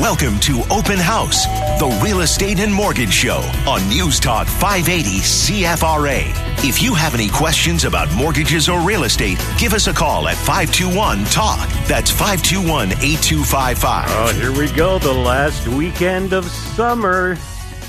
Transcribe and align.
Welcome 0.00 0.40
to 0.40 0.64
Open 0.72 0.98
House, 0.98 1.46
the 1.78 2.00
real 2.02 2.22
estate 2.22 2.58
and 2.58 2.74
mortgage 2.74 3.12
show 3.12 3.38
on 3.64 3.88
News 3.88 4.18
Talk 4.18 4.48
580 4.48 5.20
CFRA. 5.20 6.64
If 6.64 6.82
you 6.82 6.94
have 6.94 7.14
any 7.14 7.28
questions 7.28 7.84
about 7.84 8.12
mortgages 8.12 8.68
or 8.68 8.80
real 8.80 9.04
estate, 9.04 9.38
give 9.56 9.72
us 9.72 9.86
a 9.86 9.92
call 9.92 10.26
at 10.26 10.34
521 10.34 11.24
TALK. 11.26 11.68
That's 11.86 12.10
521 12.10 12.90
8255. 12.90 14.06
Oh, 14.08 14.32
here 14.32 14.52
we 14.52 14.68
go. 14.72 14.98
The 14.98 15.14
last 15.14 15.68
weekend 15.68 16.32
of 16.32 16.46
summer. 16.46 17.38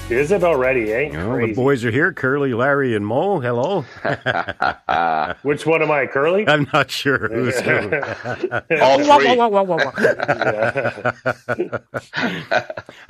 Is 0.09 0.31
it 0.31 0.43
already, 0.43 0.93
eh? 0.93 1.09
Oh, 1.17 1.35
the 1.47 1.53
boys 1.53 1.83
are 1.83 1.89
here 1.89 2.13
Curly, 2.13 2.54
Larry, 2.54 2.95
and 2.95 3.05
Moe. 3.05 3.39
Hello. 3.39 3.81
Which 5.41 5.65
one 5.65 5.81
am 5.81 5.89
I, 5.89 6.05
Curly? 6.05 6.47
I'm 6.47 6.67
not 6.71 6.91
sure 6.91 7.27
who's 7.27 7.59
who. 7.59 7.71
All 8.81 8.99
three. 8.99 9.36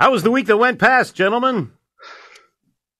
How 0.00 0.10
was 0.10 0.22
the 0.22 0.30
week 0.30 0.46
that 0.46 0.56
went 0.56 0.78
past, 0.78 1.14
gentlemen? 1.14 1.72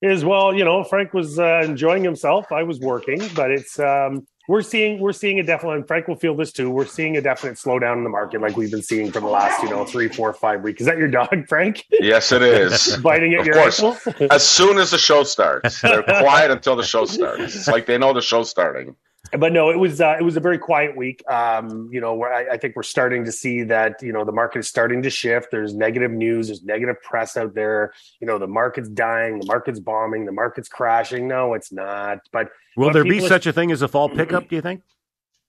Is 0.02 0.26
well, 0.26 0.54
you 0.54 0.66
know, 0.66 0.84
Frank 0.84 1.15
was 1.15 1.38
uh, 1.38 1.62
enjoying 1.65 2.04
himself. 2.04 2.52
I 2.52 2.65
was 2.65 2.78
working, 2.80 3.23
but 3.34 3.51
it's 3.51 3.80
um, 3.80 4.26
we're 4.48 4.62
seeing 4.62 5.00
we're 5.00 5.12
seeing 5.12 5.41
a 5.41 5.42
definite. 5.42 5.73
And 5.74 5.86
Frank 5.88 6.09
will 6.09 6.16
feel 6.16 6.34
this 6.34 6.52
too. 6.52 6.70
We're 6.70 6.87
seeing 6.87 7.16
a 7.16 7.20
definite 7.20 7.56
slowdown 7.56 7.96
in 7.98 8.04
the 8.04 8.10
market, 8.10 8.41
like 8.41 8.56
we've 8.56 8.70
been 8.70 8.82
seeing 8.82 9.10
for 9.12 9.20
the 9.20 9.27
last, 9.27 9.62
you 9.62 9.70
know, 9.70 9.84
three, 9.84 10.09
four, 10.09 10.32
five 10.32 10.62
weeks. 10.62 10.80
Is 10.80 10.87
that 10.87 10.98
your 10.98 11.09
dog, 11.09 11.46
Frank? 11.48 11.84
Yes, 11.91 12.32
it 12.32 12.42
is. 12.42 12.96
Biting 13.02 13.34
at 13.34 13.40
Of 13.40 13.46
your 13.46 13.54
course. 13.56 13.82
ankle. 13.82 14.28
As 14.30 14.46
soon 14.46 14.78
as 14.78 14.90
the 14.90 14.98
show 14.98 15.23
starts, 15.24 15.80
they're 15.80 16.02
quiet 16.02 16.51
until 16.51 16.77
the 16.77 16.82
show 16.84 17.04
starts. 17.04 17.54
It's 17.56 17.68
like 17.77 17.87
they 17.87 17.98
know 17.98 18.12
the 18.12 18.20
show's 18.23 18.51
starting. 18.51 18.96
But 19.36 19.52
no, 19.52 19.70
it 19.70 19.78
was 19.78 20.00
uh, 20.00 20.16
it 20.18 20.22
was 20.22 20.36
a 20.36 20.40
very 20.40 20.58
quiet 20.58 20.96
week. 20.96 21.22
Um, 21.28 21.88
you 21.92 22.00
know, 22.00 22.14
where 22.14 22.32
I, 22.32 22.54
I 22.54 22.56
think 22.56 22.76
we're 22.76 22.82
starting 22.82 23.24
to 23.24 23.32
see 23.32 23.62
that 23.64 24.02
you 24.02 24.12
know 24.12 24.24
the 24.24 24.32
market 24.32 24.60
is 24.60 24.68
starting 24.68 25.02
to 25.02 25.10
shift. 25.10 25.50
There's 25.50 25.74
negative 25.74 26.10
news, 26.10 26.48
there's 26.48 26.62
negative 26.62 27.00
press 27.02 27.36
out 27.36 27.54
there. 27.54 27.92
You 28.20 28.26
know, 28.26 28.38
the 28.38 28.46
market's 28.46 28.88
dying, 28.88 29.40
the 29.40 29.46
market's 29.46 29.80
bombing, 29.80 30.26
the 30.26 30.32
market's 30.32 30.68
crashing. 30.68 31.28
No, 31.28 31.54
it's 31.54 31.73
not. 31.73 32.20
But 32.32 32.51
Will 32.76 32.88
but 32.88 32.93
there 32.93 33.04
be 33.04 33.20
such 33.20 33.46
a 33.46 33.52
thing 33.52 33.73
as 33.73 33.82
a 33.82 33.88
fall 33.88 34.09
pickup, 34.09 34.48
do 34.48 34.56
you 34.56 34.62
think? 34.62 34.82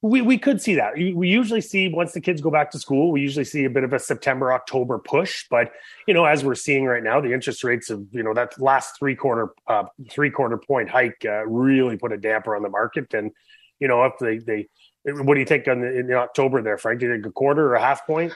We 0.01 0.21
we 0.21 0.37
could 0.37 0.61
see 0.61 0.75
that. 0.75 0.95
We 0.95 1.13
we 1.13 1.27
usually 1.27 1.61
see 1.61 1.89
once 1.89 2.13
the 2.13 2.21
kids 2.21 2.39
go 2.39 2.51
back 2.51 2.69
to 2.71 2.79
school, 2.79 3.11
we 3.11 3.19
usually 3.19 3.45
see 3.45 3.65
a 3.65 3.69
bit 3.69 3.83
of 3.83 3.93
a 3.93 3.99
September 3.99 4.53
October 4.53 4.99
push. 4.99 5.45
But 5.49 5.71
you 6.07 6.13
know, 6.13 6.25
as 6.25 6.45
we're 6.45 6.55
seeing 6.55 6.85
right 6.85 7.01
now, 7.01 7.19
the 7.19 7.33
interest 7.33 7.63
rates 7.63 7.89
of 7.89 8.05
you 8.11 8.21
know 8.21 8.33
that 8.35 8.61
last 8.61 8.99
three 8.99 9.15
quarter 9.15 9.49
uh, 9.65 9.85
three 10.11 10.29
quarter 10.29 10.57
point 10.57 10.89
hike 10.89 11.25
uh, 11.25 11.47
really 11.47 11.97
put 11.97 12.13
a 12.13 12.17
damper 12.17 12.55
on 12.55 12.61
the 12.61 12.69
market. 12.69 13.11
And 13.13 13.31
you 13.79 13.87
know, 13.87 14.03
if 14.05 14.13
they 14.19 14.39
they 14.39 14.67
what 15.03 15.35
do 15.35 15.39
you 15.39 15.45
think 15.45 15.67
on 15.67 15.81
the, 15.81 15.99
in 15.99 16.11
October 16.11 16.61
there, 16.61 16.77
Frank? 16.77 16.99
Do 16.99 17.07
you 17.07 17.13
think 17.13 17.25
a 17.25 17.31
quarter 17.31 17.67
or 17.67 17.75
a 17.75 17.81
half 17.81 18.05
point? 18.05 18.33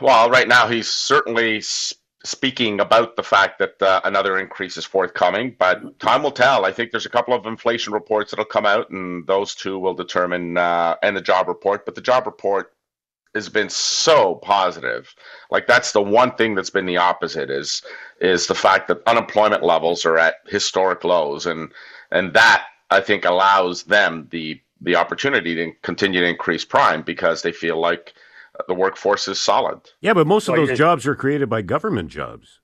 Well, 0.00 0.30
right 0.30 0.46
now 0.46 0.68
he's 0.68 0.88
certainly 0.88 1.62
speaking 2.24 2.80
about 2.80 3.16
the 3.16 3.22
fact 3.22 3.58
that 3.58 3.80
uh, 3.80 4.00
another 4.04 4.38
increase 4.38 4.76
is 4.76 4.84
forthcoming, 4.84 5.54
but 5.58 5.98
time 5.98 6.22
will 6.22 6.30
tell. 6.30 6.64
I 6.64 6.72
think 6.72 6.90
there's 6.90 7.06
a 7.06 7.10
couple 7.10 7.34
of 7.34 7.46
inflation 7.46 7.92
reports 7.92 8.30
that'll 8.30 8.44
come 8.44 8.66
out, 8.66 8.90
and 8.90 9.26
those 9.26 9.54
two 9.54 9.78
will 9.78 9.94
determine, 9.94 10.56
uh, 10.56 10.96
and 11.02 11.16
the 11.16 11.20
job 11.20 11.48
report. 11.48 11.84
But 11.84 11.94
the 11.94 12.00
job 12.00 12.26
report 12.26 12.72
has 13.34 13.48
been 13.48 13.68
so 13.68 14.36
positive. 14.36 15.14
Like 15.50 15.66
that's 15.66 15.92
the 15.92 16.02
one 16.02 16.34
thing 16.34 16.54
that's 16.54 16.70
been 16.70 16.86
the 16.86 16.96
opposite 16.96 17.50
is 17.50 17.82
is 18.20 18.46
the 18.46 18.54
fact 18.54 18.88
that 18.88 19.02
unemployment 19.06 19.62
levels 19.62 20.04
are 20.04 20.18
at 20.18 20.36
historic 20.46 21.04
lows, 21.04 21.46
and 21.46 21.72
and 22.10 22.32
that 22.34 22.66
I 22.90 23.00
think 23.00 23.24
allows 23.24 23.84
them 23.84 24.28
the 24.30 24.60
the 24.80 24.94
opportunity 24.96 25.54
to 25.56 25.72
continue 25.82 26.20
to 26.20 26.26
increase 26.28 26.64
prime 26.64 27.02
because 27.02 27.42
they 27.42 27.50
feel 27.52 27.80
like 27.80 28.14
the 28.68 28.74
workforce 28.74 29.26
is 29.26 29.40
solid. 29.40 29.80
Yeah, 30.00 30.14
but 30.14 30.26
most 30.26 30.46
of 30.48 30.52
Well, 30.52 30.62
those 30.62 30.70
it- 30.70 30.76
jobs 30.76 31.06
are 31.06 31.16
created 31.16 31.48
by 31.48 31.62
government 31.62 32.10
jobs. 32.10 32.60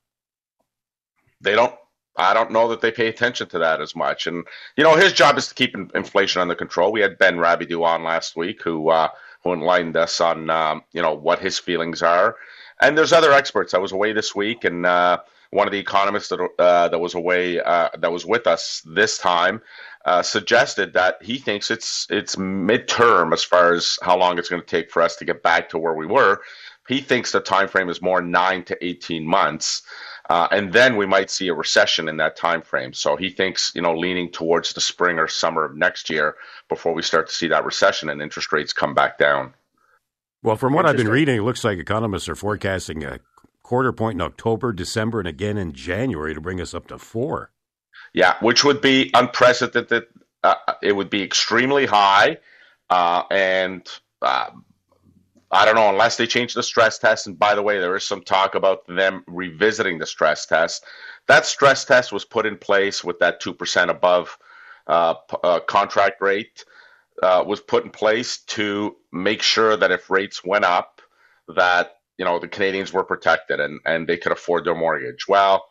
They 1.40 1.54
don't. 1.54 1.74
I 2.16 2.32
don't 2.32 2.52
know 2.52 2.68
that 2.68 2.80
they 2.80 2.92
pay 2.92 3.08
attention 3.08 3.48
to 3.48 3.58
that 3.58 3.80
as 3.80 3.96
much. 3.96 4.28
And 4.28 4.44
you 4.76 4.84
know, 4.84 4.94
his 4.94 5.12
job 5.12 5.36
is 5.36 5.48
to 5.48 5.54
keep 5.54 5.74
in- 5.74 5.90
inflation 5.94 6.40
under 6.40 6.54
control. 6.54 6.92
We 6.92 7.00
had 7.00 7.18
Ben 7.18 7.38
Rabideau 7.38 7.82
on 7.84 8.04
last 8.04 8.36
week, 8.36 8.62
who 8.62 8.88
uh, 8.90 9.08
who 9.42 9.52
enlightened 9.52 9.96
us 9.96 10.20
on 10.20 10.48
um, 10.48 10.84
you 10.92 11.02
know 11.02 11.12
what 11.14 11.40
his 11.40 11.58
feelings 11.58 12.02
are. 12.02 12.36
And 12.80 12.96
there's 12.96 13.12
other 13.12 13.32
experts. 13.32 13.74
I 13.74 13.78
was 13.78 13.92
away 13.92 14.12
this 14.12 14.34
week, 14.34 14.64
and 14.64 14.86
uh, 14.86 15.18
one 15.50 15.66
of 15.66 15.72
the 15.72 15.78
economists 15.78 16.28
that 16.28 16.40
uh, 16.58 16.88
that 16.88 16.98
was 16.98 17.14
away 17.14 17.60
uh, 17.60 17.88
that 17.98 18.12
was 18.12 18.24
with 18.24 18.46
us 18.46 18.80
this 18.86 19.18
time 19.18 19.60
uh, 20.04 20.22
suggested 20.22 20.92
that 20.92 21.22
he 21.22 21.38
thinks 21.38 21.70
it's 21.70 22.06
it's 22.10 22.36
midterm 22.36 23.32
as 23.32 23.42
far 23.42 23.72
as 23.72 23.98
how 24.02 24.16
long 24.16 24.38
it's 24.38 24.48
going 24.48 24.62
to 24.62 24.66
take 24.66 24.90
for 24.90 25.02
us 25.02 25.16
to 25.16 25.24
get 25.24 25.42
back 25.42 25.68
to 25.70 25.78
where 25.78 25.94
we 25.94 26.06
were. 26.06 26.40
He 26.88 27.00
thinks 27.00 27.32
the 27.32 27.40
time 27.40 27.68
frame 27.68 27.88
is 27.88 28.02
more 28.02 28.20
nine 28.20 28.64
to 28.64 28.84
eighteen 28.84 29.26
months, 29.26 29.82
uh, 30.28 30.48
and 30.50 30.72
then 30.72 30.96
we 30.96 31.06
might 31.06 31.30
see 31.30 31.48
a 31.48 31.54
recession 31.54 32.08
in 32.08 32.18
that 32.18 32.36
time 32.36 32.60
frame. 32.60 32.92
So 32.92 33.16
he 33.16 33.30
thinks, 33.30 33.72
you 33.74 33.80
know, 33.80 33.96
leaning 33.96 34.30
towards 34.30 34.74
the 34.74 34.82
spring 34.82 35.18
or 35.18 35.26
summer 35.26 35.64
of 35.64 35.76
next 35.76 36.10
year 36.10 36.36
before 36.68 36.92
we 36.92 37.02
start 37.02 37.28
to 37.28 37.34
see 37.34 37.48
that 37.48 37.64
recession 37.64 38.10
and 38.10 38.20
interest 38.20 38.52
rates 38.52 38.74
come 38.74 38.92
back 38.92 39.16
down. 39.16 39.54
Well, 40.42 40.56
from 40.56 40.74
what 40.74 40.84
I've 40.84 40.98
been 40.98 41.08
reading, 41.08 41.38
it 41.38 41.42
looks 41.42 41.64
like 41.64 41.78
economists 41.78 42.28
are 42.28 42.34
forecasting 42.34 43.02
a 43.02 43.20
quarter 43.62 43.92
point 43.92 44.16
in 44.16 44.20
October, 44.20 44.74
December, 44.74 45.20
and 45.20 45.26
again 45.26 45.56
in 45.56 45.72
January 45.72 46.34
to 46.34 46.40
bring 46.42 46.60
us 46.60 46.74
up 46.74 46.88
to 46.88 46.98
four. 46.98 47.50
Yeah, 48.14 48.36
which 48.40 48.64
would 48.64 48.80
be 48.80 49.10
unprecedented. 49.14 50.04
Uh, 50.44 50.54
it 50.82 50.92
would 50.92 51.10
be 51.10 51.22
extremely 51.22 51.86
high, 51.86 52.38
uh, 52.90 53.24
and 53.30 53.86
uh, 54.22 54.50
I 55.50 55.64
don't 55.64 55.74
know 55.74 55.90
unless 55.90 56.16
they 56.16 56.26
change 56.26 56.54
the 56.54 56.62
stress 56.62 56.98
test. 56.98 57.26
And 57.26 57.38
by 57.38 57.54
the 57.56 57.62
way, 57.62 57.80
there 57.80 57.96
is 57.96 58.04
some 58.06 58.22
talk 58.22 58.54
about 58.54 58.86
them 58.86 59.24
revisiting 59.26 59.98
the 59.98 60.06
stress 60.06 60.46
test. 60.46 60.84
That 61.28 61.46
stress 61.46 61.84
test 61.84 62.12
was 62.12 62.24
put 62.24 62.46
in 62.46 62.56
place 62.58 63.02
with 63.02 63.18
that 63.20 63.40
two 63.40 63.54
percent 63.54 63.90
above 63.90 64.38
uh, 64.86 65.14
uh, 65.42 65.60
contract 65.60 66.20
rate 66.20 66.64
uh, 67.22 67.44
was 67.46 67.60
put 67.60 67.84
in 67.84 67.90
place 67.90 68.38
to 68.42 68.96
make 69.12 69.42
sure 69.42 69.76
that 69.76 69.92
if 69.92 70.10
rates 70.10 70.44
went 70.44 70.64
up, 70.64 71.02
that 71.48 71.96
you 72.18 72.24
know 72.24 72.38
the 72.38 72.48
Canadians 72.48 72.92
were 72.92 73.04
protected 73.04 73.60
and 73.60 73.80
and 73.86 74.06
they 74.08 74.18
could 74.18 74.32
afford 74.32 74.64
their 74.64 74.76
mortgage. 74.76 75.26
Well 75.28 75.66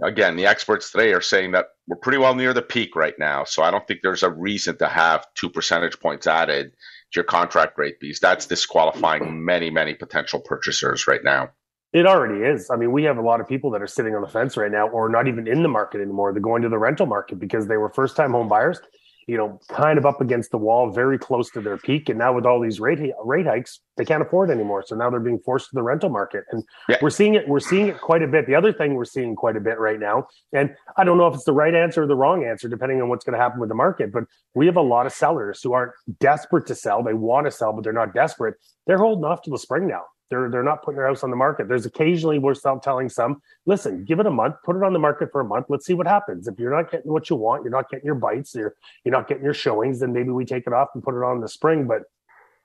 again, 0.00 0.36
the 0.36 0.46
experts 0.46 0.90
today 0.90 1.12
are 1.12 1.20
saying 1.20 1.52
that 1.52 1.66
we're 1.86 1.96
pretty 1.96 2.18
well 2.18 2.34
near 2.34 2.54
the 2.54 2.62
peak 2.62 2.96
right 2.96 3.14
now. 3.18 3.44
So 3.44 3.62
I 3.62 3.70
don't 3.70 3.86
think 3.86 4.00
there's 4.02 4.22
a 4.22 4.30
reason 4.30 4.78
to 4.78 4.88
have 4.88 5.26
two 5.34 5.50
percentage 5.50 5.98
points 6.00 6.26
added 6.26 6.72
to 7.12 7.16
your 7.16 7.24
contract 7.24 7.78
rate 7.78 7.96
because 8.00 8.20
that's 8.20 8.46
disqualifying 8.46 9.44
many, 9.44 9.70
many 9.70 9.94
potential 9.94 10.40
purchasers 10.40 11.06
right 11.06 11.22
now. 11.22 11.50
It 11.92 12.06
already 12.06 12.42
is. 12.42 12.70
I 12.70 12.76
mean, 12.76 12.90
we 12.90 13.04
have 13.04 13.18
a 13.18 13.22
lot 13.22 13.40
of 13.40 13.48
people 13.48 13.70
that 13.72 13.82
are 13.82 13.86
sitting 13.86 14.14
on 14.14 14.22
the 14.22 14.28
fence 14.28 14.56
right 14.56 14.72
now, 14.72 14.88
or 14.88 15.10
not 15.10 15.28
even 15.28 15.46
in 15.46 15.62
the 15.62 15.68
market 15.68 16.00
anymore. 16.00 16.32
They're 16.32 16.40
going 16.40 16.62
to 16.62 16.70
the 16.70 16.78
rental 16.78 17.04
market 17.04 17.38
because 17.38 17.66
they 17.66 17.76
were 17.76 17.90
first 17.90 18.16
time 18.16 18.32
home 18.32 18.48
buyers, 18.48 18.80
you 19.26 19.36
know, 19.36 19.60
kind 19.68 19.98
of 19.98 20.06
up 20.06 20.20
against 20.20 20.50
the 20.50 20.58
wall, 20.58 20.90
very 20.90 21.18
close 21.18 21.50
to 21.50 21.60
their 21.60 21.76
peak. 21.76 22.08
And 22.08 22.18
now 22.18 22.32
with 22.34 22.44
all 22.46 22.60
these 22.60 22.80
rate 22.80 22.98
rate 23.24 23.46
hikes, 23.46 23.80
they 23.96 24.04
can't 24.04 24.22
afford 24.22 24.50
anymore. 24.50 24.82
So 24.86 24.96
now 24.96 25.10
they're 25.10 25.20
being 25.20 25.38
forced 25.38 25.70
to 25.70 25.74
the 25.74 25.82
rental 25.82 26.08
market, 26.10 26.44
and 26.50 26.64
Yeah. 26.88 26.96
we're 27.02 27.10
seeing 27.10 27.34
it. 27.34 27.48
We're 27.48 27.60
seeing 27.60 27.88
it 27.88 28.00
quite 28.00 28.22
a 28.22 28.26
bit. 28.26 28.46
The 28.46 28.54
other 28.54 28.72
thing 28.72 28.94
we're 28.94 29.04
seeing 29.04 29.36
quite 29.36 29.56
a 29.56 29.60
bit 29.60 29.78
right 29.78 30.00
now, 30.00 30.26
and 30.52 30.74
I 30.96 31.04
don't 31.04 31.18
know 31.18 31.26
if 31.26 31.34
it's 31.34 31.44
the 31.44 31.52
right 31.52 31.74
answer 31.74 32.02
or 32.02 32.06
the 32.06 32.16
wrong 32.16 32.44
answer, 32.44 32.68
depending 32.68 33.00
on 33.02 33.08
what's 33.08 33.24
going 33.24 33.36
to 33.36 33.42
happen 33.42 33.60
with 33.60 33.68
the 33.68 33.74
market. 33.74 34.12
But 34.12 34.24
we 34.54 34.66
have 34.66 34.76
a 34.76 34.82
lot 34.82 35.06
of 35.06 35.12
sellers 35.12 35.62
who 35.62 35.72
aren't 35.72 35.92
desperate 36.20 36.66
to 36.66 36.74
sell. 36.74 37.02
They 37.02 37.14
want 37.14 37.46
to 37.46 37.50
sell, 37.50 37.72
but 37.72 37.84
they're 37.84 37.92
not 37.92 38.14
desperate. 38.14 38.54
They're 38.86 38.98
holding 38.98 39.24
off 39.24 39.42
till 39.42 39.52
the 39.52 39.58
spring 39.58 39.86
now. 39.86 40.02
They're 40.32 40.48
they're 40.48 40.62
not 40.62 40.82
putting 40.82 40.96
their 40.96 41.06
house 41.06 41.22
on 41.22 41.28
the 41.28 41.36
market. 41.36 41.68
There's 41.68 41.84
occasionally 41.84 42.38
we're 42.38 42.54
still 42.54 42.80
telling 42.80 43.10
some, 43.10 43.42
listen, 43.66 44.06
give 44.06 44.18
it 44.18 44.24
a 44.24 44.30
month, 44.30 44.54
put 44.64 44.76
it 44.76 44.82
on 44.82 44.94
the 44.94 44.98
market 44.98 45.28
for 45.30 45.42
a 45.42 45.44
month. 45.44 45.66
Let's 45.68 45.84
see 45.84 45.92
what 45.92 46.06
happens. 46.06 46.48
If 46.48 46.58
you're 46.58 46.74
not 46.74 46.90
getting 46.90 47.12
what 47.12 47.28
you 47.28 47.36
want, 47.36 47.64
you're 47.64 47.70
not 47.70 47.90
getting 47.90 48.06
your 48.06 48.14
bites, 48.14 48.54
you're 48.54 48.74
you're 49.04 49.12
not 49.12 49.28
getting 49.28 49.44
your 49.44 49.52
showings, 49.52 50.00
then 50.00 50.14
maybe 50.14 50.30
we 50.30 50.46
take 50.46 50.66
it 50.66 50.72
off 50.72 50.88
and 50.94 51.04
put 51.04 51.14
it 51.14 51.22
on 51.22 51.36
in 51.36 51.42
the 51.42 51.50
spring. 51.50 51.86
But 51.86 52.04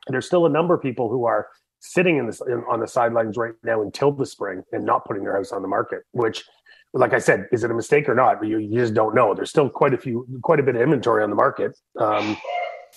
there's 0.08 0.26
still 0.26 0.46
a 0.46 0.50
number 0.50 0.74
of 0.74 0.82
people 0.82 1.10
who 1.10 1.26
are 1.26 1.48
sitting 1.82 2.16
in 2.16 2.26
this 2.28 2.42
on 2.72 2.80
the 2.80 2.88
sidelines 2.88 3.36
right 3.36 3.54
now 3.66 3.82
until 3.82 4.14
the 4.14 4.26
spring 4.26 4.64
and 4.72 4.86
not 4.86 5.04
putting 5.04 5.26
their 5.26 5.36
house 5.36 5.52
on 5.52 5.62
the 5.62 5.68
market. 5.68 6.04
Which, 6.12 6.46
like 6.94 7.12
I 7.12 7.20
said, 7.20 7.48
is 7.52 7.66
it 7.66 7.72
a 7.72 7.74
mistake 7.74 8.08
or 8.08 8.16
not? 8.16 8.48
You, 8.48 8.60
you 8.60 8.80
just 8.80 8.94
don't 8.94 9.14
know. 9.14 9.34
There's 9.34 9.50
still 9.50 9.70
quite 9.70 9.94
a 9.94 9.98
few, 9.98 10.26
quite 10.42 10.62
a 10.62 10.64
bit 10.64 10.78
of 10.78 10.82
inventory 10.82 11.22
on 11.22 11.30
the 11.30 11.36
market, 11.36 11.78
um, 12.00 12.38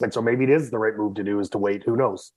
and 0.00 0.14
so 0.14 0.22
maybe 0.22 0.44
it 0.44 0.50
is 0.50 0.70
the 0.70 0.78
right 0.78 0.96
move 0.96 1.16
to 1.16 1.24
do 1.24 1.40
is 1.40 1.48
to 1.50 1.58
wait. 1.58 1.82
Who 1.82 1.96
knows? 1.96 2.30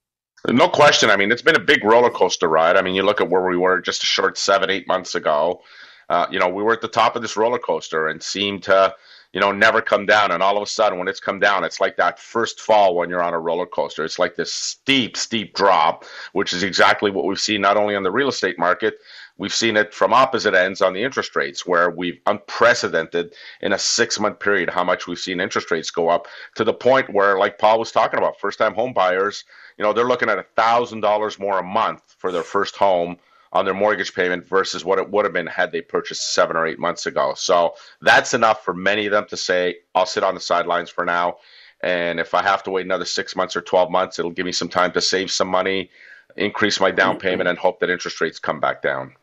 No 0.49 0.67
question. 0.67 1.09
I 1.09 1.15
mean, 1.15 1.31
it's 1.31 1.41
been 1.41 1.55
a 1.55 1.59
big 1.59 1.85
roller 1.85 2.09
coaster 2.09 2.49
ride. 2.49 2.75
I 2.75 2.81
mean, 2.81 2.95
you 2.95 3.03
look 3.03 3.21
at 3.21 3.29
where 3.29 3.47
we 3.47 3.55
were 3.55 3.79
just 3.79 4.03
a 4.03 4.05
short 4.05 4.37
seven, 4.37 4.69
eight 4.69 4.87
months 4.87 5.15
ago. 5.15 5.61
Uh, 6.09 6.27
you 6.29 6.37
know, 6.37 6.49
we 6.49 6.61
were 6.61 6.73
at 6.73 6.81
the 6.81 6.87
top 6.89 7.15
of 7.15 7.21
this 7.21 7.37
roller 7.37 7.59
coaster 7.59 8.09
and 8.09 8.21
seemed 8.21 8.63
to, 8.63 8.93
you 9.31 9.39
know, 9.39 9.53
never 9.53 9.81
come 9.81 10.05
down. 10.05 10.31
And 10.31 10.43
all 10.43 10.57
of 10.57 10.61
a 10.61 10.65
sudden, 10.65 10.99
when 10.99 11.07
it's 11.07 11.21
come 11.21 11.39
down, 11.39 11.63
it's 11.63 11.79
like 11.79 11.95
that 11.95 12.19
first 12.19 12.59
fall 12.59 12.95
when 12.95 13.09
you're 13.09 13.23
on 13.23 13.33
a 13.33 13.39
roller 13.39 13.65
coaster. 13.65 14.03
It's 14.03 14.19
like 14.19 14.35
this 14.35 14.53
steep, 14.53 15.15
steep 15.15 15.55
drop, 15.55 16.03
which 16.33 16.51
is 16.51 16.61
exactly 16.61 17.09
what 17.09 17.23
we've 17.23 17.39
seen 17.39 17.61
not 17.61 17.77
only 17.77 17.95
on 17.95 18.03
the 18.03 18.11
real 18.11 18.27
estate 18.27 18.59
market, 18.59 18.95
we've 19.37 19.53
seen 19.53 19.77
it 19.77 19.93
from 19.93 20.13
opposite 20.13 20.53
ends 20.53 20.81
on 20.81 20.93
the 20.93 21.03
interest 21.03 21.35
rates, 21.35 21.65
where 21.65 21.89
we've 21.89 22.19
unprecedented 22.27 23.33
in 23.61 23.73
a 23.73 23.79
six 23.79 24.19
month 24.19 24.39
period 24.39 24.69
how 24.69 24.83
much 24.83 25.07
we've 25.07 25.19
seen 25.19 25.39
interest 25.39 25.71
rates 25.71 25.89
go 25.89 26.09
up 26.09 26.27
to 26.55 26.63
the 26.63 26.73
point 26.73 27.13
where, 27.13 27.37
like 27.37 27.57
Paul 27.57 27.79
was 27.79 27.91
talking 27.91 28.19
about, 28.19 28.39
first 28.39 28.59
time 28.59 28.73
home 28.73 28.93
buyers, 28.93 29.43
you 29.77 29.83
know, 29.83 29.93
they're 29.93 30.05
looking 30.05 30.29
at 30.29 30.37
a 30.37 30.45
thousand 30.55 31.01
dollars 31.01 31.39
more 31.39 31.59
a 31.59 31.63
month 31.63 32.15
for 32.17 32.31
their 32.31 32.43
first 32.43 32.75
home 32.75 33.17
on 33.53 33.65
their 33.65 33.73
mortgage 33.73 34.13
payment 34.15 34.47
versus 34.47 34.83
what 34.83 34.97
it 34.97 35.09
would 35.09 35.25
have 35.25 35.33
been 35.33 35.47
had 35.47 35.71
they 35.71 35.81
purchased 35.81 36.33
seven 36.33 36.55
or 36.55 36.65
eight 36.65 36.79
months 36.79 37.05
ago. 37.05 37.33
So 37.35 37.75
that's 38.01 38.33
enough 38.33 38.63
for 38.63 38.73
many 38.73 39.05
of 39.05 39.11
them 39.11 39.27
to 39.29 39.37
say, 39.37 39.77
I'll 39.93 40.07
sit 40.07 40.23
on 40.23 40.33
the 40.33 40.41
sidelines 40.41 40.89
for 40.89 41.05
now. 41.05 41.37
And 41.81 42.19
if 42.19 42.33
I 42.33 42.41
have 42.41 42.63
to 42.63 42.71
wait 42.71 42.85
another 42.85 43.05
six 43.05 43.35
months 43.35 43.55
or 43.55 43.61
12 43.61 43.91
months, 43.91 44.17
it'll 44.17 44.31
give 44.31 44.45
me 44.45 44.51
some 44.51 44.69
time 44.69 44.91
to 44.93 45.01
save 45.01 45.29
some 45.29 45.49
money, 45.49 45.91
increase 46.35 46.79
my 46.79 46.89
down 46.91 47.17
payment, 47.17 47.47
and 47.47 47.57
hope 47.57 47.79
that 47.81 47.89
interest 47.89 48.21
rates 48.21 48.39
come 48.39 48.59
back 48.59 48.81
down. 48.81 49.13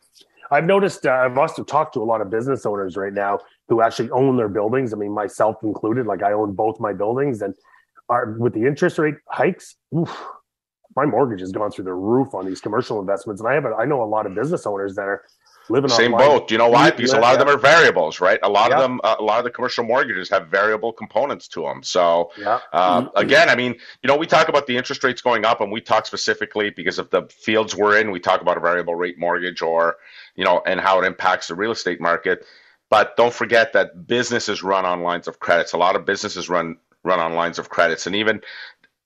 I've 0.51 0.65
noticed, 0.65 1.05
uh, 1.05 1.11
I've 1.11 1.37
also 1.37 1.63
talked 1.63 1.93
to 1.93 2.01
a 2.01 2.03
lot 2.03 2.19
of 2.21 2.29
business 2.29 2.65
owners 2.65 2.97
right 2.97 3.13
now 3.13 3.39
who 3.69 3.81
actually 3.81 4.11
own 4.11 4.35
their 4.35 4.49
buildings. 4.49 4.93
I 4.93 4.97
mean, 4.97 5.13
myself 5.13 5.55
included, 5.63 6.05
like 6.05 6.21
I 6.23 6.33
own 6.33 6.53
both 6.53 6.79
my 6.79 6.91
buildings 6.91 7.41
and 7.41 7.55
are 8.09 8.33
with 8.37 8.53
the 8.53 8.65
interest 8.65 8.97
rate 8.97 9.15
hikes. 9.29 9.77
Oof, 9.97 10.13
my 10.97 11.05
mortgage 11.05 11.39
has 11.39 11.53
gone 11.53 11.71
through 11.71 11.85
the 11.85 11.93
roof 11.93 12.33
on 12.33 12.45
these 12.45 12.59
commercial 12.59 12.99
investments. 12.99 13.41
And 13.41 13.49
I 13.49 13.53
have, 13.53 13.63
a, 13.63 13.73
I 13.75 13.85
know 13.85 14.03
a 14.03 14.05
lot 14.05 14.25
of 14.25 14.35
business 14.35 14.65
owners 14.65 14.95
that 14.95 15.07
are 15.07 15.23
living 15.69 15.89
same 15.89 16.11
boat. 16.11 16.47
Do 16.47 16.53
you 16.53 16.57
know 16.57 16.69
why? 16.69 16.91
Because 16.91 17.13
yeah, 17.13 17.19
a 17.19 17.21
lot 17.21 17.27
yeah. 17.29 17.33
of 17.33 17.39
them 17.39 17.49
are 17.49 17.57
variables, 17.57 18.19
right? 18.19 18.39
A 18.43 18.49
lot 18.49 18.69
yeah. 18.69 18.77
of 18.77 18.81
them, 18.81 19.01
uh, 19.03 19.15
a 19.19 19.23
lot 19.23 19.39
of 19.39 19.43
the 19.43 19.51
commercial 19.51 19.83
mortgages 19.83 20.29
have 20.29 20.47
variable 20.47 20.91
components 20.91 21.47
to 21.49 21.61
them. 21.61 21.83
So 21.83 22.31
uh, 22.73 23.01
mm-hmm. 23.01 23.17
again, 23.17 23.49
I 23.49 23.55
mean, 23.55 23.75
you 24.03 24.07
know, 24.07 24.15
we 24.15 24.27
talk 24.27 24.49
about 24.49 24.67
the 24.67 24.75
interest 24.75 25.03
rates 25.03 25.21
going 25.21 25.45
up, 25.45 25.61
and 25.61 25.71
we 25.71 25.81
talk 25.81 26.05
specifically 26.05 26.69
because 26.69 26.99
of 26.99 27.09
the 27.09 27.23
fields 27.29 27.75
we're 27.75 27.99
in. 27.99 28.11
We 28.11 28.19
talk 28.19 28.41
about 28.41 28.57
a 28.57 28.61
variable 28.61 28.95
rate 28.95 29.17
mortgage, 29.17 29.61
or 29.61 29.97
you 30.35 30.45
know, 30.45 30.61
and 30.65 30.79
how 30.79 31.01
it 31.01 31.05
impacts 31.05 31.47
the 31.47 31.55
real 31.55 31.71
estate 31.71 32.01
market. 32.01 32.45
But 32.89 33.15
don't 33.15 33.33
forget 33.33 33.71
that 33.73 34.07
businesses 34.07 34.63
run 34.63 34.85
on 34.85 35.01
lines 35.01 35.27
of 35.27 35.39
credits. 35.39 35.73
A 35.73 35.77
lot 35.77 35.95
of 35.95 36.05
businesses 36.05 36.49
run 36.49 36.77
run 37.03 37.19
on 37.19 37.33
lines 37.33 37.57
of 37.57 37.69
credits, 37.69 38.05
and 38.05 38.15
even 38.15 38.41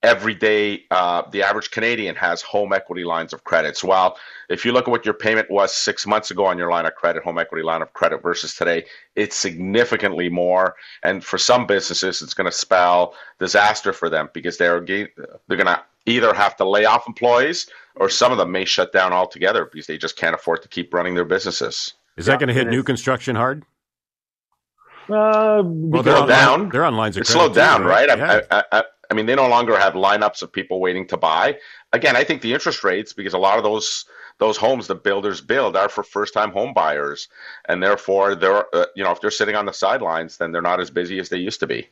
every 0.06 0.36
day 0.36 0.84
uh, 0.92 1.24
the 1.32 1.42
average 1.42 1.72
Canadian 1.72 2.16
has 2.16 2.42
home 2.44 2.72
equity 2.72 3.04
lines 3.04 3.34
of 3.34 3.44
credit. 3.44 3.76
So 3.76 3.88
while 3.88 4.18
if 4.50 4.64
you 4.64 4.72
look 4.72 4.88
at 4.88 4.92
what 4.92 5.04
your 5.04 5.16
payment 5.16 5.50
was 5.50 5.74
six 5.74 6.06
months 6.06 6.30
ago 6.30 6.46
on 6.46 6.60
your 6.60 6.70
line 6.70 6.86
of 6.86 6.94
credit, 6.94 7.24
home 7.24 7.40
equity 7.40 7.64
line 7.64 7.82
of 7.82 7.92
credit 7.94 8.22
versus 8.22 8.54
today, 8.54 8.86
it's 9.16 9.36
significantly 9.36 10.30
more. 10.30 10.76
And 11.02 11.24
for 11.26 11.40
some 11.40 11.66
businesses, 11.66 12.22
it's 12.22 12.36
going 12.36 12.46
to 12.46 12.56
spell 12.56 13.16
disaster 13.40 13.92
for 13.92 14.08
them 14.08 14.30
because 14.32 14.58
they're 14.58 14.80
they're 14.80 15.10
going 15.48 15.66
to 15.66 15.82
either 16.06 16.34
have 16.36 16.56
to 16.58 16.70
lay 16.70 16.86
off 16.86 17.08
employees 17.08 17.68
or 17.96 18.08
some 18.08 18.32
of 18.32 18.38
them 18.38 18.52
may 18.52 18.64
shut 18.64 18.94
down 18.94 19.12
altogether 19.12 19.66
because 19.66 19.88
they 19.88 19.98
just 19.98 20.18
can't 20.18 20.36
afford 20.36 20.62
to 20.62 20.68
keep 20.68 20.94
running 20.94 21.16
their 21.16 21.26
businesses. 21.26 21.94
Is 22.16 22.28
that 22.28 22.40
going 22.40 22.50
to 22.50 22.54
hit 22.54 22.68
new 22.68 22.84
construction 22.84 23.36
hard? 23.36 23.66
Uh, 25.10 25.62
well, 25.64 26.02
they're 26.02 26.18
on, 26.18 26.28
down. 26.28 26.70
They're 26.70 26.84
on 26.84 26.96
lines 26.96 27.16
of 27.16 27.26
credit. 27.26 27.40
Slowed 27.40 27.54
down, 27.54 27.84
right? 27.84 28.10
right? 28.10 28.18
Yeah. 28.18 28.42
I, 28.50 28.58
I, 28.60 28.80
I 28.80 28.84
mean, 29.14 29.26
they 29.26 29.36
no 29.36 29.48
longer 29.48 29.78
have 29.78 29.94
lineups 29.94 30.42
of 30.42 30.52
people 30.52 30.80
waiting 30.80 31.08
to 31.08 31.18
buy. 31.18 31.58
Again, 31.94 32.16
I 32.16 32.24
think 32.24 32.42
the 32.42 32.54
interest 32.54 32.84
rates, 32.84 33.14
because 33.14 33.34
a 33.34 33.38
lot 33.38 33.58
of 33.58 33.64
those 33.64 34.06
those 34.38 34.58
homes 34.58 34.88
the 34.88 34.96
builders 34.96 35.40
build 35.40 35.78
are 35.78 35.88
for 35.88 36.04
first 36.04 36.34
time 36.34 36.52
home 36.52 36.74
buyers, 36.74 37.30
and 37.70 37.82
therefore 37.82 38.36
they're 38.36 38.66
uh, 38.76 38.86
you 38.96 39.04
know 39.04 39.12
if 39.12 39.22
they're 39.22 39.32
sitting 39.32 39.56
on 39.56 39.66
the 39.66 39.74
sidelines, 39.74 40.38
then 40.38 40.52
they're 40.52 40.62
not 40.62 40.80
as 40.80 40.90
busy 40.90 41.20
as 41.20 41.30
they 41.30 41.38
used 41.38 41.60
to 41.60 41.68
be. 41.68 41.88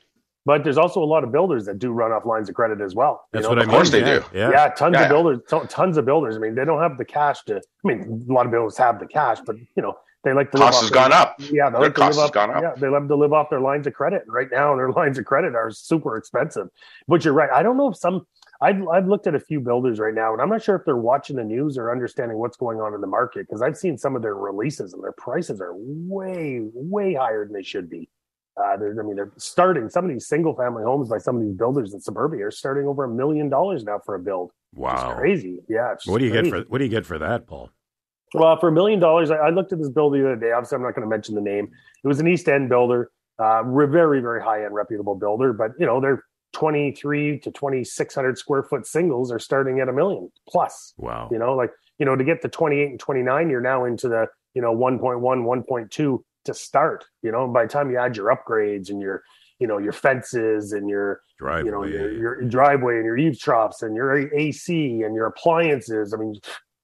But 0.46 0.66
there's 0.66 0.78
also 0.78 1.02
a 1.02 1.06
lot 1.06 1.24
of 1.24 1.32
builders 1.32 1.66
that 1.66 1.80
do 1.80 1.92
run 1.92 2.12
off 2.12 2.26
lines 2.26 2.50
of 2.50 2.56
credit 2.56 2.82
as 2.82 2.96
well. 2.96 3.28
That's 3.32 3.44
know? 3.44 3.50
what 3.50 3.60
I 3.60 3.62
mean. 3.62 3.70
Of 3.70 3.76
course 3.76 3.92
they 3.92 4.02
yeah. 4.02 4.20
do. 4.20 4.26
Yeah, 4.34 4.52
yeah 4.52 4.68
tons 4.70 4.96
yeah. 4.96 5.04
of 5.04 5.10
builders, 5.10 5.40
tons 5.70 5.98
of 5.98 6.06
builders. 6.06 6.36
I 6.36 6.40
mean, 6.40 6.54
they 6.54 6.66
don't 6.66 6.82
have 6.82 6.98
the 6.98 7.06
cash 7.06 7.44
to. 7.46 7.58
I 7.58 7.88
mean, 7.88 8.26
a 8.30 8.34
lot 8.34 8.46
of 8.46 8.52
builders 8.52 8.78
have 8.78 9.00
the 9.00 9.08
cash, 9.08 9.40
but 9.46 9.56
you 9.58 9.82
know, 9.82 9.98
they 10.24 10.34
like 10.34 10.52
to 10.52 10.58
cost 10.58 10.82
has 10.82 10.90
gone 10.90 11.12
up. 11.12 11.36
Yeah, 11.40 11.70
they 11.70 11.74
their 11.74 11.82
like 11.82 11.96
cost 11.96 12.18
has 12.18 12.18
off, 12.18 12.32
gone 12.32 12.52
up. 12.52 12.62
Yeah, 12.62 12.74
they 12.78 12.88
love 12.88 13.08
to 13.10 13.16
live 13.16 13.34
off 13.34 13.50
their 13.50 13.60
lines 13.60 13.88
of 13.88 13.94
credit. 13.94 14.24
Right 14.28 14.48
now, 14.52 14.76
their 14.76 14.92
lines 14.96 15.18
of 15.18 15.26
credit 15.26 15.54
are 15.56 15.70
super 15.70 16.16
expensive. 16.18 16.68
But 17.08 17.26
you're 17.26 17.34
right. 17.34 17.50
I 17.54 17.62
don't 17.62 17.78
know 17.78 17.90
if 17.90 17.98
some. 17.98 18.26
I've 18.62 18.88
I've 18.88 19.08
looked 19.08 19.28
at 19.28 19.36
a 19.36 19.40
few 19.40 19.60
builders 19.60 20.00
right 20.00 20.14
now, 20.14 20.32
and 20.32 20.42
I'm 20.42 20.50
not 20.50 20.64
sure 20.64 20.76
if 20.76 20.86
they're 20.86 20.96
watching 20.96 21.36
the 21.36 21.44
news 21.44 21.78
or 21.78 21.92
understanding 21.92 22.38
what's 22.38 22.56
going 22.56 22.80
on 22.80 22.94
in 22.94 23.02
the 23.02 23.08
market 23.08 23.48
because 23.48 23.62
I've 23.62 23.76
seen 23.76 23.98
some 23.98 24.16
of 24.16 24.22
their 24.22 24.36
releases 24.36 24.94
and 24.94 25.04
their 25.04 25.12
prices 25.12 25.60
are 25.60 25.74
way 25.76 26.62
way 26.74 27.16
higher 27.16 27.46
than 27.46 27.54
they 27.54 27.64
should 27.64 27.90
be. 27.90 28.10
Uh, 28.56 28.76
I 28.76 28.78
mean, 28.78 29.16
they're 29.16 29.32
starting 29.38 29.90
some 29.90 30.06
of 30.06 30.12
these 30.12 30.28
single 30.28 30.56
family 30.56 30.84
homes 30.84 31.10
by 31.10 31.18
some 31.18 31.36
of 31.36 31.42
these 31.42 31.56
builders 31.56 31.94
in 31.94 32.00
suburbia 32.00 32.46
are 32.46 32.52
starting 32.52 32.88
over 32.88 33.04
a 33.04 33.10
million 33.10 33.50
dollars 33.50 33.84
now 33.84 34.00
for 34.06 34.16
a 34.16 34.20
build. 34.20 34.52
Wow, 34.76 35.16
crazy! 35.16 35.60
Yeah, 35.68 35.96
what 36.06 36.20
do 36.20 36.26
you 36.26 36.32
crazy. 36.32 36.52
get 36.52 36.64
for 36.64 36.70
what 36.70 36.78
do 36.78 36.84
you 36.86 36.90
get 36.90 37.06
for 37.06 37.20
that, 37.20 37.48
Paul? 37.48 37.72
Well, 38.34 38.58
for 38.60 38.70
a 38.70 38.72
million 38.72 39.00
dollars, 39.00 39.32
I, 39.32 39.50
looked 39.50 39.74
at 39.74 39.80
this 39.80 39.90
builder 39.90 40.22
the 40.22 40.26
other 40.32 40.36
day. 40.36 40.52
Obviously, 40.52 40.76
I'm 40.76 40.82
not 40.82 40.96
going 40.96 41.08
to 41.08 41.10
mention 41.10 41.36
the 41.36 41.42
name. 41.42 41.70
It 42.04 42.08
was 42.08 42.20
an 42.20 42.28
East 42.28 42.48
End 42.48 42.70
builder, 42.70 43.12
uh, 43.40 43.64
very, 43.64 44.22
very 44.22 44.42
high 44.42 44.66
end, 44.66 44.74
reputable 44.74 45.16
builder. 45.16 45.54
But 45.54 45.72
you 45.80 45.86
know, 45.86 46.02
they're 46.02 46.24
23 46.54 47.40
to 47.40 47.52
2600 47.52 48.38
square 48.38 48.64
foot 48.64 48.86
singles 48.86 49.32
are 49.32 49.40
starting 49.40 49.80
at 49.80 49.90
a 49.90 49.94
million 49.94 50.32
plus. 50.48 50.94
Wow. 50.98 51.30
You 51.32 51.40
know, 51.40 51.56
like 51.56 51.72
you 52.00 52.06
know, 52.06 52.16
to 52.16 52.24
get 52.24 52.42
to 52.42 52.50
28 52.50 52.90
and 52.92 53.00
29, 53.00 53.50
you're 53.50 53.62
now 53.62 53.86
into 53.86 54.08
the 54.08 54.28
you 54.54 54.62
know 54.62 54.76
1.1, 54.76 55.22
1.2 55.22 56.24
to 56.46 56.54
start. 56.54 57.06
You 57.22 57.32
know, 57.32 57.46
and 57.46 57.54
by 57.54 57.64
the 57.64 57.70
time 57.70 57.90
you 57.92 57.98
add 57.98 58.16
your 58.16 58.36
upgrades 58.36 58.90
and 58.90 59.02
your 59.02 59.24
you 59.60 59.68
know 59.68 59.78
your 59.78 59.94
fences 59.94 60.74
and 60.74 60.90
your 60.90 61.22
driveway. 61.38 61.66
you 61.66 61.72
know 61.72 61.84
your, 61.86 62.12
your 62.12 62.42
driveway 62.44 62.96
and 62.96 63.06
your 63.06 63.18
eaves 63.18 63.40
troughs 63.40 63.82
and 63.82 63.96
your 63.96 64.34
AC 64.36 65.02
and 65.04 65.16
your 65.16 65.28
appliances. 65.28 66.14
I 66.14 66.18
mean, 66.18 66.36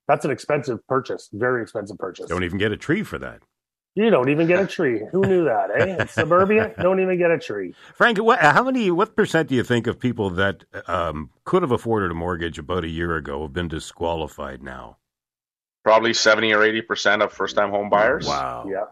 that's 0.10 0.26
an 0.26 0.32
expensive 0.32 0.86
purchase, 0.88 1.30
very 1.32 1.62
expensive 1.62 2.00
purchase. 2.00 2.26
Don't 2.26 2.44
even 2.44 2.58
get 2.58 2.72
a 2.72 2.78
tree 2.78 3.04
for 3.04 3.20
that. 3.20 3.44
You 3.94 4.10
don't 4.10 4.30
even 4.30 4.48
get 4.48 4.60
a 4.60 4.66
tree. 4.66 5.04
Who 5.12 5.22
knew 5.22 5.44
that? 5.44 5.70
Eh? 5.70 6.06
Suburbia 6.10 6.74
don't 6.82 7.00
even 7.00 7.20
get 7.20 7.30
a 7.30 7.38
tree. 7.38 7.76
Frank, 7.94 8.18
what, 8.18 8.40
how 8.40 8.64
many? 8.64 8.90
What 8.90 9.16
percent 9.16 9.50
do 9.50 9.56
you 9.56 9.64
think 9.64 9.86
of 9.86 10.00
people 10.00 10.32
that 10.32 10.64
um, 10.88 11.30
could 11.44 11.62
have 11.62 11.72
afforded 11.72 12.10
a 12.10 12.16
mortgage 12.16 12.58
about 12.58 12.84
a 12.84 12.88
year 12.88 13.16
ago 13.18 13.44
have 13.44 13.54
been 13.54 13.68
disqualified 13.68 14.64
now? 14.64 14.98
Probably 15.84 16.14
seventy 16.16 16.54
or 16.54 16.64
eighty 16.64 16.82
percent 16.82 17.22
of 17.22 17.32
first-time 17.32 17.70
home 17.70 17.92
buyers. 17.92 18.26
Wow. 18.26 18.66
Yeah. 18.68 18.86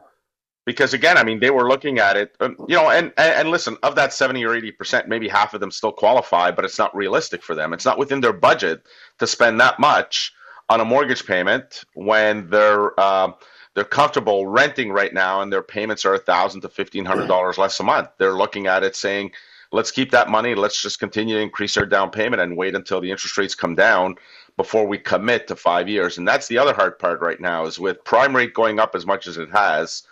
Because 0.67 0.93
again, 0.93 1.17
I 1.17 1.23
mean, 1.23 1.39
they 1.39 1.49
were 1.49 1.67
looking 1.67 1.97
at 1.97 2.17
it, 2.17 2.35
um, 2.41 2.57
you 2.67 2.75
know, 2.75 2.89
and, 2.91 3.11
and 3.17 3.33
and 3.33 3.49
listen, 3.49 3.77
of 3.81 3.95
that 3.95 4.13
seventy 4.13 4.45
or 4.45 4.55
eighty 4.55 4.71
percent, 4.71 5.07
maybe 5.07 5.27
half 5.27 5.55
of 5.55 5.61
them 5.61 5.71
still 5.71 5.93
qualify, 5.93 6.51
but 6.51 6.63
it's 6.63 6.77
not 6.77 6.95
realistic 6.95 7.41
for 7.41 7.55
them. 7.55 7.73
It's 7.73 7.85
not 7.85 7.97
within 7.97 8.21
their 8.21 8.33
budget 8.33 8.83
to 9.17 9.25
spend 9.25 9.59
that 9.61 9.79
much 9.79 10.33
on 10.69 10.81
a 10.81 10.85
mortgage 10.85 11.25
payment 11.25 11.83
when 11.93 12.49
they're 12.49 12.99
uh, 12.99 13.31
they're 13.73 13.83
comfortable 13.83 14.47
renting 14.47 14.91
right 14.91 15.13
now 15.13 15.41
and 15.41 15.53
their 15.53 15.61
payments 15.61 16.03
are 16.05 16.15
a 16.15 16.19
thousand 16.19 16.61
to 16.61 16.69
fifteen 16.69 17.05
hundred 17.05 17.27
dollars 17.27 17.57
less 17.57 17.79
a 17.79 17.83
month. 17.83 18.09
They're 18.17 18.33
looking 18.33 18.67
at 18.67 18.83
it 18.83 18.95
saying, 18.95 19.31
let's 19.71 19.91
keep 19.91 20.11
that 20.11 20.29
money, 20.29 20.55
let's 20.55 20.81
just 20.81 20.99
continue 20.99 21.35
to 21.35 21.41
increase 21.41 21.77
our 21.77 21.85
down 21.85 22.09
payment 22.09 22.41
and 22.41 22.57
wait 22.57 22.75
until 22.75 23.01
the 23.01 23.11
interest 23.11 23.37
rates 23.37 23.55
come 23.55 23.75
down 23.75 24.15
before 24.55 24.87
we 24.87 24.97
commit 24.97 25.47
to 25.47 25.55
five 25.55 25.87
years. 25.87 26.17
And 26.17 26.27
that's 26.27 26.47
the 26.47 26.57
other 26.57 26.73
hard 26.73 26.97
part 26.97 27.21
right 27.21 27.39
now 27.39 27.65
is 27.65 27.79
with 27.79 28.03
prime 28.03 28.35
rate 28.35 28.53
going 28.53 28.79
up 28.79 28.95
as 28.95 29.05
much 29.05 29.27
as 29.27 29.37
it 29.37 29.51
has, 29.51 30.03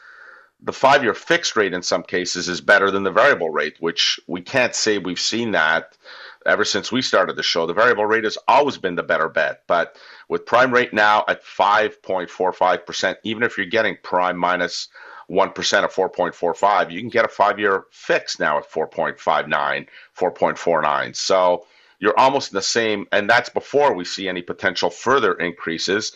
the 0.61 0.73
five 0.73 1.03
year 1.03 1.13
fixed 1.13 1.55
rate 1.55 1.73
in 1.73 1.81
some 1.81 2.03
cases 2.03 2.47
is 2.47 2.61
better 2.61 2.91
than 2.91 3.03
the 3.03 3.11
variable 3.11 3.49
rate, 3.49 3.75
which 3.79 4.19
we 4.27 4.41
can't 4.41 4.75
say 4.75 4.97
we've 4.97 5.19
seen 5.19 5.51
that 5.51 5.97
ever 6.45 6.65
since 6.65 6.91
we 6.91 7.01
started 7.01 7.35
the 7.35 7.43
show. 7.43 7.65
The 7.65 7.73
variable 7.73 8.05
rate 8.05 8.23
has 8.23 8.37
always 8.47 8.77
been 8.77 8.95
the 8.95 9.03
better 9.03 9.29
bet, 9.29 9.63
but 9.67 9.97
with 10.29 10.45
prime 10.45 10.71
rate 10.71 10.93
now 10.93 11.23
at 11.27 11.43
5.45%, 11.43 13.15
even 13.23 13.43
if 13.43 13.57
you're 13.57 13.65
getting 13.65 13.97
prime 14.03 14.37
minus 14.37 14.89
1 15.27 15.49
of 15.49 15.55
4.45, 15.55 16.91
you 16.91 16.99
can 16.99 17.09
get 17.09 17.25
a 17.25 17.29
five 17.29 17.59
year 17.59 17.85
fix 17.91 18.39
now 18.39 18.57
at 18.57 18.69
4.59, 18.69 19.87
4.49. 20.17 21.15
So 21.15 21.65
you're 21.99 22.19
almost 22.19 22.51
in 22.51 22.55
the 22.55 22.61
same, 22.61 23.07
and 23.11 23.29
that's 23.29 23.49
before 23.49 23.93
we 23.93 24.05
see 24.05 24.27
any 24.27 24.41
potential 24.41 24.89
further 24.89 25.33
increases. 25.33 26.15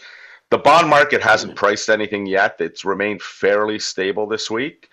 The 0.51 0.57
bond 0.57 0.89
market 0.89 1.21
hasn't 1.21 1.55
priced 1.55 1.89
anything 1.89 2.25
yet. 2.25 2.57
It's 2.59 2.83
remained 2.83 3.21
fairly 3.21 3.79
stable 3.79 4.27
this 4.27 4.49
week. 4.49 4.89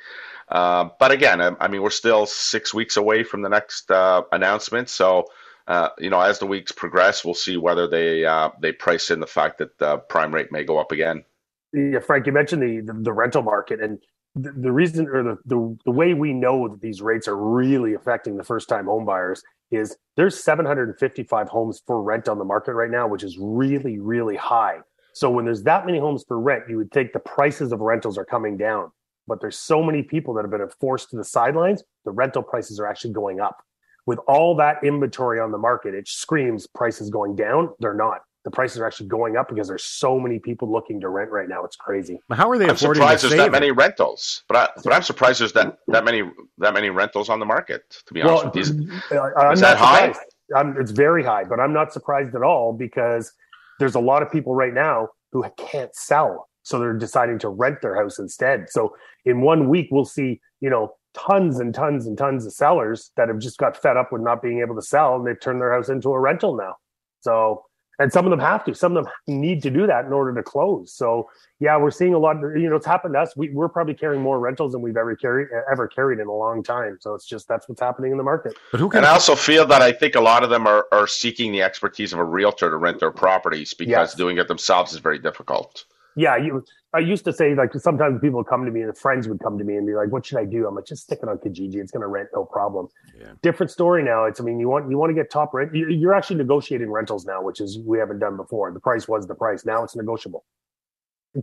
Uh, 0.48 0.88
but 0.98 1.10
again, 1.10 1.40
I, 1.40 1.52
I, 1.60 1.68
mean, 1.68 1.82
we're 1.82 1.90
still 1.90 2.26
six 2.26 2.72
weeks 2.72 2.96
away 2.96 3.24
from 3.24 3.42
the 3.42 3.48
next 3.48 3.90
uh, 3.90 4.22
announcement. 4.30 4.88
So 4.88 5.26
uh, 5.68 5.88
you 5.98 6.10
know, 6.10 6.20
as 6.20 6.38
the 6.38 6.46
weeks 6.46 6.72
progress, 6.72 7.24
we'll 7.24 7.34
see 7.34 7.56
whether 7.56 7.88
they 7.88 8.24
uh, 8.24 8.50
they 8.60 8.72
price 8.72 9.10
in 9.10 9.20
the 9.20 9.26
fact 9.26 9.58
that 9.58 9.78
the 9.78 9.98
prime 9.98 10.32
rate 10.32 10.52
may 10.52 10.64
go 10.64 10.78
up 10.78 10.92
again. 10.92 11.24
Yeah, 11.72 11.98
Frank, 11.98 12.26
you 12.26 12.32
mentioned 12.32 12.62
the 12.62 12.80
the, 12.80 13.00
the 13.00 13.12
rental 13.12 13.42
market, 13.42 13.80
and 13.80 13.98
the, 14.36 14.52
the 14.52 14.72
reason 14.72 15.08
or 15.08 15.22
the, 15.22 15.38
the, 15.44 15.78
the 15.84 15.90
way 15.90 16.14
we 16.14 16.32
know 16.32 16.68
that 16.68 16.80
these 16.80 17.02
rates 17.02 17.26
are 17.26 17.36
really 17.36 17.94
affecting 17.94 18.36
the 18.36 18.44
first 18.44 18.68
time 18.68 18.86
home 18.86 19.04
buyers 19.04 19.42
is 19.72 19.96
there's 20.16 20.42
755 20.42 21.48
homes 21.48 21.82
for 21.84 22.00
rent 22.00 22.28
on 22.28 22.38
the 22.38 22.44
market 22.44 22.74
right 22.74 22.90
now, 22.90 23.08
which 23.08 23.24
is 23.24 23.36
really 23.40 23.98
really 23.98 24.36
high. 24.36 24.78
So 25.14 25.30
when 25.30 25.46
there's 25.46 25.64
that 25.64 25.84
many 25.84 25.98
homes 25.98 26.24
for 26.28 26.38
rent, 26.38 26.64
you 26.68 26.76
would 26.76 26.92
think 26.92 27.12
the 27.12 27.18
prices 27.18 27.72
of 27.72 27.80
rentals 27.80 28.18
are 28.18 28.24
coming 28.24 28.56
down. 28.56 28.92
But 29.28 29.40
there's 29.40 29.58
so 29.58 29.82
many 29.82 30.02
people 30.02 30.34
that 30.34 30.42
have 30.42 30.50
been 30.50 30.68
forced 30.80 31.10
to 31.10 31.16
the 31.16 31.24
sidelines, 31.24 31.82
the 32.04 32.12
rental 32.12 32.42
prices 32.42 32.78
are 32.78 32.86
actually 32.86 33.12
going 33.12 33.40
up 33.40 33.62
with 34.06 34.20
all 34.28 34.54
that 34.56 34.82
inventory 34.84 35.40
on 35.40 35.50
the 35.50 35.58
market, 35.58 35.94
it 35.94 36.08
screams 36.08 36.66
prices 36.66 37.10
going 37.10 37.34
down. 37.34 37.70
They're 37.80 37.94
not. 37.94 38.20
The 38.44 38.52
prices 38.52 38.78
are 38.78 38.86
actually 38.86 39.08
going 39.08 39.36
up 39.36 39.48
because 39.48 39.66
there's 39.66 39.82
so 39.82 40.20
many 40.20 40.38
people 40.38 40.70
looking 40.70 41.00
to 41.00 41.08
rent 41.08 41.32
right 41.32 41.48
now. 41.48 41.64
It's 41.64 41.74
crazy. 41.74 42.20
How 42.30 42.48
are 42.48 42.56
they 42.56 42.66
I'm 42.66 42.70
affording 42.70 43.02
surprised 43.02 43.24
there's 43.24 43.34
that 43.34 43.50
many 43.50 43.72
rentals, 43.72 44.44
but 44.46 44.56
I, 44.56 44.68
but 44.84 44.92
I'm 44.92 45.02
surprised 45.02 45.40
there's 45.40 45.52
that 45.54 45.78
that 45.88 46.04
many 46.04 46.22
that 46.58 46.72
many 46.72 46.90
rentals 46.90 47.28
on 47.28 47.40
the 47.40 47.44
market. 47.44 47.96
To 48.06 48.14
be 48.14 48.22
honest 48.22 48.44
well, 48.44 48.52
with 48.54 48.88
you, 49.10 49.18
uh, 49.18 49.30
I'm 49.36 49.52
is 49.54 49.60
that 49.60 49.76
high? 49.76 50.14
I'm, 50.54 50.76
it's 50.80 50.92
very 50.92 51.24
high, 51.24 51.42
but 51.42 51.58
I'm 51.58 51.72
not 51.72 51.92
surprised 51.92 52.36
at 52.36 52.42
all 52.42 52.72
because 52.72 53.32
there's 53.80 53.96
a 53.96 54.00
lot 54.00 54.22
of 54.22 54.30
people 54.30 54.54
right 54.54 54.72
now 54.72 55.08
who 55.32 55.44
can't 55.56 55.92
sell. 55.96 56.48
So 56.66 56.80
they're 56.80 56.92
deciding 56.94 57.38
to 57.40 57.48
rent 57.48 57.80
their 57.80 57.94
house 57.94 58.18
instead. 58.18 58.68
So 58.70 58.96
in 59.24 59.40
one 59.40 59.68
week, 59.68 59.86
we'll 59.92 60.04
see, 60.04 60.40
you 60.60 60.68
know, 60.68 60.94
tons 61.14 61.60
and 61.60 61.72
tons 61.72 62.08
and 62.08 62.18
tons 62.18 62.44
of 62.44 62.52
sellers 62.52 63.12
that 63.16 63.28
have 63.28 63.38
just 63.38 63.58
got 63.58 63.80
fed 63.80 63.96
up 63.96 64.10
with 64.10 64.20
not 64.20 64.42
being 64.42 64.58
able 64.58 64.74
to 64.74 64.82
sell 64.82 65.14
and 65.14 65.24
they've 65.24 65.40
turned 65.40 65.60
their 65.60 65.72
house 65.72 65.88
into 65.88 66.12
a 66.12 66.18
rental 66.18 66.56
now. 66.56 66.74
So 67.20 67.62
and 67.98 68.12
some 68.12 68.26
of 68.26 68.30
them 68.30 68.40
have 68.40 68.64
to 68.64 68.74
some 68.74 68.96
of 68.96 69.04
them 69.04 69.12
need 69.26 69.62
to 69.62 69.70
do 69.70 69.86
that 69.86 70.04
in 70.04 70.12
order 70.12 70.34
to 70.34 70.42
close 70.42 70.92
so 70.92 71.28
yeah 71.60 71.76
we're 71.76 71.90
seeing 71.90 72.14
a 72.14 72.18
lot 72.18 72.36
you 72.56 72.68
know 72.68 72.76
it's 72.76 72.86
happened 72.86 73.14
to 73.14 73.20
us 73.20 73.34
we, 73.36 73.48
we're 73.50 73.68
probably 73.68 73.94
carrying 73.94 74.22
more 74.22 74.38
rentals 74.38 74.72
than 74.72 74.82
we've 74.82 74.96
ever 74.96 75.16
carried 75.16 75.48
ever 75.70 75.88
carried 75.88 76.18
in 76.18 76.26
a 76.26 76.32
long 76.32 76.62
time 76.62 76.98
so 77.00 77.14
it's 77.14 77.26
just 77.26 77.48
that's 77.48 77.68
what's 77.68 77.80
happening 77.80 78.10
in 78.12 78.18
the 78.18 78.24
market 78.24 78.54
but 78.70 78.80
who 78.80 78.88
can 78.88 78.98
and 78.98 79.06
i 79.06 79.10
also 79.10 79.34
feel 79.34 79.64
that 79.66 79.82
i 79.82 79.92
think 79.92 80.14
a 80.14 80.20
lot 80.20 80.42
of 80.42 80.50
them 80.50 80.66
are, 80.66 80.86
are 80.92 81.06
seeking 81.06 81.52
the 81.52 81.62
expertise 81.62 82.12
of 82.12 82.18
a 82.18 82.24
realtor 82.24 82.70
to 82.70 82.76
rent 82.76 83.00
their 83.00 83.10
properties 83.10 83.72
because 83.72 84.10
yes. 84.10 84.14
doing 84.14 84.38
it 84.38 84.48
themselves 84.48 84.92
is 84.92 84.98
very 84.98 85.18
difficult 85.18 85.84
yeah 86.16 86.36
you 86.36 86.64
I 86.96 87.00
used 87.00 87.24
to 87.26 87.32
say 87.32 87.54
like 87.54 87.74
sometimes 87.74 88.20
people 88.22 88.42
come 88.42 88.64
to 88.64 88.70
me 88.70 88.80
and 88.80 88.96
friends 88.96 89.28
would 89.28 89.38
come 89.40 89.58
to 89.58 89.64
me 89.64 89.76
and 89.76 89.86
be 89.86 89.94
like, 89.94 90.10
"What 90.10 90.24
should 90.24 90.38
I 90.38 90.46
do?" 90.46 90.66
I'm 90.66 90.74
like, 90.74 90.86
"Just 90.86 91.02
stick 91.02 91.18
it 91.22 91.28
on 91.28 91.36
Kijiji. 91.36 91.76
It's 91.76 91.92
going 91.92 92.00
to 92.00 92.06
rent, 92.06 92.30
no 92.34 92.46
problem." 92.46 92.88
Yeah. 93.20 93.32
Different 93.42 93.70
story 93.70 94.02
now. 94.02 94.24
It's 94.24 94.40
I 94.40 94.44
mean, 94.44 94.58
you 94.58 94.68
want 94.68 94.90
you 94.90 94.96
want 94.96 95.10
to 95.10 95.14
get 95.14 95.30
top 95.30 95.52
rent. 95.52 95.74
You're 95.74 96.14
actually 96.14 96.36
negotiating 96.36 96.90
rentals 96.90 97.26
now, 97.26 97.42
which 97.42 97.60
is 97.60 97.78
we 97.84 97.98
haven't 97.98 98.20
done 98.20 98.36
before. 98.38 98.72
The 98.72 98.80
price 98.80 99.06
was 99.06 99.26
the 99.26 99.34
price. 99.34 99.66
Now 99.66 99.84
it's 99.84 99.94
negotiable, 99.94 100.46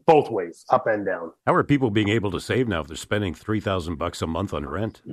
both 0.07 0.31
ways, 0.31 0.65
up 0.71 0.87
and 0.87 1.05
down. 1.05 1.31
How 1.45 1.53
are 1.53 1.63
people 1.63 1.91
being 1.91 2.09
able 2.09 2.31
to 2.31 2.39
save 2.39 2.67
now 2.67 2.81
if 2.81 2.87
they're 2.87 2.97
spending 2.97 3.35
three 3.35 3.59
thousand 3.59 3.97
bucks 3.97 4.23
a 4.23 4.27
month 4.27 4.55
on 4.55 4.65
rent? 4.67 5.03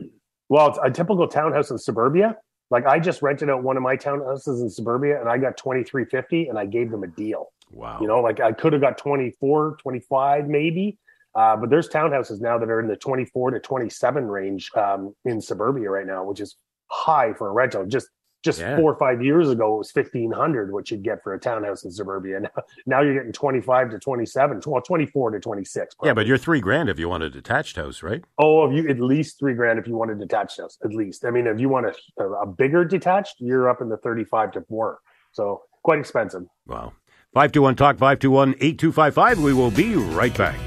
Well, 0.48 0.68
it's 0.68 0.78
a 0.82 0.90
typical 0.90 1.28
townhouse 1.28 1.70
in 1.70 1.76
suburbia. 1.76 2.36
Like 2.70 2.86
I 2.86 2.98
just 2.98 3.20
rented 3.20 3.50
out 3.50 3.62
one 3.62 3.76
of 3.76 3.82
my 3.82 3.96
townhouses 3.96 4.62
in 4.62 4.70
suburbia, 4.70 5.20
and 5.20 5.28
I 5.28 5.36
got 5.36 5.58
twenty 5.58 5.84
three 5.84 6.06
fifty, 6.06 6.46
and 6.48 6.58
I 6.58 6.64
gave 6.64 6.90
them 6.90 7.02
a 7.02 7.08
deal. 7.08 7.48
Wow. 7.70 7.98
You 8.00 8.08
know, 8.08 8.20
like 8.20 8.40
I 8.40 8.52
could 8.52 8.72
have 8.72 8.82
got 8.82 8.98
24, 8.98 9.76
25 9.80 10.48
maybe. 10.48 10.98
Uh, 11.34 11.56
but 11.56 11.70
there's 11.70 11.88
townhouses 11.88 12.40
now 12.40 12.58
that 12.58 12.68
are 12.68 12.80
in 12.80 12.88
the 12.88 12.96
24 12.96 13.52
to 13.52 13.60
27 13.60 14.26
range 14.26 14.70
um, 14.74 15.14
in 15.24 15.40
suburbia 15.40 15.88
right 15.88 16.06
now, 16.06 16.24
which 16.24 16.40
is 16.40 16.56
high 16.86 17.32
for 17.34 17.48
a 17.48 17.52
rental. 17.52 17.86
Just 17.86 18.08
just 18.42 18.60
yeah. 18.60 18.76
four 18.76 18.92
or 18.92 18.98
five 18.98 19.22
years 19.22 19.50
ago, 19.50 19.74
it 19.74 19.78
was 19.78 19.94
1500 19.94 20.72
what 20.72 20.90
you'd 20.90 21.02
get 21.02 21.22
for 21.22 21.34
a 21.34 21.38
townhouse 21.38 21.84
in 21.84 21.90
suburbia. 21.90 22.40
Now, 22.56 22.62
now 22.86 23.00
you're 23.02 23.14
getting 23.14 23.32
25 23.32 23.90
to 23.90 23.98
27, 23.98 24.62
well, 24.66 24.80
24 24.80 25.32
to 25.32 25.40
26. 25.40 25.94
Probably. 25.94 26.08
Yeah, 26.08 26.14
but 26.14 26.26
you're 26.26 26.38
three 26.38 26.60
grand 26.60 26.88
if 26.88 26.98
you 26.98 27.08
want 27.08 27.22
a 27.22 27.28
detached 27.28 27.76
house, 27.76 28.02
right? 28.02 28.24
Oh, 28.38 28.66
if 28.66 28.74
you 28.74 28.88
at 28.88 28.98
least 28.98 29.38
three 29.38 29.52
grand 29.52 29.78
if 29.78 29.86
you 29.86 29.94
want 29.94 30.10
a 30.10 30.14
detached 30.14 30.58
house, 30.58 30.78
at 30.82 30.94
least. 30.94 31.26
I 31.26 31.30
mean, 31.30 31.46
if 31.46 31.60
you 31.60 31.68
want 31.68 31.94
a, 32.18 32.24
a 32.24 32.46
bigger 32.46 32.82
detached, 32.84 33.36
you're 33.40 33.68
up 33.68 33.82
in 33.82 33.90
the 33.90 33.98
35 33.98 34.52
to 34.52 34.64
more. 34.70 35.00
So 35.32 35.62
quite 35.82 35.98
expensive. 35.98 36.44
Wow. 36.66 36.94
521 37.32 37.76
Talk 37.76 37.96
521 37.96 38.54
8255. 38.60 39.40
We 39.40 39.52
will 39.52 39.70
be 39.70 39.94
right 39.94 40.37
back. 40.37 40.58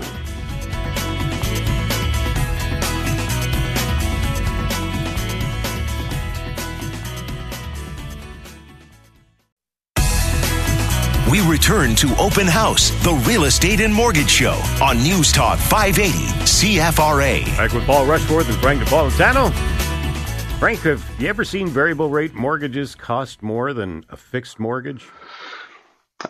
We 11.30 11.42
return 11.42 11.96
to 11.96 12.16
Open 12.18 12.48
House, 12.48 12.92
the 13.04 13.12
real 13.28 13.44
estate 13.44 13.82
and 13.82 13.94
mortgage 13.94 14.30
show 14.30 14.62
on 14.82 15.04
News 15.04 15.34
Talk 15.34 15.60
580 15.60 16.14
CFRA. 16.46 17.44
Back 17.58 17.74
with 17.74 17.86
Paul 17.86 18.06
Rushforth 18.06 18.48
and 18.48 18.56
Frank 18.60 18.82
Napolitano. 18.82 19.52
Frank, 20.60 20.80
have 20.82 21.04
you 21.20 21.28
ever 21.28 21.44
seen 21.44 21.68
variable 21.68 22.10
rate 22.10 22.34
mortgages 22.34 22.96
cost 22.96 23.44
more 23.44 23.74
than 23.74 24.06
a 24.08 24.16
fixed 24.16 24.62
mortgage? 24.62 25.10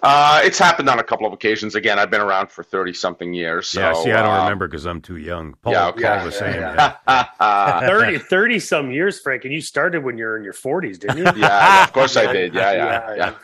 Uh, 0.02 0.42
it's 0.44 0.58
happened 0.58 0.90
on 0.90 1.00
a 1.00 1.04
couple 1.04 1.28
of 1.28 1.34
occasions. 1.34 1.76
Again, 1.76 2.00
I've 2.00 2.10
been 2.10 2.22
around 2.22 2.52
for 2.52 2.64
thirty 2.64 2.94
something 2.94 3.34
years. 3.34 3.70
So, 3.70 3.80
yeah, 3.80 3.94
see, 3.94 4.12
I 4.12 4.22
don't 4.22 4.36
uh, 4.36 4.44
remember 4.44 4.68
because 4.68 4.86
I'm 4.86 5.02
too 5.02 5.18
young. 5.18 5.56
Paul, 5.62 5.74
yeah, 5.74 5.88
okay. 5.90 6.04
Paul 6.04 6.26
was 6.26 6.38
saying 6.38 6.60
yeah, 6.60 6.96
yeah. 7.08 7.80
30, 7.88 8.20
30 8.20 8.60
some 8.60 8.92
years, 8.92 9.20
Frank, 9.20 9.46
and 9.46 9.54
you 9.54 9.62
started 9.62 10.04
when 10.04 10.18
you're 10.18 10.38
in 10.38 10.44
your 10.44 10.54
forties, 10.54 10.98
didn't 10.98 11.18
you? 11.18 11.24
yeah, 11.36 11.84
of 11.84 11.94
course 11.94 12.18
I 12.18 12.32
did. 12.32 12.54
Yeah, 12.54 12.72
yeah, 13.16 13.34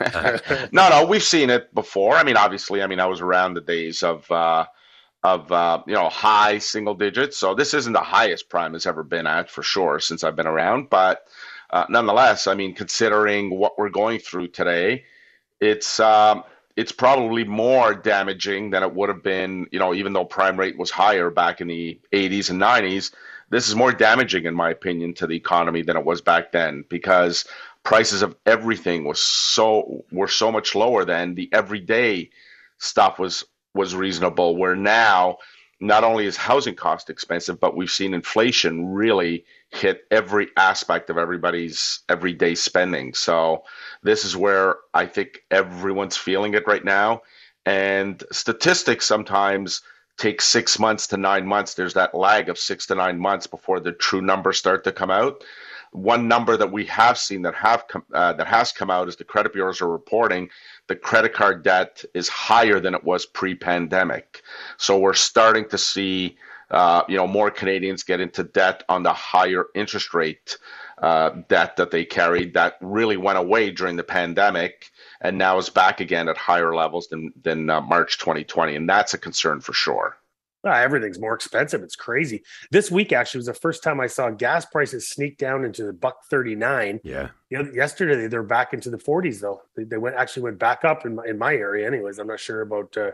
yeah. 0.50 0.66
no, 0.72 0.88
no, 0.88 1.06
we've 1.06 1.22
seen 1.22 1.50
it 1.50 1.74
before. 1.74 2.14
I 2.14 2.24
mean, 2.24 2.36
obviously, 2.36 2.82
I 2.82 2.86
mean, 2.86 3.00
I 3.00 3.06
was 3.06 3.20
around 3.20 3.54
the 3.54 3.62
days 3.62 4.02
of. 4.02 4.30
Uh, 4.30 4.66
of 5.22 5.52
uh, 5.52 5.82
you 5.86 5.92
know 5.92 6.08
high 6.08 6.56
single 6.56 6.94
digits, 6.94 7.36
so 7.36 7.54
this 7.54 7.74
isn't 7.74 7.92
the 7.92 8.00
highest 8.00 8.48
prime 8.48 8.72
has 8.72 8.86
ever 8.86 9.02
been 9.02 9.26
at 9.26 9.50
for 9.50 9.62
sure 9.62 10.00
since 10.00 10.24
I've 10.24 10.34
been 10.34 10.46
around. 10.46 10.88
But 10.88 11.26
uh, 11.70 11.84
nonetheless, 11.88 12.46
I 12.46 12.54
mean, 12.54 12.74
considering 12.74 13.50
what 13.50 13.78
we're 13.78 13.90
going 13.90 14.18
through 14.18 14.48
today, 14.48 15.04
it's 15.60 16.00
um, 16.00 16.44
it's 16.76 16.92
probably 16.92 17.44
more 17.44 17.94
damaging 17.94 18.70
than 18.70 18.82
it 18.82 18.94
would 18.94 19.08
have 19.08 19.22
been, 19.22 19.66
you 19.70 19.78
know, 19.78 19.92
even 19.94 20.12
though 20.12 20.24
prime 20.24 20.58
rate 20.58 20.78
was 20.78 20.90
higher 20.90 21.30
back 21.30 21.60
in 21.60 21.68
the 21.68 22.00
80s 22.12 22.50
and 22.50 22.60
90s. 22.60 23.12
This 23.50 23.68
is 23.68 23.74
more 23.74 23.92
damaging, 23.92 24.44
in 24.44 24.54
my 24.54 24.70
opinion, 24.70 25.12
to 25.14 25.26
the 25.26 25.36
economy 25.36 25.82
than 25.82 25.96
it 25.96 26.04
was 26.04 26.22
back 26.22 26.52
then 26.52 26.84
because 26.88 27.44
prices 27.82 28.22
of 28.22 28.36
everything 28.46 29.04
was 29.04 29.20
so 29.20 30.04
were 30.12 30.28
so 30.28 30.52
much 30.52 30.74
lower 30.74 31.04
then. 31.04 31.34
The 31.34 31.48
everyday 31.52 32.30
stuff 32.78 33.18
was 33.18 33.44
was 33.74 33.94
reasonable. 33.94 34.56
Where 34.56 34.76
now, 34.76 35.38
not 35.80 36.04
only 36.04 36.26
is 36.26 36.36
housing 36.36 36.74
cost 36.74 37.08
expensive, 37.08 37.58
but 37.58 37.76
we've 37.76 37.90
seen 37.90 38.12
inflation 38.14 38.86
really 38.92 39.44
hit 39.70 40.02
every 40.10 40.48
aspect 40.56 41.08
of 41.08 41.16
everybody's 41.16 42.00
everyday 42.08 42.54
spending. 42.54 43.14
So 43.14 43.64
this 44.02 44.24
is 44.24 44.36
where 44.36 44.76
I 44.92 45.06
think 45.06 45.44
everyone's 45.50 46.16
feeling 46.16 46.54
it 46.54 46.66
right 46.66 46.84
now. 46.84 47.22
And 47.64 48.22
statistics 48.30 49.06
sometimes 49.06 49.82
take 50.18 50.42
six 50.42 50.78
months 50.78 51.06
to 51.08 51.16
nine 51.16 51.46
months. 51.46 51.74
There's 51.74 51.94
that 51.94 52.14
lag 52.14 52.50
of 52.50 52.58
six 52.58 52.86
to 52.86 52.94
nine 52.94 53.18
months 53.18 53.46
before 53.46 53.80
the 53.80 53.92
true 53.92 54.20
numbers 54.20 54.58
start 54.58 54.84
to 54.84 54.92
come 54.92 55.10
out. 55.10 55.42
One 55.92 56.28
number 56.28 56.56
that 56.56 56.70
we 56.70 56.84
have 56.86 57.18
seen 57.18 57.42
that 57.42 57.54
have 57.54 57.84
uh, 58.14 58.34
that 58.34 58.46
has 58.46 58.70
come 58.70 58.90
out 58.90 59.08
is 59.08 59.16
the 59.16 59.24
credit 59.24 59.52
bureaus 59.52 59.80
are 59.80 59.88
reporting 59.88 60.50
the 60.90 60.96
credit 60.96 61.32
card 61.32 61.62
debt 61.62 62.04
is 62.14 62.28
higher 62.28 62.80
than 62.80 62.96
it 62.96 63.04
was 63.04 63.24
pre-pandemic. 63.24 64.42
So 64.76 64.98
we're 64.98 65.14
starting 65.14 65.68
to 65.68 65.78
see 65.78 66.36
uh, 66.68 67.02
you 67.08 67.16
know, 67.16 67.28
more 67.28 67.48
Canadians 67.50 68.02
get 68.02 68.20
into 68.20 68.42
debt 68.42 68.82
on 68.88 69.04
the 69.04 69.12
higher 69.12 69.66
interest 69.74 70.14
rate 70.14 70.58
uh, 70.98 71.30
debt 71.48 71.76
that 71.76 71.92
they 71.92 72.04
carried 72.04 72.54
that 72.54 72.76
really 72.80 73.16
went 73.16 73.38
away 73.38 73.70
during 73.70 73.96
the 73.96 74.02
pandemic 74.02 74.90
and 75.20 75.38
now 75.38 75.58
is 75.58 75.70
back 75.70 76.00
again 76.00 76.28
at 76.28 76.36
higher 76.36 76.74
levels 76.74 77.06
than 77.08 77.32
than 77.40 77.70
uh, 77.70 77.80
March 77.80 78.18
2020, 78.18 78.74
and 78.74 78.88
that's 78.88 79.14
a 79.14 79.18
concern 79.18 79.60
for 79.60 79.72
sure. 79.72 80.16
Ah, 80.64 80.80
everything's 80.80 81.18
more 81.18 81.34
expensive. 81.34 81.82
It's 81.82 81.96
crazy. 81.96 82.42
This 82.70 82.90
week 82.90 83.12
actually 83.12 83.38
was 83.38 83.46
the 83.46 83.54
first 83.54 83.82
time 83.82 83.98
I 83.98 84.06
saw 84.06 84.30
gas 84.30 84.66
prices 84.66 85.08
sneak 85.08 85.38
down 85.38 85.64
into 85.64 85.84
the 85.84 85.92
buck 85.92 86.18
thirty 86.28 86.54
nine. 86.54 87.00
Yeah. 87.02 87.28
You 87.48 87.62
know, 87.62 87.72
yesterday 87.72 88.26
they're 88.26 88.42
back 88.42 88.74
into 88.74 88.90
the 88.90 88.98
forties 88.98 89.40
though. 89.40 89.62
They, 89.76 89.84
they, 89.84 89.96
went 89.96 90.16
actually 90.16 90.42
went 90.42 90.58
back 90.58 90.84
up 90.84 91.06
in 91.06 91.14
my, 91.14 91.24
in 91.26 91.38
my 91.38 91.54
area. 91.54 91.86
Anyways, 91.86 92.18
I'm 92.18 92.26
not 92.26 92.40
sure 92.40 92.60
about 92.60 92.96
uh, 92.96 93.12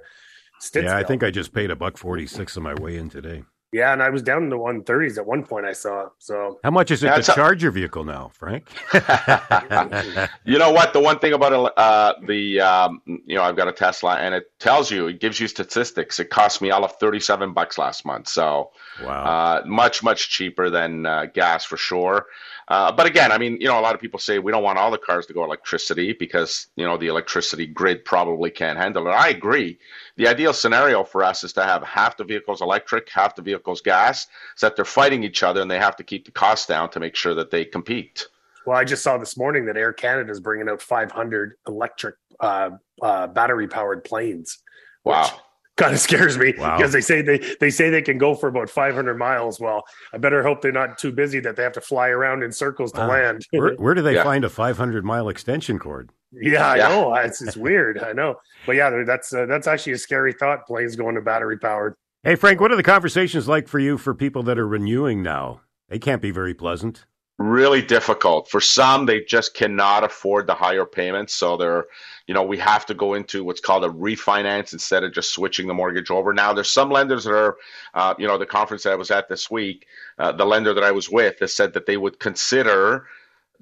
yeah, 0.74 0.96
I 0.96 1.04
think 1.04 1.22
I 1.22 1.30
just 1.30 1.52
paid 1.52 1.70
a 1.70 1.76
buck 1.76 1.98
forty 1.98 2.26
six 2.26 2.56
on 2.56 2.62
my 2.62 2.74
way 2.74 2.96
in 2.96 3.08
today. 3.08 3.44
Yeah, 3.72 3.92
and 3.92 4.02
I 4.02 4.10
was 4.10 4.22
down 4.22 4.44
in 4.44 4.48
the 4.48 4.56
130s 4.56 5.18
at 5.18 5.26
one 5.26 5.44
point. 5.44 5.66
I 5.66 5.72
saw. 5.72 6.08
So 6.18 6.60
how 6.62 6.70
much 6.70 6.90
is 6.90 7.02
it 7.02 7.14
to 7.14 7.22
charge 7.22 7.62
your 7.62 7.72
vehicle 7.72 8.04
now, 8.04 8.30
Frank? 8.32 8.68
you 10.44 10.58
know 10.58 10.70
what? 10.70 10.92
The 10.92 11.00
one 11.00 11.18
thing 11.18 11.32
about 11.32 11.72
uh, 11.76 12.14
the 12.26 12.60
um, 12.60 13.02
you 13.04 13.34
know 13.34 13.42
I've 13.42 13.56
got 13.56 13.66
a 13.66 13.72
Tesla, 13.72 14.16
and 14.16 14.34
it 14.34 14.50
tells 14.60 14.90
you 14.90 15.08
it 15.08 15.20
gives 15.20 15.40
you 15.40 15.48
statistics. 15.48 16.20
It 16.20 16.30
cost 16.30 16.62
me 16.62 16.70
all 16.70 16.84
of 16.84 16.92
37 16.92 17.52
bucks 17.52 17.76
last 17.76 18.06
month, 18.06 18.28
so 18.28 18.70
wow, 19.02 19.24
uh, 19.24 19.62
much 19.66 20.02
much 20.02 20.30
cheaper 20.30 20.70
than 20.70 21.04
uh, 21.04 21.26
gas 21.26 21.64
for 21.64 21.76
sure. 21.76 22.26
Uh, 22.68 22.90
but 22.90 23.06
again, 23.06 23.30
I 23.30 23.38
mean, 23.38 23.58
you 23.60 23.68
know, 23.68 23.78
a 23.78 23.80
lot 23.80 23.94
of 23.94 24.00
people 24.00 24.18
say 24.18 24.38
we 24.38 24.50
don't 24.50 24.62
want 24.62 24.78
all 24.78 24.90
the 24.90 24.98
cars 24.98 25.26
to 25.26 25.32
go 25.32 25.44
electricity 25.44 26.12
because 26.12 26.66
you 26.74 26.84
know 26.84 26.96
the 26.96 27.06
electricity 27.06 27.66
grid 27.66 28.04
probably 28.04 28.50
can't 28.50 28.76
handle 28.76 29.06
it. 29.06 29.10
I 29.10 29.28
agree. 29.28 29.78
The 30.16 30.26
ideal 30.26 30.52
scenario 30.52 31.04
for 31.04 31.22
us 31.22 31.44
is 31.44 31.52
to 31.54 31.62
have 31.62 31.84
half 31.84 32.16
the 32.16 32.24
vehicles 32.24 32.60
electric, 32.60 33.08
half 33.08 33.36
the 33.36 33.42
vehicles 33.42 33.80
gas, 33.80 34.26
so 34.56 34.66
that 34.66 34.74
they're 34.74 34.84
fighting 34.84 35.22
each 35.22 35.44
other 35.44 35.60
and 35.62 35.70
they 35.70 35.78
have 35.78 35.96
to 35.96 36.04
keep 36.04 36.24
the 36.24 36.32
costs 36.32 36.66
down 36.66 36.90
to 36.90 37.00
make 37.00 37.14
sure 37.14 37.34
that 37.34 37.52
they 37.52 37.64
compete. 37.64 38.26
Well, 38.66 38.76
I 38.76 38.82
just 38.82 39.04
saw 39.04 39.16
this 39.16 39.36
morning 39.36 39.66
that 39.66 39.76
Air 39.76 39.92
Canada 39.92 40.32
is 40.32 40.40
bringing 40.40 40.68
out 40.68 40.82
500 40.82 41.56
electric 41.68 42.16
uh, 42.40 42.70
uh, 43.00 43.28
battery 43.28 43.68
powered 43.68 44.02
planes. 44.02 44.58
Wow 45.04 45.40
kind 45.76 45.92
of 45.92 46.00
scares 46.00 46.38
me 46.38 46.54
wow. 46.58 46.76
because 46.76 46.92
they 46.92 47.00
say 47.00 47.22
they 47.22 47.38
they 47.60 47.70
say 47.70 47.90
they 47.90 48.02
can 48.02 48.18
go 48.18 48.34
for 48.34 48.48
about 48.48 48.68
500 48.68 49.16
miles. 49.16 49.60
Well, 49.60 49.84
I 50.12 50.18
better 50.18 50.42
hope 50.42 50.62
they're 50.62 50.72
not 50.72 50.98
too 50.98 51.12
busy 51.12 51.40
that 51.40 51.56
they 51.56 51.62
have 51.62 51.72
to 51.74 51.80
fly 51.80 52.08
around 52.08 52.42
in 52.42 52.52
circles 52.52 52.92
to 52.92 53.04
uh, 53.04 53.08
land. 53.08 53.46
where, 53.50 53.74
where, 53.76 53.94
do 53.94 54.02
they 54.02 54.14
yeah. 54.14 54.24
find 54.24 54.44
a 54.44 54.48
500 54.48 55.04
mile 55.04 55.28
extension 55.28 55.78
cord? 55.78 56.10
Yeah, 56.32 56.66
I 56.66 56.76
yeah. 56.76 56.88
know. 56.88 57.14
It's, 57.14 57.40
it's 57.40 57.56
weird. 57.56 57.98
I 57.98 58.12
know, 58.12 58.36
but 58.66 58.76
yeah, 58.76 59.02
that's 59.06 59.32
uh, 59.32 59.46
that's 59.46 59.66
actually 59.66 59.92
a 59.92 59.98
scary 59.98 60.32
thought. 60.32 60.66
Planes 60.66 60.96
going 60.96 61.14
to 61.14 61.20
battery 61.20 61.58
powered. 61.58 61.94
Hey, 62.22 62.34
Frank, 62.34 62.60
what 62.60 62.72
are 62.72 62.76
the 62.76 62.82
conversations 62.82 63.46
like 63.46 63.68
for 63.68 63.78
you 63.78 63.98
for 63.98 64.12
people 64.14 64.42
that 64.44 64.58
are 64.58 64.66
renewing 64.66 65.22
now? 65.22 65.60
They 65.88 66.00
can't 66.00 66.20
be 66.20 66.32
very 66.32 66.54
pleasant. 66.54 67.06
Really 67.38 67.82
difficult. 67.82 68.48
For 68.48 68.60
some, 68.60 69.04
they 69.04 69.20
just 69.20 69.54
cannot 69.54 70.04
afford 70.04 70.46
the 70.46 70.54
higher 70.54 70.86
payments. 70.86 71.34
So 71.34 71.56
they're, 71.56 71.86
you 72.26 72.34
know, 72.34 72.42
we 72.42 72.56
have 72.58 72.86
to 72.86 72.94
go 72.94 73.14
into 73.14 73.44
what's 73.44 73.60
called 73.60 73.84
a 73.84 73.88
refinance 73.88 74.72
instead 74.72 75.04
of 75.04 75.12
just 75.12 75.32
switching 75.32 75.66
the 75.66 75.74
mortgage 75.74 76.10
over. 76.10 76.32
Now, 76.32 76.52
there's 76.52 76.70
some 76.70 76.90
lenders 76.90 77.24
that 77.24 77.34
are, 77.34 77.56
uh, 77.94 78.14
you 78.18 78.26
know, 78.26 78.38
the 78.38 78.46
conference 78.46 78.84
that 78.84 78.92
I 78.92 78.96
was 78.96 79.10
at 79.10 79.28
this 79.28 79.50
week, 79.50 79.86
uh, 80.18 80.32
the 80.32 80.46
lender 80.46 80.72
that 80.72 80.84
I 80.84 80.92
was 80.92 81.10
with 81.10 81.38
has 81.40 81.54
said 81.54 81.74
that 81.74 81.86
they 81.86 81.98
would 81.98 82.18
consider 82.18 83.06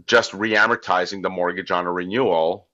just 0.07 0.33
re-amortizing 0.35 1.23
the 1.23 1.31
mortgage 1.31 1.71
on 1.71 1.87
a 1.87 1.93
renewal 1.93 2.69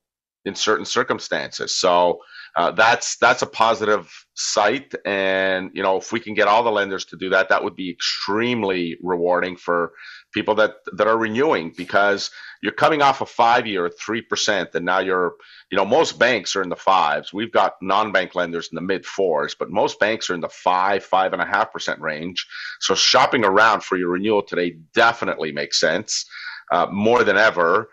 in 0.45 0.55
certain 0.55 0.87
circumstances. 0.87 1.75
So 1.75 2.21
uh, 2.57 2.71
that's 2.73 3.17
that's 3.17 3.43
a 3.43 3.47
positive 3.47 4.11
sight, 4.35 4.95
and 5.05 5.71
you 5.75 5.83
know 5.83 5.97
if 5.99 6.13
we 6.13 6.19
can 6.19 6.35
get 6.35 6.49
all 6.49 6.65
the 6.65 6.71
lenders 6.71 7.05
to 7.07 7.17
do 7.17 7.29
that, 7.31 7.49
that 7.49 7.63
would 7.63 7.77
be 7.77 7.91
extremely 7.91 8.97
rewarding 9.03 9.57
for 9.57 9.93
people 10.33 10.55
that 10.57 10.77
that 10.97 11.07
are 11.07 11.17
renewing 11.17 11.73
because 11.77 12.31
you're 12.63 12.73
coming 12.73 13.03
off 13.03 13.21
a 13.21 13.27
five 13.27 13.67
year 13.67 13.89
three 13.89 14.23
percent, 14.23 14.71
and 14.75 14.85
now 14.85 14.99
you're 14.99 15.35
you 15.71 15.77
know 15.77 15.85
most 15.85 16.19
banks 16.19 16.55
are 16.57 16.63
in 16.63 16.69
the 16.69 16.77
fives. 16.77 17.33
We've 17.33 17.53
got 17.53 17.75
non-bank 17.81 18.35
lenders 18.35 18.69
in 18.71 18.77
the 18.77 18.83
mid 18.83 19.07
fours, 19.07 19.55
but 19.55 19.71
most 19.71 19.99
banks 19.99 20.31
are 20.31 20.35
in 20.35 20.41
the 20.41 20.49
five 20.49 21.05
five 21.05 21.33
and 21.33 21.43
a 21.43 21.47
half 21.47 21.73
percent 21.73 22.01
range. 22.01 22.47
So 22.81 22.95
shopping 22.95 23.45
around 23.45 23.83
for 23.83 23.97
your 23.97 24.11
renewal 24.11 24.43
today 24.43 24.77
definitely 24.95 25.53
makes 25.53 25.81
sense 25.81 26.27
uh, 26.73 26.87
more 26.91 27.25
than 27.25 27.37
ever 27.37 27.91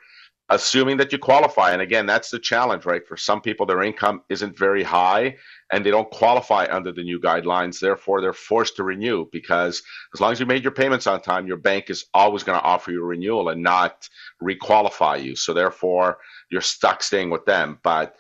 assuming 0.50 0.98
that 0.98 1.12
you 1.12 1.18
qualify. 1.18 1.72
And 1.72 1.82
again, 1.82 2.06
that's 2.06 2.30
the 2.30 2.40
challenge, 2.40 2.86
right? 2.86 3.06
For 3.06 3.18
some 3.18 3.42
people, 3.42 3.66
their 3.66 3.84
income 3.84 4.22
isn't 4.30 4.58
very 4.58 4.84
high 4.84 5.36
and 5.72 5.86
they 5.86 5.92
don't 5.92 6.10
qualify 6.12 6.68
under 6.70 6.92
the 6.92 7.04
new 7.04 7.20
guidelines. 7.20 7.80
Therefore, 7.80 8.22
they're 8.22 8.34
forced 8.34 8.78
to 8.78 8.84
renew 8.84 9.26
because 9.32 9.84
as 10.14 10.22
long 10.22 10.32
as 10.32 10.40
you 10.40 10.46
made 10.46 10.64
your 10.64 10.72
payments 10.72 11.08
on 11.08 11.22
time, 11.22 11.48
your 11.48 11.58
bank 11.58 11.90
is 11.90 12.06
always 12.14 12.44
going 12.44 12.58
to 12.58 12.66
offer 12.66 12.92
you 12.92 13.02
a 13.04 13.06
renewal 13.06 13.50
and 13.50 13.62
not 13.62 14.08
requalify 14.42 15.22
you. 15.22 15.36
So 15.36 15.54
therefore, 15.54 16.20
you're 16.50 16.62
stuck 16.62 17.04
staying 17.04 17.30
with 17.30 17.46
them. 17.46 17.80
But, 17.84 18.16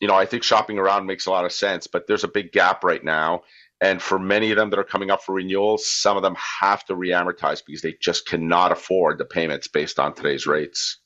you 0.00 0.08
know, 0.08 0.14
I 0.14 0.26
think 0.26 0.42
shopping 0.42 0.78
around 0.78 1.06
makes 1.06 1.26
a 1.26 1.30
lot 1.30 1.44
of 1.44 1.52
sense, 1.52 1.86
but 1.86 2.06
there's 2.06 2.24
a 2.24 2.28
big 2.28 2.52
gap 2.52 2.82
right 2.82 3.04
now. 3.04 3.42
And 3.78 4.00
for 4.00 4.18
many 4.18 4.50
of 4.50 4.56
them 4.56 4.70
that 4.70 4.78
are 4.78 4.84
coming 4.84 5.10
up 5.10 5.22
for 5.22 5.34
renewal, 5.34 5.76
some 5.76 6.16
of 6.16 6.22
them 6.22 6.36
have 6.60 6.82
to 6.86 6.94
reamortize 6.94 7.62
because 7.66 7.82
they 7.82 7.94
just 8.00 8.26
cannot 8.26 8.72
afford 8.72 9.18
the 9.18 9.26
payments 9.26 9.68
based 9.68 9.98
on 9.98 10.14
today's 10.14 10.46
rates. 10.46 10.98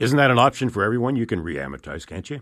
Isn't 0.00 0.16
that 0.16 0.32
an 0.32 0.38
option 0.38 0.68
for 0.68 0.82
everyone? 0.82 1.14
You 1.14 1.26
can 1.26 1.44
reamortize, 1.44 2.04
can't 2.04 2.28
you? 2.28 2.40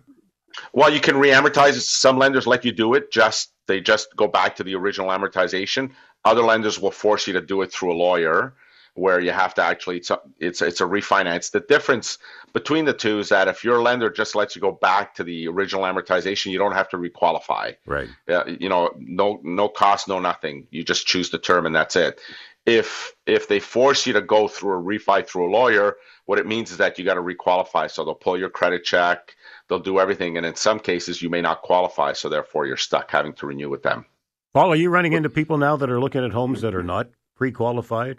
Well, 0.72 0.92
you 0.92 1.00
can 1.00 1.16
reamortize. 1.16 1.80
Some 1.80 2.18
lenders 2.18 2.46
let 2.46 2.64
you 2.64 2.72
do 2.72 2.94
it. 2.94 3.12
Just 3.12 3.52
they 3.66 3.80
just 3.80 4.16
go 4.16 4.26
back 4.26 4.56
to 4.56 4.64
the 4.64 4.74
original 4.74 5.08
amortization. 5.08 5.92
Other 6.24 6.42
lenders 6.42 6.78
will 6.78 6.90
force 6.90 7.26
you 7.26 7.32
to 7.34 7.40
do 7.40 7.62
it 7.62 7.72
through 7.72 7.92
a 7.92 7.94
lawyer, 7.94 8.54
where 8.94 9.20
you 9.20 9.30
have 9.30 9.54
to 9.54 9.62
actually 9.62 9.98
it's 9.98 10.10
a, 10.10 10.20
it's 10.38 10.60
it's 10.62 10.80
a 10.80 10.84
refinance. 10.84 11.50
The 11.50 11.60
difference 11.60 12.18
between 12.52 12.84
the 12.84 12.92
two 12.92 13.18
is 13.18 13.28
that 13.28 13.48
if 13.48 13.64
your 13.64 13.80
lender 13.80 14.10
just 14.10 14.34
lets 14.34 14.54
you 14.54 14.60
go 14.60 14.72
back 14.72 15.14
to 15.14 15.24
the 15.24 15.46
original 15.48 15.84
amortization, 15.84 16.52
you 16.52 16.58
don't 16.58 16.72
have 16.72 16.88
to 16.90 16.96
requalify. 16.96 17.76
Right. 17.86 18.08
Uh, 18.28 18.44
you 18.46 18.68
know, 18.68 18.90
no 18.98 19.40
no 19.42 19.68
cost, 19.68 20.08
no 20.08 20.18
nothing. 20.18 20.66
You 20.70 20.84
just 20.84 21.06
choose 21.06 21.30
the 21.30 21.38
term 21.38 21.66
and 21.66 21.74
that's 21.74 21.96
it. 21.96 22.20
If 22.66 23.12
if 23.26 23.48
they 23.48 23.60
force 23.60 24.06
you 24.06 24.12
to 24.14 24.20
go 24.20 24.48
through 24.48 24.78
a 24.78 24.82
refi 24.82 25.26
through 25.26 25.48
a 25.48 25.52
lawyer, 25.52 25.96
what 26.26 26.38
it 26.38 26.46
means 26.46 26.70
is 26.70 26.76
that 26.78 26.98
you 26.98 27.04
got 27.04 27.14
to 27.14 27.22
requalify. 27.22 27.90
So 27.90 28.04
they'll 28.04 28.14
pull 28.14 28.38
your 28.38 28.50
credit 28.50 28.84
check, 28.84 29.34
they'll 29.70 29.78
do 29.78 29.98
everything, 29.98 30.36
and 30.36 30.44
in 30.44 30.56
some 30.56 30.78
cases 30.78 31.22
you 31.22 31.30
may 31.30 31.40
not 31.40 31.62
qualify. 31.62 32.12
So 32.12 32.28
therefore 32.28 32.66
you're 32.66 32.76
stuck 32.76 33.10
having 33.10 33.32
to 33.34 33.46
renew 33.46 33.70
with 33.70 33.82
them. 33.82 34.04
Paul, 34.52 34.72
are 34.72 34.76
you 34.76 34.90
running 34.90 35.14
into 35.14 35.30
people 35.30 35.56
now 35.56 35.76
that 35.76 35.88
are 35.88 36.00
looking 36.00 36.24
at 36.24 36.32
homes 36.32 36.60
that 36.60 36.74
are 36.74 36.82
not 36.82 37.08
pre-qualified 37.36 38.18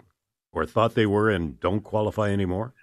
or 0.50 0.66
thought 0.66 0.94
they 0.94 1.06
were 1.06 1.30
and 1.30 1.60
don't 1.60 1.82
qualify 1.82 2.30
anymore? 2.30 2.74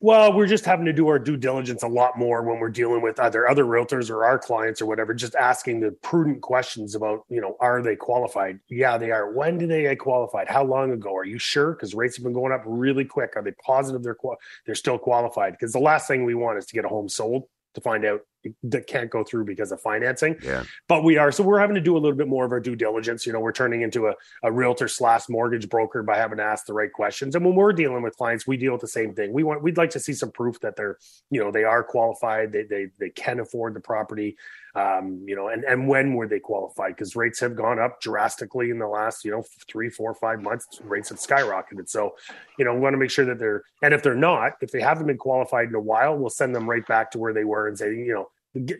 Well, 0.00 0.34
we're 0.34 0.46
just 0.46 0.66
having 0.66 0.84
to 0.86 0.92
do 0.92 1.08
our 1.08 1.18
due 1.18 1.38
diligence 1.38 1.82
a 1.82 1.88
lot 1.88 2.18
more 2.18 2.42
when 2.42 2.58
we're 2.58 2.68
dealing 2.68 3.00
with 3.00 3.18
either 3.18 3.48
other 3.48 3.64
realtors 3.64 4.10
or 4.10 4.26
our 4.26 4.38
clients 4.38 4.82
or 4.82 4.86
whatever, 4.86 5.14
just 5.14 5.34
asking 5.34 5.80
the 5.80 5.92
prudent 6.02 6.42
questions 6.42 6.94
about, 6.94 7.24
you 7.30 7.40
know, 7.40 7.56
are 7.60 7.80
they 7.80 7.96
qualified? 7.96 8.58
Yeah, 8.68 8.98
they 8.98 9.10
are. 9.10 9.32
When 9.32 9.56
did 9.56 9.70
they 9.70 9.82
get 9.82 9.98
qualified? 9.98 10.48
How 10.48 10.64
long 10.64 10.92
ago? 10.92 11.16
Are 11.16 11.24
you 11.24 11.38
sure? 11.38 11.72
Because 11.72 11.94
rates 11.94 12.16
have 12.16 12.24
been 12.24 12.34
going 12.34 12.52
up 12.52 12.62
really 12.66 13.06
quick. 13.06 13.32
Are 13.36 13.42
they 13.42 13.52
positive 13.52 14.02
they're 14.02 14.18
they're 14.66 14.74
still 14.74 14.98
qualified? 14.98 15.54
Because 15.54 15.72
the 15.72 15.78
last 15.78 16.06
thing 16.06 16.24
we 16.24 16.34
want 16.34 16.58
is 16.58 16.66
to 16.66 16.74
get 16.74 16.84
a 16.84 16.88
home 16.88 17.08
sold 17.08 17.44
to 17.76 17.80
find 17.82 18.04
out 18.04 18.22
that 18.62 18.86
can't 18.86 19.10
go 19.10 19.22
through 19.24 19.44
because 19.44 19.70
of 19.72 19.80
financing. 19.80 20.36
Yeah. 20.42 20.64
But 20.88 21.04
we 21.04 21.18
are 21.18 21.30
so 21.30 21.42
we're 21.44 21.58
having 21.58 21.74
to 21.74 21.80
do 21.80 21.96
a 21.96 21.98
little 21.98 22.16
bit 22.16 22.28
more 22.28 22.44
of 22.44 22.52
our 22.52 22.60
due 22.60 22.76
diligence. 22.76 23.26
You 23.26 23.32
know, 23.32 23.40
we're 23.40 23.52
turning 23.52 23.82
into 23.82 24.06
a, 24.08 24.14
a 24.42 24.50
realtor 24.50 24.88
slash 24.88 25.28
mortgage 25.28 25.68
broker 25.68 26.02
by 26.02 26.16
having 26.16 26.38
to 26.38 26.44
ask 26.44 26.66
the 26.66 26.72
right 26.72 26.92
questions. 26.92 27.34
And 27.34 27.44
when 27.44 27.54
we're 27.54 27.72
dealing 27.72 28.02
with 28.02 28.16
clients, 28.16 28.46
we 28.46 28.56
deal 28.56 28.72
with 28.72 28.80
the 28.80 28.88
same 28.88 29.14
thing. 29.14 29.32
We 29.32 29.42
want 29.42 29.62
we'd 29.62 29.76
like 29.76 29.90
to 29.90 30.00
see 30.00 30.12
some 30.12 30.30
proof 30.30 30.58
that 30.60 30.76
they're, 30.76 30.98
you 31.30 31.42
know, 31.42 31.50
they 31.50 31.64
are 31.64 31.84
qualified, 31.84 32.52
they 32.52 32.62
they 32.62 32.86
they 32.98 33.10
can 33.10 33.40
afford 33.40 33.74
the 33.74 33.80
property. 33.80 34.36
Um, 34.76 35.24
you 35.26 35.34
know, 35.34 35.48
and 35.48 35.64
and 35.64 35.88
when 35.88 36.12
were 36.12 36.28
they 36.28 36.38
qualified? 36.38 36.94
Because 36.94 37.16
rates 37.16 37.40
have 37.40 37.56
gone 37.56 37.78
up 37.78 37.98
drastically 38.02 38.68
in 38.68 38.78
the 38.78 38.86
last, 38.86 39.24
you 39.24 39.30
know, 39.30 39.42
three, 39.66 39.88
four, 39.88 40.12
five 40.12 40.42
months. 40.42 40.66
Rates 40.84 41.08
have 41.08 41.18
skyrocketed. 41.18 41.88
So, 41.88 42.14
you 42.58 42.64
know, 42.66 42.74
we 42.74 42.80
want 42.80 42.92
to 42.92 42.98
make 42.98 43.10
sure 43.10 43.24
that 43.24 43.38
they're 43.38 43.62
and 43.82 43.94
if 43.94 44.02
they're 44.02 44.14
not, 44.14 44.52
if 44.60 44.72
they 44.72 44.82
haven't 44.82 45.06
been 45.06 45.16
qualified 45.16 45.68
in 45.68 45.74
a 45.74 45.80
while, 45.80 46.18
we'll 46.18 46.28
send 46.28 46.54
them 46.54 46.68
right 46.68 46.86
back 46.86 47.10
to 47.12 47.18
where 47.18 47.32
they 47.32 47.44
were 47.44 47.68
and 47.68 47.78
say, 47.78 47.86
you 47.86 48.12
know, 48.12 48.28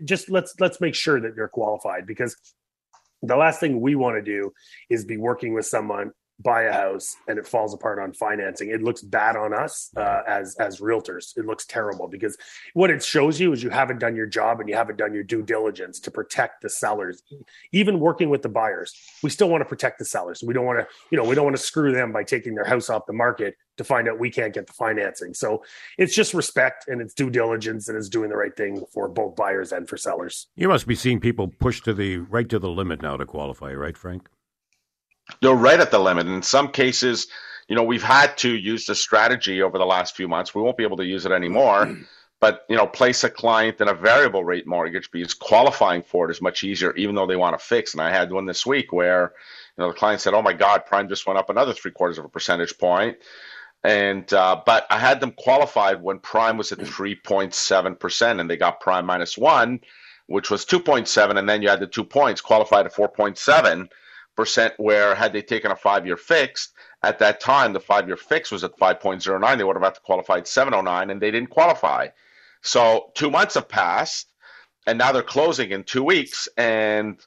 just 0.05 0.29
let's 0.31 0.55
let's 0.61 0.83
make 0.83 0.95
sure 0.95 1.19
that 1.19 1.35
they're 1.35 1.49
qualified 1.49 2.07
because 2.07 2.37
the 3.23 3.37
last 3.37 3.59
thing 3.59 3.81
we 3.81 3.95
want 3.95 4.17
to 4.17 4.23
do 4.23 4.53
is 4.91 5.07
be 5.07 5.17
working 5.17 5.55
with 5.55 5.65
someone 5.65 6.13
buy 6.43 6.63
a 6.63 6.73
house 6.73 7.17
and 7.29 7.39
it 7.39 7.47
falls 7.47 7.73
apart 7.73 7.99
on 7.99 8.13
financing 8.13 8.71
it 8.71 8.83
looks 8.83 9.01
bad 9.01 9.37
on 9.37 9.55
us 9.55 9.91
uh, 9.97 10.21
as 10.27 10.55
as 10.57 10.81
realtors. 10.81 11.37
It 11.37 11.47
looks 11.47 11.65
terrible 11.65 12.09
because 12.09 12.37
what 12.75 12.91
it 12.91 13.03
shows 13.03 13.41
you 13.41 13.53
is 13.53 13.63
you 13.63 13.71
haven't 13.71 13.99
done 13.99 14.15
your 14.15 14.27
job 14.27 14.61
and 14.61 14.69
you 14.69 14.75
haven't 14.75 14.97
done 14.97 15.15
your 15.15 15.23
due 15.23 15.43
diligence 15.43 15.99
to 16.01 16.11
protect 16.11 16.63
the 16.63 16.69
sellers. 16.69 17.23
Even 17.73 18.01
working 18.01 18.29
with 18.29 18.43
the 18.43 18.49
buyers 18.49 18.95
we 19.23 19.31
still 19.31 19.49
want 19.49 19.63
to 19.63 19.65
protect 19.67 19.99
the 19.99 20.05
sellers. 20.05 20.43
We 20.43 20.53
don't 20.53 20.67
want 20.67 20.81
to 20.81 20.87
you 21.11 21.19
know 21.19 21.25
we 21.25 21.35
don't 21.35 21.45
want 21.45 21.57
to 21.57 21.63
screw 21.63 21.93
them 21.93 22.13
by 22.13 22.23
taking 22.23 22.55
their 22.55 22.65
house 22.65 22.91
off 22.91 23.07
the 23.07 23.13
market 23.13 23.57
to 23.77 23.85
find 23.85 24.09
out 24.09 24.19
we 24.19 24.31
can't 24.31 24.55
get 24.55 24.67
the 24.67 24.73
financing. 24.73 25.35
So 25.35 25.63
it's 25.99 26.15
just 26.15 26.35
respect 26.35 26.89
and 26.89 27.01
it's 27.01 27.15
due 27.15 27.31
diligence 27.31 27.89
and 27.89 27.97
it's 27.97 28.09
doing 28.09 28.31
the 28.31 28.37
right 28.37 28.57
thing 28.57 28.85
for 28.93 29.09
both 29.09 29.37
buyers 29.37 29.73
and 29.73 29.89
for 29.89 29.97
sellers. 29.97 30.49
You 30.57 30.69
must 30.69 30.87
be 30.87 30.95
seeing 30.95 31.21
people 31.21 31.49
push 31.49 31.83
to 31.83 31.93
the 31.93 32.19
right 32.19 32.49
to 32.49 32.59
the 32.59 32.71
limit 32.71 33.03
now 33.03 33.17
to 33.17 33.27
qualify 33.27 33.73
right 33.73 33.97
frank 33.97 34.29
they're 35.41 35.55
right 35.55 35.81
at 35.81 35.91
the 35.91 35.99
limit. 35.99 36.27
In 36.27 36.43
some 36.43 36.69
cases, 36.69 37.29
you 37.69 37.77
know, 37.77 37.83
we've 37.83 38.03
had 38.03 38.37
to 38.39 38.55
use 38.55 38.87
the 38.87 38.95
strategy 38.95 39.63
over 39.63 39.79
the 39.79 39.87
last 39.87 40.17
few 40.17 40.29
months. 40.29 40.55
We 40.55 40.63
won't 40.63 40.77
be 40.77 40.85
able 40.85 40.99
to 40.99 41.05
use 41.05 41.27
it 41.27 41.33
anymore. 41.33 41.97
But 42.39 42.67
you 42.69 42.77
know, 42.77 42.87
place 42.87 43.25
a 43.25 43.31
client 43.31 43.81
in 43.81 43.89
a 43.89 43.95
variable 43.95 44.45
rate 44.45 44.67
mortgage 44.67 45.11
because 45.11 45.33
qualifying 45.33 46.03
for 46.03 46.29
it 46.29 46.31
is 46.31 46.43
much 46.43 46.65
easier, 46.65 46.95
even 46.95 47.15
though 47.15 47.27
they 47.27 47.35
want 47.35 47.59
to 47.59 47.65
fix. 47.65 47.95
And 47.95 48.03
I 48.03 48.11
had 48.11 48.31
one 48.31 48.45
this 48.45 48.67
week 48.67 48.93
where, 48.93 49.33
you 49.77 49.83
know, 49.83 49.89
the 49.89 49.97
client 49.99 50.21
said, 50.21 50.35
"Oh 50.35 50.43
my 50.43 50.53
God, 50.53 50.85
prime 50.85 51.09
just 51.09 51.27
went 51.27 51.39
up 51.39 51.49
another 51.49 51.73
three 51.73 51.93
quarters 51.93 52.19
of 52.19 52.27
a 52.27 52.29
percentage 52.29 52.77
point." 52.77 53.17
And 53.85 54.31
uh, 54.35 54.61
but 54.67 54.87
I 54.91 54.99
had 54.99 55.21
them 55.21 55.33
qualified 55.33 56.03
when 56.03 56.19
prime 56.19 56.59
was 56.59 56.73
at 56.73 56.87
three 56.87 57.15
point 57.15 57.55
seven 57.55 57.97
percent, 57.97 58.39
and 58.39 58.51
they 58.51 58.59
got 58.59 58.81
prime 58.81 59.07
minus 59.07 59.39
one, 59.39 59.81
which 60.27 60.51
was 60.51 60.67
two 60.67 60.79
point 60.81 61.09
seven, 61.09 61.39
and 61.39 61.49
then 61.49 61.63
you 61.63 61.71
had 61.71 61.81
the 61.81 61.87
two 61.87 62.05
points 62.05 62.43
qualified 62.43 62.85
at 62.85 62.93
four 62.93 63.09
point 63.09 63.39
seven 63.39 63.89
percent 64.37 64.75
where 64.77 65.15
had 65.15 65.33
they 65.33 65.43
taken 65.43 65.71
a 65.71 65.77
five 65.77 66.07
year 66.07 66.17
fixed 66.17 66.73
at 67.03 67.19
that 67.19 67.41
time 67.41 67.73
the 67.73 67.81
five 67.81 68.07
year 68.07 68.17
fix 68.17 68.53
was 68.53 68.63
at 68.63 68.79
5.09 68.79 69.59
they 69.59 69.65
would 69.65 69.77
have 69.77 69.83
had 69.83 69.95
to 69.95 70.01
qualify 70.01 70.37
at 70.39 70.49
709 70.49 71.11
and 71.11 71.21
they 71.21 71.31
didn't 71.31 71.51
qualify. 71.51 72.09
So 72.63 73.13
two 73.15 73.31
months 73.31 73.55
have 73.55 73.69
passed 73.69 74.33
and 74.87 74.99
now 74.99 75.13
they're 75.13 75.23
closing 75.23 75.71
in 75.71 75.85
two 75.85 76.05
weeks 76.05 76.49
and 76.57 77.19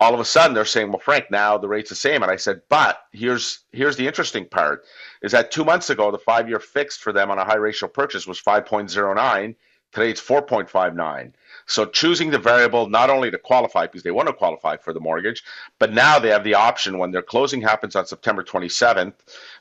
all 0.00 0.14
of 0.14 0.20
a 0.20 0.24
sudden 0.24 0.54
they're 0.54 0.64
saying 0.64 0.88
well 0.88 0.98
frank 0.98 1.30
now 1.30 1.58
the 1.58 1.68
rate's 1.68 1.90
the 1.90 1.96
same. 1.96 2.22
And 2.22 2.30
i 2.30 2.36
said 2.36 2.62
but 2.68 2.98
here's 3.12 3.60
here's 3.72 3.96
the 3.96 4.06
interesting 4.06 4.46
part 4.48 4.84
is 5.22 5.32
that 5.32 5.50
two 5.50 5.64
months 5.64 5.90
ago 5.90 6.10
the 6.10 6.18
five 6.18 6.48
year 6.48 6.60
fixed 6.60 7.00
for 7.00 7.12
them 7.12 7.30
on 7.30 7.38
a 7.38 7.44
high 7.44 7.56
ratio 7.56 7.88
purchase 7.88 8.26
was 8.26 8.40
5.09 8.40 9.56
today 9.92 10.10
it's 10.10 10.20
4.59 10.20 11.32
so 11.66 11.86
choosing 11.86 12.30
the 12.30 12.38
variable 12.38 12.88
not 12.88 13.10
only 13.10 13.30
to 13.30 13.38
qualify 13.38 13.86
because 13.86 14.02
they 14.02 14.10
want 14.10 14.28
to 14.28 14.34
qualify 14.34 14.76
for 14.76 14.92
the 14.92 15.00
mortgage, 15.00 15.42
but 15.78 15.92
now 15.92 16.18
they 16.18 16.28
have 16.28 16.44
the 16.44 16.54
option 16.54 16.98
when 16.98 17.10
their 17.10 17.22
closing 17.22 17.62
happens 17.62 17.96
on 17.96 18.06
September 18.06 18.42
27th, 18.42 19.14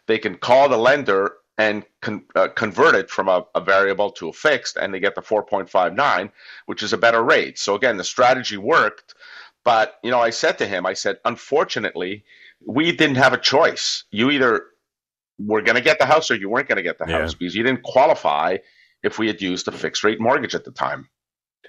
they 0.08 0.17
can 0.17 0.36
call 0.36 0.67
the 0.67 0.78
lender 0.78 1.38
and 1.58 1.86
con- 2.02 2.26
uh, 2.36 2.48
convert 2.50 2.96
it 2.96 3.10
from 3.10 3.28
a, 3.28 3.46
a, 3.54 3.62
variable 3.62 4.10
to 4.10 4.30
a 4.30 4.34
fixed, 4.34 4.78
and 4.78 4.94
they 4.94 5.00
get 5.00 5.15
the 5.15 5.22
4.59, 5.22 6.32
which 6.65 6.82
is 6.82 6.94
a 6.94 6.98
better 6.98 7.24
rate. 7.24 7.60
So 7.60 7.76
again, 7.76 7.98
the 7.98 8.04
strategy 8.04 8.58
worked, 8.58 9.13
but 9.63 10.00
you 10.02 10.10
know, 10.10 10.20
I 10.20 10.32
said 10.32 10.58
to 10.60 10.65
him, 10.65 10.86
I 10.86 10.94
said, 10.94 11.20
unfortunately, 11.24 12.24
we 12.65 12.91
didn't 12.91 13.17
have 13.17 13.34
a 13.34 13.38
choice. 13.38 14.06
You 14.12 14.32
either 14.32 14.65
were 15.38 15.62
going 15.62 15.76
to 15.76 15.82
get 15.82 16.00
the 16.00 16.06
house 16.06 16.32
or 16.32 16.36
you 16.36 16.50
weren't 16.50 16.67
going 16.67 16.78
to 16.78 16.84
get 16.84 16.98
the 16.98 17.06
house 17.06 17.34
because 17.34 17.56
you 17.56 17.63
didn't 17.63 17.84
qualify 17.84 18.58
if 19.04 19.20
we 19.20 19.28
had 19.28 19.42
used 19.42 19.68
a 19.68 19.72
fixed 19.72 20.04
rate 20.04 20.20
mortgage 20.20 20.56
at 20.56 20.66
the 20.66 20.72
time. 20.72 21.10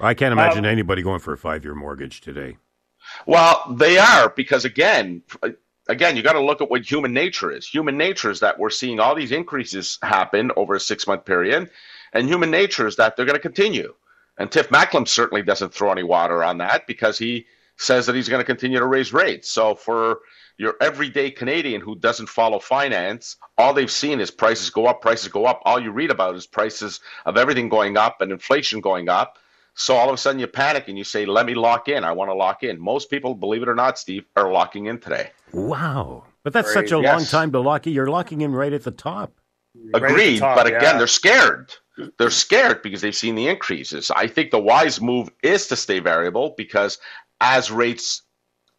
I 0.00 0.14
can't 0.14 0.32
imagine 0.32 0.64
um, 0.64 0.70
anybody 0.70 1.02
going 1.02 1.20
for 1.20 1.32
a 1.32 1.38
five 1.38 1.64
year 1.64 1.74
mortgage 1.74 2.20
today. 2.20 2.56
Well, 3.26 3.74
they 3.76 3.98
are 3.98 4.30
because 4.30 4.64
again, 4.64 5.22
again, 5.88 6.16
you 6.16 6.22
got 6.22 6.32
to 6.32 6.40
look 6.40 6.60
at 6.60 6.70
what 6.70 6.90
human 6.90 7.12
nature 7.12 7.50
is. 7.50 7.66
Human 7.68 7.96
nature 7.96 8.30
is 8.30 8.40
that 8.40 8.58
we're 8.58 8.70
seeing 8.70 9.00
all 9.00 9.14
these 9.14 9.32
increases 9.32 9.98
happen 10.02 10.50
over 10.56 10.74
a 10.74 10.80
six 10.80 11.06
month 11.06 11.24
period, 11.24 11.70
and 12.12 12.28
human 12.28 12.50
nature 12.50 12.86
is 12.86 12.96
that 12.96 13.16
they're 13.16 13.26
going 13.26 13.36
to 13.36 13.42
continue. 13.42 13.94
And 14.38 14.50
Tiff 14.50 14.70
Macklem 14.70 15.06
certainly 15.06 15.42
doesn't 15.42 15.74
throw 15.74 15.92
any 15.92 16.02
water 16.02 16.42
on 16.42 16.58
that 16.58 16.86
because 16.86 17.18
he 17.18 17.46
says 17.76 18.06
that 18.06 18.16
he's 18.16 18.28
going 18.28 18.40
to 18.40 18.46
continue 18.46 18.78
to 18.78 18.86
raise 18.86 19.12
rates. 19.12 19.50
So 19.50 19.74
for 19.74 20.20
your 20.58 20.76
everyday 20.80 21.30
Canadian 21.30 21.80
who 21.80 21.96
doesn't 21.96 22.28
follow 22.28 22.58
finance, 22.58 23.36
all 23.58 23.72
they've 23.72 23.90
seen 23.90 24.20
is 24.20 24.30
prices 24.30 24.70
go 24.70 24.86
up, 24.86 25.00
prices 25.00 25.28
go 25.28 25.44
up. 25.46 25.60
All 25.64 25.80
you 25.80 25.90
read 25.90 26.10
about 26.10 26.34
is 26.34 26.46
prices 26.46 27.00
of 27.26 27.36
everything 27.36 27.68
going 27.68 27.96
up 27.96 28.20
and 28.20 28.32
inflation 28.32 28.80
going 28.80 29.08
up. 29.08 29.38
So 29.74 29.96
all 29.96 30.08
of 30.08 30.14
a 30.14 30.18
sudden 30.18 30.38
you 30.38 30.46
panic 30.46 30.88
and 30.88 30.98
you 30.98 31.04
say, 31.04 31.24
"Let 31.24 31.46
me 31.46 31.54
lock 31.54 31.88
in. 31.88 32.04
I 32.04 32.12
want 32.12 32.30
to 32.30 32.34
lock 32.34 32.62
in." 32.62 32.78
Most 32.78 33.08
people, 33.10 33.34
believe 33.34 33.62
it 33.62 33.68
or 33.68 33.74
not, 33.74 33.98
Steve, 33.98 34.24
are 34.36 34.52
locking 34.52 34.86
in 34.86 34.98
today. 34.98 35.30
Wow, 35.52 36.24
but 36.42 36.52
that's 36.52 36.72
such 36.72 36.92
a 36.92 37.00
yes. 37.00 37.16
long 37.16 37.24
time 37.24 37.52
to 37.52 37.60
lock 37.60 37.86
in. 37.86 37.94
You're 37.94 38.10
locking 38.10 38.42
in 38.42 38.52
right 38.52 38.72
at 38.72 38.84
the 38.84 38.90
top. 38.90 39.32
Agreed, 39.94 40.02
right 40.02 40.16
the 40.16 40.38
top, 40.38 40.56
but 40.56 40.66
again, 40.66 40.82
yeah. 40.82 40.98
they're 40.98 41.06
scared. 41.06 41.72
They're 42.18 42.30
scared 42.30 42.82
because 42.82 43.00
they've 43.00 43.14
seen 43.14 43.34
the 43.34 43.48
increases. 43.48 44.10
I 44.10 44.26
think 44.26 44.50
the 44.50 44.58
wise 44.58 45.00
move 45.00 45.30
is 45.42 45.66
to 45.68 45.76
stay 45.76 45.98
variable 46.00 46.54
because 46.56 46.98
as 47.40 47.70
rates 47.70 48.22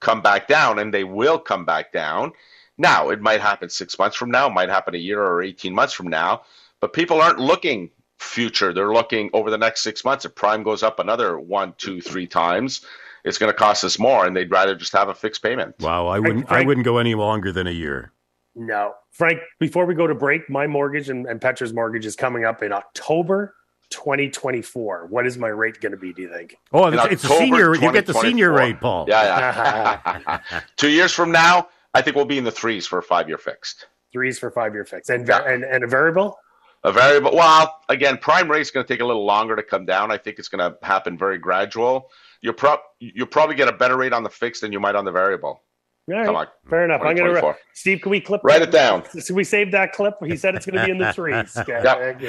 come 0.03 0.21
back 0.21 0.47
down, 0.47 0.77
and 0.77 0.93
they 0.93 1.03
will 1.03 1.39
come 1.39 1.65
back 1.65 1.91
down. 1.91 2.33
Now, 2.77 3.09
it 3.09 3.21
might 3.21 3.41
happen 3.41 3.69
six 3.69 3.97
months 3.97 4.15
from 4.15 4.29
now, 4.29 4.49
might 4.49 4.69
happen 4.69 4.93
a 4.93 4.99
year 4.99 5.23
or 5.23 5.41
18 5.41 5.73
months 5.73 5.93
from 5.93 6.07
now, 6.07 6.43
but 6.79 6.93
people 6.93 7.21
aren't 7.21 7.39
looking 7.39 7.89
future. 8.19 8.73
They're 8.73 8.93
looking 8.93 9.29
over 9.33 9.49
the 9.49 9.57
next 9.57 9.81
six 9.81 10.03
months. 10.03 10.25
If 10.25 10.35
prime 10.35 10.63
goes 10.63 10.83
up 10.83 10.99
another 10.99 11.39
one, 11.39 11.73
two, 11.77 12.01
three 12.01 12.27
times, 12.27 12.85
it's 13.23 13.37
going 13.37 13.51
to 13.51 13.57
cost 13.57 13.83
us 13.83 13.97
more, 13.97 14.25
and 14.25 14.35
they'd 14.35 14.51
rather 14.51 14.75
just 14.75 14.93
have 14.93 15.09
a 15.09 15.13
fixed 15.13 15.41
payment. 15.41 15.75
Wow, 15.79 16.07
I 16.07 16.19
wouldn't. 16.19 16.47
Frank, 16.47 16.63
I 16.63 16.67
wouldn't 16.67 16.85
go 16.85 16.97
any 16.97 17.15
longer 17.15 17.51
than 17.51 17.67
a 17.67 17.71
year. 17.71 18.11
No, 18.55 18.93
Frank. 19.11 19.39
Before 19.59 19.85
we 19.85 19.95
go 19.95 20.07
to 20.07 20.15
break, 20.15 20.49
my 20.49 20.67
mortgage 20.67 21.09
and, 21.09 21.25
and 21.25 21.39
Petra's 21.41 21.73
mortgage 21.73 22.05
is 22.05 22.15
coming 22.15 22.43
up 22.45 22.61
in 22.61 22.71
October 22.71 23.55
2024. 23.89 25.07
What 25.07 25.25
is 25.27 25.37
my 25.37 25.47
rate 25.47 25.79
going 25.79 25.91
to 25.91 25.97
be? 25.97 26.13
Do 26.13 26.23
you 26.23 26.29
think? 26.29 26.57
Oh, 26.71 26.87
it's, 26.87 26.97
October, 26.97 27.33
a 27.33 27.37
senior. 27.37 27.75
You 27.75 27.91
get 27.91 28.05
the 28.05 28.13
senior 28.13 28.51
rate, 28.51 28.79
Paul. 28.79 29.05
Yeah, 29.07 30.21
yeah. 30.27 30.59
Two 30.77 30.89
years 30.89 31.13
from 31.13 31.31
now, 31.31 31.67
I 31.93 32.01
think 32.01 32.15
we'll 32.15 32.25
be 32.25 32.37
in 32.37 32.43
the 32.43 32.51
threes 32.51 32.87
for 32.87 32.99
a 32.99 33.03
five-year 33.03 33.37
fixed. 33.37 33.87
Threes 34.11 34.39
for 34.39 34.51
five-year 34.51 34.85
fixed, 34.85 35.09
and 35.09 35.27
yeah. 35.27 35.43
and 35.47 35.63
and 35.63 35.83
a 35.83 35.87
variable. 35.87 36.37
A 36.85 36.91
variable. 36.91 37.31
Well, 37.33 37.79
again, 37.87 38.17
prime 38.17 38.51
rate 38.51 38.61
is 38.61 38.69
going 38.71 38.85
to 38.85 38.93
take 38.93 38.99
a 38.99 39.05
little 39.05 39.25
longer 39.25 39.55
to 39.55 39.63
come 39.63 39.85
down. 39.85 40.11
I 40.11 40.17
think 40.17 40.37
it's 40.37 40.49
going 40.49 40.59
to 40.59 40.77
happen 40.85 41.17
very 41.17 41.37
gradual. 41.37 42.09
You'll 42.41 42.53
pro- 42.53 42.79
you'll 42.99 43.27
probably 43.27 43.55
get 43.55 43.69
a 43.69 43.73
better 43.73 43.95
rate 43.95 44.11
on 44.11 44.23
the 44.23 44.29
fixed 44.29 44.61
than 44.61 44.73
you 44.73 44.81
might 44.81 44.95
on 44.95 45.05
the 45.05 45.11
variable. 45.11 45.63
Right. 46.07 46.25
Come 46.25 46.35
on. 46.35 46.47
Fair 46.69 46.83
enough. 46.83 47.01
I'm 47.01 47.15
going 47.15 47.33
to 47.33 47.55
Steve. 47.73 48.01
Can 48.01 48.11
we 48.11 48.19
clip? 48.19 48.41
Write 48.43 48.59
that? 48.59 48.69
it 48.69 48.71
down. 48.71 49.03
So 49.21 49.33
we 49.33 49.45
saved 49.45 49.71
that 49.71 49.93
clip. 49.93 50.15
He 50.25 50.35
said 50.35 50.55
it's 50.55 50.65
going 50.65 50.77
to 50.77 50.85
be 50.85 50.91
in 50.91 50.97
the 50.97 51.13
threes. 51.13 51.57
Yep. 51.65 52.21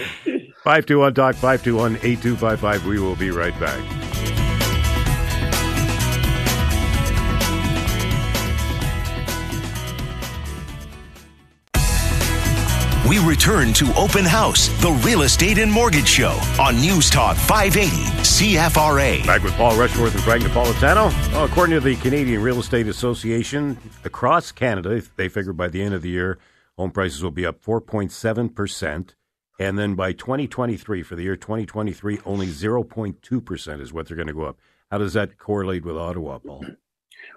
521 0.64 1.12
Talk 1.12 1.34
521 1.34 1.96
8255. 1.96 2.86
We 2.86 2.98
will 2.98 3.16
be 3.16 3.30
right 3.30 3.52
back. 3.60 3.82
We 13.06 13.18
return 13.18 13.74
to 13.74 13.94
Open 13.94 14.24
House, 14.24 14.68
the 14.80 14.98
real 15.04 15.20
estate 15.20 15.58
and 15.58 15.70
mortgage 15.70 16.08
show 16.08 16.40
on 16.58 16.76
News 16.76 17.10
Talk 17.10 17.36
580 17.36 17.90
CFRA. 18.22 19.26
Back 19.26 19.42
with 19.42 19.52
Paul 19.56 19.72
Rushforth 19.74 20.14
and 20.14 20.22
Frank 20.22 20.44
Napolitano. 20.44 21.12
Well, 21.34 21.44
according 21.44 21.74
to 21.74 21.80
the 21.80 21.96
Canadian 21.96 22.42
Real 22.42 22.58
Estate 22.58 22.86
Association, 22.86 23.76
across 24.04 24.50
Canada, 24.50 25.02
they 25.16 25.28
figure 25.28 25.52
by 25.52 25.68
the 25.68 25.82
end 25.82 25.92
of 25.92 26.00
the 26.00 26.08
year, 26.08 26.38
home 26.78 26.90
prices 26.90 27.22
will 27.22 27.30
be 27.30 27.44
up 27.44 27.62
4.7 27.62 28.54
percent 28.54 29.14
and 29.58 29.78
then 29.78 29.94
by 29.94 30.12
2023, 30.12 31.02
for 31.02 31.14
the 31.14 31.22
year 31.22 31.36
2023, 31.36 32.20
only 32.24 32.48
0.2% 32.48 33.80
is 33.80 33.92
what 33.92 34.06
they're 34.06 34.16
going 34.16 34.26
to 34.26 34.34
go 34.34 34.44
up. 34.44 34.58
How 34.90 34.98
does 34.98 35.12
that 35.14 35.38
correlate 35.38 35.84
with 35.84 35.96
Ottawa, 35.96 36.38
Paul? 36.38 36.64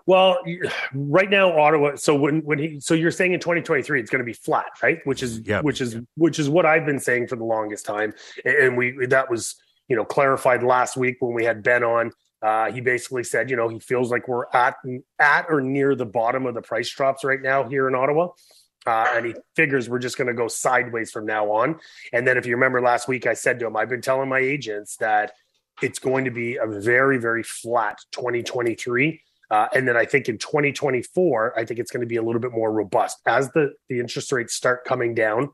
Well, 0.05 0.39
right 0.93 1.29
now 1.29 1.57
Ottawa. 1.57 1.95
So 1.95 2.15
when 2.15 2.41
when 2.41 2.59
he 2.59 2.79
so 2.79 2.93
you're 2.93 3.11
saying 3.11 3.33
in 3.33 3.39
2023 3.39 3.99
it's 3.99 4.09
going 4.09 4.19
to 4.19 4.25
be 4.25 4.33
flat, 4.33 4.65
right? 4.81 4.99
Which 5.05 5.23
is 5.23 5.41
which 5.61 5.81
is 5.81 5.97
which 6.15 6.39
is 6.39 6.49
what 6.49 6.65
I've 6.65 6.85
been 6.85 6.99
saying 6.99 7.27
for 7.27 7.35
the 7.35 7.43
longest 7.43 7.85
time, 7.85 8.13
and 8.43 8.77
we 8.77 9.05
that 9.07 9.29
was 9.29 9.55
you 9.87 9.95
know 9.95 10.05
clarified 10.05 10.63
last 10.63 10.97
week 10.97 11.17
when 11.19 11.33
we 11.33 11.43
had 11.43 11.63
Ben 11.63 11.83
on. 11.83 12.11
Uh, 12.41 12.71
he 12.71 12.81
basically 12.81 13.23
said, 13.23 13.49
you 13.49 13.55
know, 13.55 13.67
he 13.67 13.79
feels 13.79 14.11
like 14.11 14.27
we're 14.27 14.45
at 14.53 14.75
at 15.19 15.47
or 15.49 15.61
near 15.61 15.95
the 15.95 16.05
bottom 16.05 16.45
of 16.45 16.53
the 16.53 16.61
price 16.61 16.89
drops 16.89 17.23
right 17.23 17.41
now 17.41 17.67
here 17.67 17.87
in 17.87 17.95
Ottawa. 17.95 18.29
Uh, 18.87 19.05
and 19.13 19.25
he 19.25 19.35
figures 19.55 19.89
we're 19.89 19.99
just 19.99 20.17
going 20.17 20.27
to 20.27 20.33
go 20.33 20.47
sideways 20.47 21.11
from 21.11 21.25
now 21.25 21.51
on. 21.51 21.77
And 22.13 22.25
then, 22.25 22.37
if 22.37 22.45
you 22.45 22.55
remember 22.55 22.81
last 22.81 23.07
week, 23.07 23.27
I 23.27 23.33
said 23.33 23.59
to 23.59 23.67
him, 23.67 23.75
I've 23.75 23.89
been 23.89 24.01
telling 24.01 24.29
my 24.29 24.39
agents 24.39 24.95
that 24.97 25.33
it's 25.81 25.99
going 25.99 26.25
to 26.25 26.31
be 26.31 26.55
a 26.55 26.65
very, 26.65 27.17
very 27.17 27.43
flat 27.43 27.99
2023 28.13 29.21
uh, 29.49 29.67
and 29.73 29.87
then 29.87 29.95
I 29.95 30.05
think 30.05 30.27
in 30.27 30.37
2024, 30.37 31.57
I 31.57 31.65
think 31.65 31.79
it's 31.79 31.91
going 31.91 32.01
to 32.01 32.07
be 32.07 32.17
a 32.17 32.21
little 32.21 32.41
bit 32.41 32.51
more 32.51 32.71
robust 32.71 33.19
as 33.25 33.49
the 33.51 33.73
the 33.89 33.99
interest 33.99 34.31
rates 34.31 34.53
start 34.53 34.83
coming 34.83 35.13
down. 35.13 35.49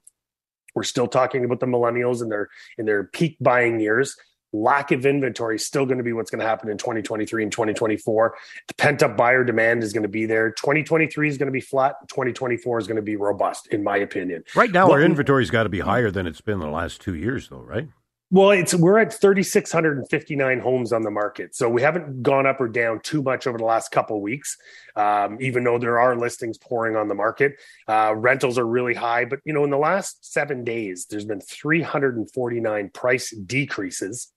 We're 0.74 0.84
still 0.84 1.08
talking 1.08 1.46
about 1.46 1.60
the 1.60 1.68
millennials 1.68 2.22
and 2.22 2.32
their 2.32 2.50
in 2.78 2.86
their 2.86 3.04
peak 3.04 3.38
buying 3.40 3.80
years. 3.80 4.16
Lack 4.54 4.92
of 4.92 5.06
inventory 5.06 5.56
is 5.56 5.66
still 5.66 5.86
going 5.86 5.98
to 5.98 6.04
be 6.04 6.14
what's 6.14 6.30
going 6.30 6.40
to 6.40 6.46
happen 6.46 6.70
in 6.70 6.78
2023 6.78 7.44
and 7.44 7.52
2024. 7.52 8.36
The 8.68 8.74
pent 8.76 9.02
up 9.02 9.18
buyer 9.18 9.44
demand 9.44 9.84
is 9.84 9.92
going 9.92 10.04
to 10.04 10.10
be 10.10 10.28
there. 10.28 10.52
2023 10.52 11.28
is 11.28 11.38
going 11.40 11.48
to 11.48 11.52
be 11.52 11.60
flat. 11.60 11.96
2024 12.10 12.80
is 12.80 12.88
going 12.88 12.96
to 12.96 13.02
be 13.02 13.16
robust, 13.16 13.68
in 13.68 13.84
my 13.84 13.98
opinion. 13.98 14.44
Right 14.56 14.72
now, 14.72 14.92
our 14.92 15.02
inventory's 15.02 15.50
got 15.50 15.64
to 15.64 15.70
be 15.70 15.80
higher 15.80 16.12
than 16.12 16.28
it's 16.28 16.42
been 16.42 16.60
the 16.60 16.68
last 16.68 17.02
two 17.02 17.16
years, 17.16 17.50
though, 17.50 17.62
right? 17.62 17.88
Well, 18.34 18.50
it's 18.50 18.74
we're 18.74 18.98
at 18.98 19.14
3,659 19.14 20.60
homes 20.60 20.92
on 20.92 21.04
the 21.04 21.12
market, 21.12 21.56
so 21.56 21.70
we 21.70 21.84
haven't 21.84 22.24
gone 22.24 22.48
up 22.48 22.60
or 22.60 22.68
down 22.68 23.00
too 23.02 23.22
much 23.22 23.46
over 23.46 23.60
the 23.60 23.64
last 23.64 23.92
couple 23.92 24.20
weeks. 24.22 24.58
Um, 24.96 25.38
even 25.40 25.64
though 25.64 25.78
there 25.78 26.00
are 26.00 26.18
listings 26.18 26.58
pouring 26.58 26.96
on 26.96 27.08
the 27.08 27.14
market, 27.14 27.62
uh, 27.88 28.16
rentals 28.16 28.58
are 28.58 28.66
really 28.66 28.96
high. 28.96 29.26
But 29.26 29.42
you 29.46 29.54
know, 29.54 29.64
in 29.64 29.70
the 29.70 29.78
last 29.78 30.32
seven 30.34 30.64
days, 30.64 31.06
there's 31.06 31.26
been 31.26 31.42
349 31.42 32.90
price 32.90 33.30
decreases 33.30 34.32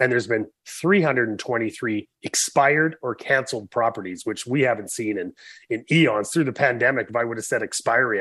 and 0.00 0.10
there's 0.10 0.26
been 0.26 0.46
323 0.66 2.08
expired 2.22 2.96
or 3.02 3.14
canceled 3.14 3.70
properties, 3.70 4.24
which 4.24 4.46
we 4.46 4.62
haven't 4.62 4.90
seen 4.90 5.18
in 5.18 5.32
in 5.68 5.84
eons 5.90 6.30
through 6.30 6.44
the 6.44 6.52
pandemic. 6.52 7.10
If 7.10 7.16
I 7.16 7.24
would 7.24 7.36
have 7.36 7.44
said 7.44 7.62
expiry, 7.62 8.18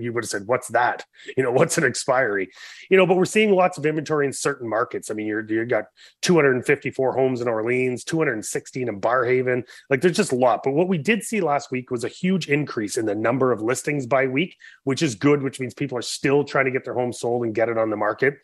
you 0.00 0.12
would 0.12 0.24
have 0.24 0.30
said, 0.30 0.46
"What's 0.46 0.68
that?" 0.68 1.04
You 1.36 1.44
know, 1.44 1.52
what's 1.52 1.78
an 1.78 1.84
expiry? 1.84 2.50
You 2.90 2.96
know, 2.96 3.06
but 3.06 3.16
we're 3.16 3.24
seeing 3.24 3.54
lots 3.54 3.78
of 3.78 3.86
inventory 3.86 4.26
in 4.26 4.32
certain 4.32 4.68
markets. 4.68 5.10
I 5.10 5.14
mean, 5.14 5.26
you're 5.26 5.44
you 5.48 5.64
got 5.64 5.86
254 6.22 7.12
homes 7.14 7.40
in 7.40 7.48
Orleans, 7.48 8.04
216 8.04 8.88
in 8.88 9.00
Barrhaven. 9.00 9.62
Like, 9.88 10.00
there's 10.00 10.16
just 10.16 10.32
a 10.32 10.36
lot. 10.36 10.62
But 10.62 10.72
what 10.72 10.88
we 10.88 10.98
did 10.98 11.22
see 11.22 11.40
last 11.40 11.70
week 11.70 11.90
was 11.90 12.04
a 12.04 12.08
huge 12.08 12.48
increase 12.48 12.98
in 12.98 13.06
the 13.06 13.14
number 13.14 13.50
of 13.50 13.62
listings 13.62 14.06
by 14.06 14.26
week, 14.26 14.56
which 14.84 15.02
is 15.02 15.14
good, 15.14 15.42
which 15.42 15.58
means 15.58 15.74
people 15.74 15.96
are 15.96 16.02
still 16.02 16.44
trying 16.44 16.66
to 16.66 16.70
get 16.70 16.84
their 16.84 16.94
home 16.94 17.12
sold 17.12 17.44
and 17.44 17.54
get 17.54 17.68
it 17.68 17.78
on 17.78 17.88
the 17.88 17.96
market. 17.96 18.34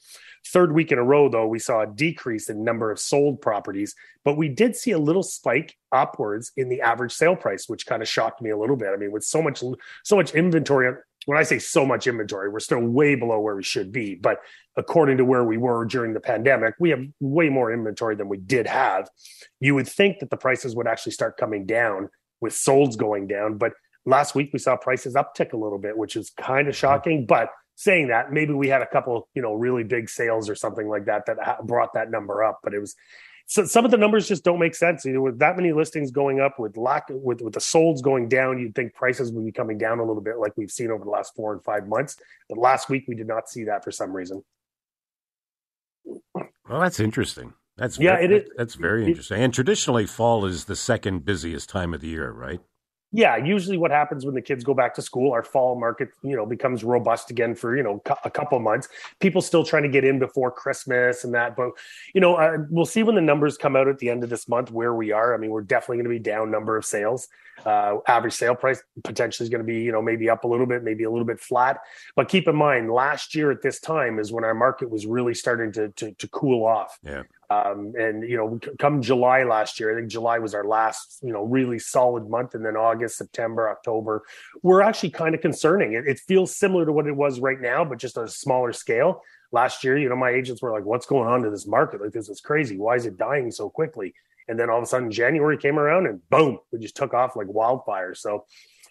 Third 0.52 0.72
week 0.72 0.92
in 0.92 0.98
a 0.98 1.04
row, 1.04 1.28
though, 1.28 1.46
we 1.46 1.58
saw 1.58 1.82
a 1.82 1.86
decrease 1.86 2.48
in 2.48 2.64
number 2.64 2.90
of 2.90 2.98
sold 2.98 3.40
properties, 3.42 3.94
but 4.24 4.36
we 4.36 4.48
did 4.48 4.74
see 4.76 4.92
a 4.92 4.98
little 4.98 5.22
spike 5.22 5.76
upwards 5.92 6.52
in 6.56 6.68
the 6.68 6.80
average 6.80 7.12
sale 7.12 7.36
price, 7.36 7.68
which 7.68 7.86
kind 7.86 8.00
of 8.00 8.08
shocked 8.08 8.40
me 8.40 8.50
a 8.50 8.56
little 8.56 8.76
bit. 8.76 8.88
I 8.92 8.96
mean, 8.96 9.12
with 9.12 9.24
so 9.24 9.42
much 9.42 9.62
so 10.04 10.16
much 10.16 10.34
inventory, 10.34 10.94
when 11.26 11.36
I 11.36 11.42
say 11.42 11.58
so 11.58 11.84
much 11.84 12.06
inventory, 12.06 12.48
we're 12.48 12.60
still 12.60 12.80
way 12.80 13.14
below 13.14 13.40
where 13.40 13.56
we 13.56 13.62
should 13.62 13.92
be. 13.92 14.14
But 14.14 14.38
according 14.76 15.18
to 15.18 15.24
where 15.24 15.44
we 15.44 15.58
were 15.58 15.84
during 15.84 16.14
the 16.14 16.20
pandemic, 16.20 16.74
we 16.80 16.90
have 16.90 17.04
way 17.20 17.50
more 17.50 17.70
inventory 17.70 18.16
than 18.16 18.28
we 18.28 18.38
did 18.38 18.66
have. 18.66 19.10
You 19.60 19.74
would 19.74 19.88
think 19.88 20.20
that 20.20 20.30
the 20.30 20.36
prices 20.38 20.74
would 20.74 20.86
actually 20.86 21.12
start 21.12 21.36
coming 21.36 21.66
down 21.66 22.08
with 22.40 22.54
solds 22.54 22.96
going 22.96 23.26
down, 23.26 23.58
but 23.58 23.72
last 24.06 24.34
week 24.34 24.50
we 24.52 24.58
saw 24.58 24.76
prices 24.76 25.14
uptick 25.14 25.52
a 25.52 25.56
little 25.56 25.78
bit, 25.78 25.98
which 25.98 26.16
is 26.16 26.30
kind 26.30 26.68
of 26.68 26.74
mm-hmm. 26.74 26.80
shocking. 26.80 27.26
But 27.26 27.50
saying 27.78 28.08
that 28.08 28.32
maybe 28.32 28.52
we 28.52 28.66
had 28.66 28.82
a 28.82 28.86
couple 28.86 29.28
you 29.34 29.40
know 29.40 29.54
really 29.54 29.84
big 29.84 30.10
sales 30.10 30.50
or 30.50 30.56
something 30.56 30.88
like 30.88 31.04
that 31.04 31.24
that 31.26 31.64
brought 31.64 31.94
that 31.94 32.10
number 32.10 32.42
up 32.42 32.58
but 32.64 32.74
it 32.74 32.80
was 32.80 32.96
so 33.46 33.64
some 33.64 33.86
of 33.86 33.90
the 33.90 33.96
numbers 33.96 34.28
just 34.28 34.44
don't 34.44 34.58
make 34.58 34.74
sense. 34.74 35.06
You 35.06 35.14
know, 35.14 35.22
with 35.22 35.38
that 35.38 35.56
many 35.56 35.72
listings 35.72 36.10
going 36.10 36.38
up 36.38 36.58
with 36.58 36.76
lack 36.76 37.04
with 37.08 37.40
with 37.40 37.54
the 37.54 37.60
solds 37.60 38.02
going 38.02 38.28
down 38.28 38.58
you'd 38.58 38.74
think 38.74 38.92
prices 38.92 39.32
would 39.32 39.44
be 39.44 39.52
coming 39.52 39.78
down 39.78 40.00
a 40.00 40.04
little 40.04 40.20
bit 40.20 40.36
like 40.36 40.52
we've 40.56 40.70
seen 40.70 40.90
over 40.90 41.02
the 41.02 41.10
last 41.10 41.34
four 41.34 41.54
and 41.54 41.64
five 41.64 41.88
months 41.88 42.18
but 42.50 42.58
last 42.58 42.90
week 42.90 43.04
we 43.08 43.14
did 43.14 43.26
not 43.26 43.48
see 43.48 43.64
that 43.64 43.82
for 43.84 43.90
some 43.90 44.12
reason. 44.12 44.44
Well 46.34 46.80
that's 46.80 47.00
interesting. 47.00 47.54
That's 47.78 47.98
yeah 47.98 48.16
very, 48.16 48.24
it 48.24 48.32
is. 48.32 48.50
that's 48.54 48.74
very 48.74 49.06
interesting. 49.06 49.40
And 49.40 49.54
traditionally 49.54 50.04
fall 50.04 50.44
is 50.44 50.66
the 50.66 50.76
second 50.76 51.24
busiest 51.24 51.70
time 51.70 51.94
of 51.94 52.02
the 52.02 52.08
year 52.08 52.30
right 52.30 52.60
yeah, 53.10 53.36
usually 53.36 53.78
what 53.78 53.90
happens 53.90 54.26
when 54.26 54.34
the 54.34 54.42
kids 54.42 54.62
go 54.62 54.74
back 54.74 54.94
to 54.94 55.02
school, 55.02 55.32
our 55.32 55.42
fall 55.42 55.78
market, 55.78 56.10
you 56.22 56.36
know, 56.36 56.44
becomes 56.44 56.84
robust 56.84 57.30
again 57.30 57.54
for, 57.54 57.74
you 57.74 57.82
know, 57.82 58.02
a 58.24 58.30
couple 58.30 58.58
months. 58.60 58.88
People 59.18 59.40
still 59.40 59.64
trying 59.64 59.84
to 59.84 59.88
get 59.88 60.04
in 60.04 60.18
before 60.18 60.50
Christmas 60.50 61.24
and 61.24 61.32
that. 61.34 61.56
But, 61.56 61.70
you 62.14 62.20
know, 62.20 62.34
uh, 62.34 62.58
we'll 62.68 62.84
see 62.84 63.02
when 63.02 63.14
the 63.14 63.22
numbers 63.22 63.56
come 63.56 63.76
out 63.76 63.88
at 63.88 63.98
the 63.98 64.10
end 64.10 64.24
of 64.24 64.30
this 64.30 64.46
month 64.46 64.70
where 64.70 64.94
we 64.94 65.10
are. 65.12 65.34
I 65.34 65.38
mean, 65.38 65.50
we're 65.50 65.62
definitely 65.62 65.96
going 65.96 66.04
to 66.04 66.10
be 66.10 66.18
down 66.18 66.50
number 66.50 66.76
of 66.76 66.84
sales. 66.84 67.28
Uh, 67.64 67.96
average 68.06 68.34
sale 68.34 68.54
price 68.54 68.82
potentially 69.02 69.44
is 69.44 69.50
going 69.50 69.64
to 69.64 69.66
be, 69.66 69.80
you 69.80 69.90
know, 69.90 70.02
maybe 70.02 70.28
up 70.28 70.44
a 70.44 70.46
little 70.46 70.66
bit, 70.66 70.84
maybe 70.84 71.04
a 71.04 71.10
little 71.10 71.26
bit 71.26 71.40
flat. 71.40 71.80
But 72.14 72.28
keep 72.28 72.46
in 72.46 72.54
mind, 72.54 72.90
last 72.90 73.34
year 73.34 73.50
at 73.50 73.62
this 73.62 73.80
time 73.80 74.18
is 74.18 74.30
when 74.30 74.44
our 74.44 74.54
market 74.54 74.90
was 74.90 75.06
really 75.06 75.34
starting 75.34 75.72
to, 75.72 75.88
to, 75.88 76.12
to 76.12 76.28
cool 76.28 76.66
off. 76.66 76.98
Yeah. 77.02 77.22
Um, 77.50 77.94
and 77.98 78.28
you 78.28 78.36
know, 78.36 78.60
come 78.78 79.00
July 79.00 79.42
last 79.44 79.80
year, 79.80 79.90
I 79.92 79.98
think 79.98 80.10
July 80.10 80.38
was 80.38 80.54
our 80.54 80.64
last, 80.64 81.18
you 81.22 81.32
know, 81.32 81.44
really 81.44 81.78
solid 81.78 82.28
month, 82.28 82.54
and 82.54 82.64
then 82.64 82.76
August, 82.76 83.16
September, 83.16 83.70
October 83.70 84.22
were 84.62 84.82
actually 84.82 85.10
kind 85.10 85.34
of 85.34 85.40
concerning. 85.40 85.94
It, 85.94 86.06
it 86.06 86.18
feels 86.18 86.54
similar 86.54 86.84
to 86.84 86.92
what 86.92 87.06
it 87.06 87.16
was 87.16 87.40
right 87.40 87.60
now, 87.60 87.86
but 87.86 87.98
just 87.98 88.18
on 88.18 88.24
a 88.24 88.28
smaller 88.28 88.72
scale. 88.72 89.22
Last 89.50 89.82
year, 89.82 89.96
you 89.96 90.10
know, 90.10 90.16
my 90.16 90.28
agents 90.28 90.60
were 90.60 90.72
like, 90.72 90.84
"What's 90.84 91.06
going 91.06 91.26
on 91.26 91.42
to 91.42 91.50
this 91.50 91.66
market? 91.66 92.02
Like, 92.02 92.12
this 92.12 92.28
is 92.28 92.42
crazy. 92.42 92.76
Why 92.76 92.96
is 92.96 93.06
it 93.06 93.16
dying 93.16 93.50
so 93.50 93.70
quickly?" 93.70 94.12
And 94.46 94.60
then 94.60 94.68
all 94.68 94.76
of 94.76 94.82
a 94.82 94.86
sudden, 94.86 95.10
January 95.10 95.56
came 95.56 95.78
around, 95.78 96.06
and 96.06 96.20
boom, 96.28 96.58
it 96.72 96.82
just 96.82 96.96
took 96.96 97.14
off 97.14 97.34
like 97.34 97.46
wildfire. 97.48 98.14
So, 98.14 98.44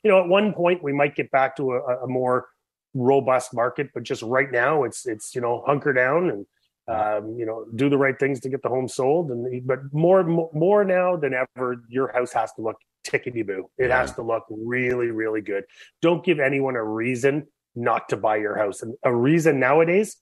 you 0.04 0.10
know, 0.10 0.20
at 0.20 0.28
one 0.28 0.54
point, 0.54 0.82
we 0.82 0.93
might 0.93 1.15
get 1.15 1.30
back 1.30 1.58
to 1.58 1.74
a, 1.74 2.06
a 2.06 2.08
more 2.08 2.48
robust 2.96 3.54
market, 3.54 3.91
but 3.93 4.02
just 4.02 4.24
right 4.24 4.52
now, 4.52 4.84
it's 4.84 5.06
it's 5.06 5.36
you 5.36 5.41
know, 5.41 5.63
hunker 5.67 5.93
down 5.93 6.32
and 6.32 6.48
um, 6.88 7.36
you 7.38 7.45
know, 7.45 7.65
do 7.76 7.89
the 7.89 7.97
right 7.97 8.17
things 8.17 8.39
to 8.41 8.50
get 8.50 8.62
the 8.63 8.69
home 8.69 8.88
sold. 8.88 9.32
And 9.32 9.67
but 9.67 9.93
more 9.93 10.23
more 10.23 10.84
now 10.84 11.15
than 11.17 11.34
ever, 11.34 11.84
your 11.89 12.12
house 12.13 12.32
has 12.34 12.54
to 12.54 12.62
look 12.62 12.78
tickety 13.06 13.45
boo. 13.45 13.69
It 13.78 13.88
yeah. 13.88 14.00
has 14.00 14.13
to 14.13 14.21
look 14.21 14.45
really 14.50 15.12
really 15.12 15.41
good. 15.41 15.65
Don't 16.02 16.23
give 16.23 16.39
anyone 16.39 16.76
a 16.76 16.84
reason 16.84 17.47
not 17.76 18.10
to 18.10 18.17
buy 18.17 18.38
your 18.38 18.58
house. 18.58 18.82
And 18.82 18.95
a 19.04 19.13
reason 19.13 19.60
nowadays, 19.60 20.17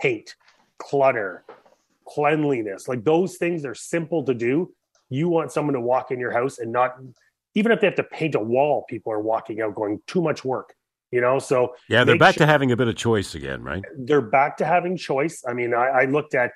paint, 0.00 0.34
clutter, 0.78 1.44
cleanliness, 2.06 2.88
like 2.88 3.04
those 3.04 3.36
things 3.36 3.64
are 3.64 3.74
simple 3.74 4.24
to 4.24 4.34
do. 4.34 4.72
You 5.10 5.28
want 5.28 5.52
someone 5.52 5.74
to 5.74 5.80
walk 5.80 6.10
in 6.10 6.18
your 6.18 6.32
house 6.32 6.58
and 6.58 6.72
not 6.72 6.96
even 7.54 7.70
if 7.70 7.80
they 7.80 7.86
have 7.86 7.94
to 7.96 8.02
paint 8.04 8.34
a 8.34 8.40
wall, 8.40 8.84
people 8.88 9.12
are 9.12 9.20
walking 9.20 9.60
out 9.60 9.76
going 9.76 10.00
too 10.08 10.20
much 10.20 10.44
work 10.44 10.74
you 11.14 11.20
know? 11.20 11.38
So 11.38 11.74
yeah 11.88 12.02
they're 12.04 12.18
back 12.18 12.34
sure, 12.34 12.46
to 12.46 12.52
having 12.52 12.72
a 12.72 12.76
bit 12.76 12.88
of 12.88 12.96
choice 12.96 13.34
again 13.34 13.62
right? 13.62 13.84
They're 13.96 14.20
back 14.20 14.56
to 14.58 14.64
having 14.64 14.96
choice. 14.96 15.42
I 15.48 15.52
mean 15.52 15.72
I, 15.72 15.86
I, 16.00 16.04
looked 16.06 16.34
at 16.34 16.50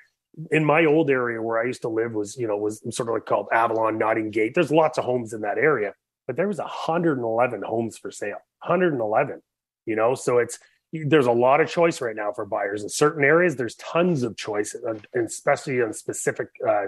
in 0.51 0.63
my 0.63 0.85
old 0.85 1.09
area 1.09 1.41
where 1.41 1.59
i 1.59 1.65
used 1.65 1.81
to 1.81 1.89
live 1.89 2.13
was 2.13 2.37
you 2.37 2.47
know 2.47 2.55
was 2.55 2.81
sort 2.95 3.09
of 3.09 3.15
like 3.15 3.25
called 3.25 3.47
avalon 3.53 3.97
notting 3.97 4.29
gate. 4.31 4.53
There's 4.53 4.71
lots 4.71 4.97
of 4.97 5.05
homes 5.05 5.33
in 5.33 5.41
that 5.41 5.57
area 5.57 5.93
but 6.27 6.35
there 6.35 6.47
was 6.47 6.59
111 6.59 7.61
homes 7.63 7.97
for 7.97 8.11
sale 8.11 8.41
111 8.61 9.41
you 9.85 9.95
know? 9.95 10.13
So 10.13 10.37
it's 10.37 10.59
there's 10.91 11.27
a 11.27 11.31
lot 11.31 11.61
of 11.61 11.69
choice 11.69 12.01
right 12.01 12.15
now 12.15 12.31
for 12.31 12.45
buyers. 12.45 12.81
In 12.83 12.89
certain 12.89 13.23
areas 13.23 13.55
there's 13.55 13.75
tons 13.75 14.23
of 14.23 14.35
choice 14.35 14.75
and 14.75 15.25
especially 15.25 15.81
on 15.81 15.93
specific 15.93 16.49
uh, 16.67 16.87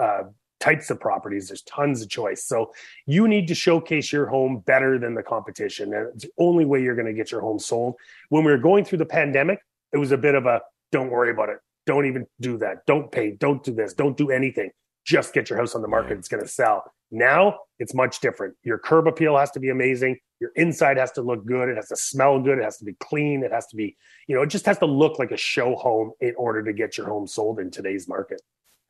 uh, 0.00 0.24
types 0.62 0.90
of 0.90 1.00
properties. 1.00 1.48
There's 1.48 1.62
tons 1.62 2.02
of 2.02 2.08
choice. 2.08 2.44
So 2.44 2.72
you 3.04 3.26
need 3.26 3.48
to 3.48 3.54
showcase 3.54 4.12
your 4.12 4.26
home 4.26 4.62
better 4.64 4.96
than 4.96 5.14
the 5.14 5.22
competition. 5.22 5.92
And 5.92 6.08
it's 6.14 6.24
the 6.24 6.30
only 6.38 6.64
way 6.64 6.80
you're 6.80 6.94
going 6.94 7.06
to 7.06 7.12
get 7.12 7.32
your 7.32 7.40
home 7.40 7.58
sold. 7.58 7.96
When 8.28 8.44
we 8.44 8.52
were 8.52 8.58
going 8.58 8.84
through 8.84 8.98
the 8.98 9.06
pandemic, 9.06 9.58
it 9.92 9.98
was 9.98 10.12
a 10.12 10.16
bit 10.16 10.36
of 10.36 10.46
a 10.46 10.62
don't 10.92 11.10
worry 11.10 11.32
about 11.32 11.48
it. 11.48 11.58
Don't 11.84 12.06
even 12.06 12.26
do 12.40 12.58
that. 12.58 12.86
Don't 12.86 13.10
pay. 13.10 13.32
Don't 13.32 13.64
do 13.64 13.74
this. 13.74 13.92
Don't 13.92 14.16
do 14.16 14.30
anything. 14.30 14.70
Just 15.04 15.34
get 15.34 15.50
your 15.50 15.58
house 15.58 15.74
on 15.74 15.82
the 15.82 15.88
market. 15.88 16.16
It's 16.16 16.28
going 16.28 16.42
to 16.42 16.48
sell. 16.48 16.84
Now 17.10 17.58
it's 17.80 17.92
much 17.92 18.20
different. 18.20 18.54
Your 18.62 18.78
curb 18.78 19.08
appeal 19.08 19.36
has 19.36 19.50
to 19.52 19.60
be 19.60 19.70
amazing. 19.70 20.18
Your 20.40 20.50
inside 20.54 20.96
has 20.96 21.10
to 21.12 21.22
look 21.22 21.44
good. 21.44 21.68
It 21.68 21.76
has 21.76 21.88
to 21.88 21.96
smell 21.96 22.40
good. 22.40 22.58
It 22.58 22.64
has 22.64 22.78
to 22.78 22.84
be 22.84 22.94
clean. 23.00 23.42
It 23.42 23.50
has 23.50 23.66
to 23.66 23.76
be, 23.76 23.96
you 24.28 24.36
know, 24.36 24.42
it 24.42 24.48
just 24.48 24.66
has 24.66 24.78
to 24.78 24.86
look 24.86 25.18
like 25.18 25.32
a 25.32 25.36
show 25.36 25.74
home 25.74 26.12
in 26.20 26.34
order 26.36 26.62
to 26.62 26.72
get 26.72 26.96
your 26.96 27.08
home 27.08 27.26
sold 27.26 27.58
in 27.58 27.70
today's 27.70 28.06
market. 28.06 28.40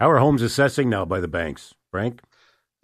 How 0.02 0.10
are 0.10 0.18
homes 0.18 0.42
assessing 0.42 0.90
now 0.90 1.04
by 1.04 1.20
the 1.20 1.28
banks, 1.28 1.74
Frank? 1.92 2.22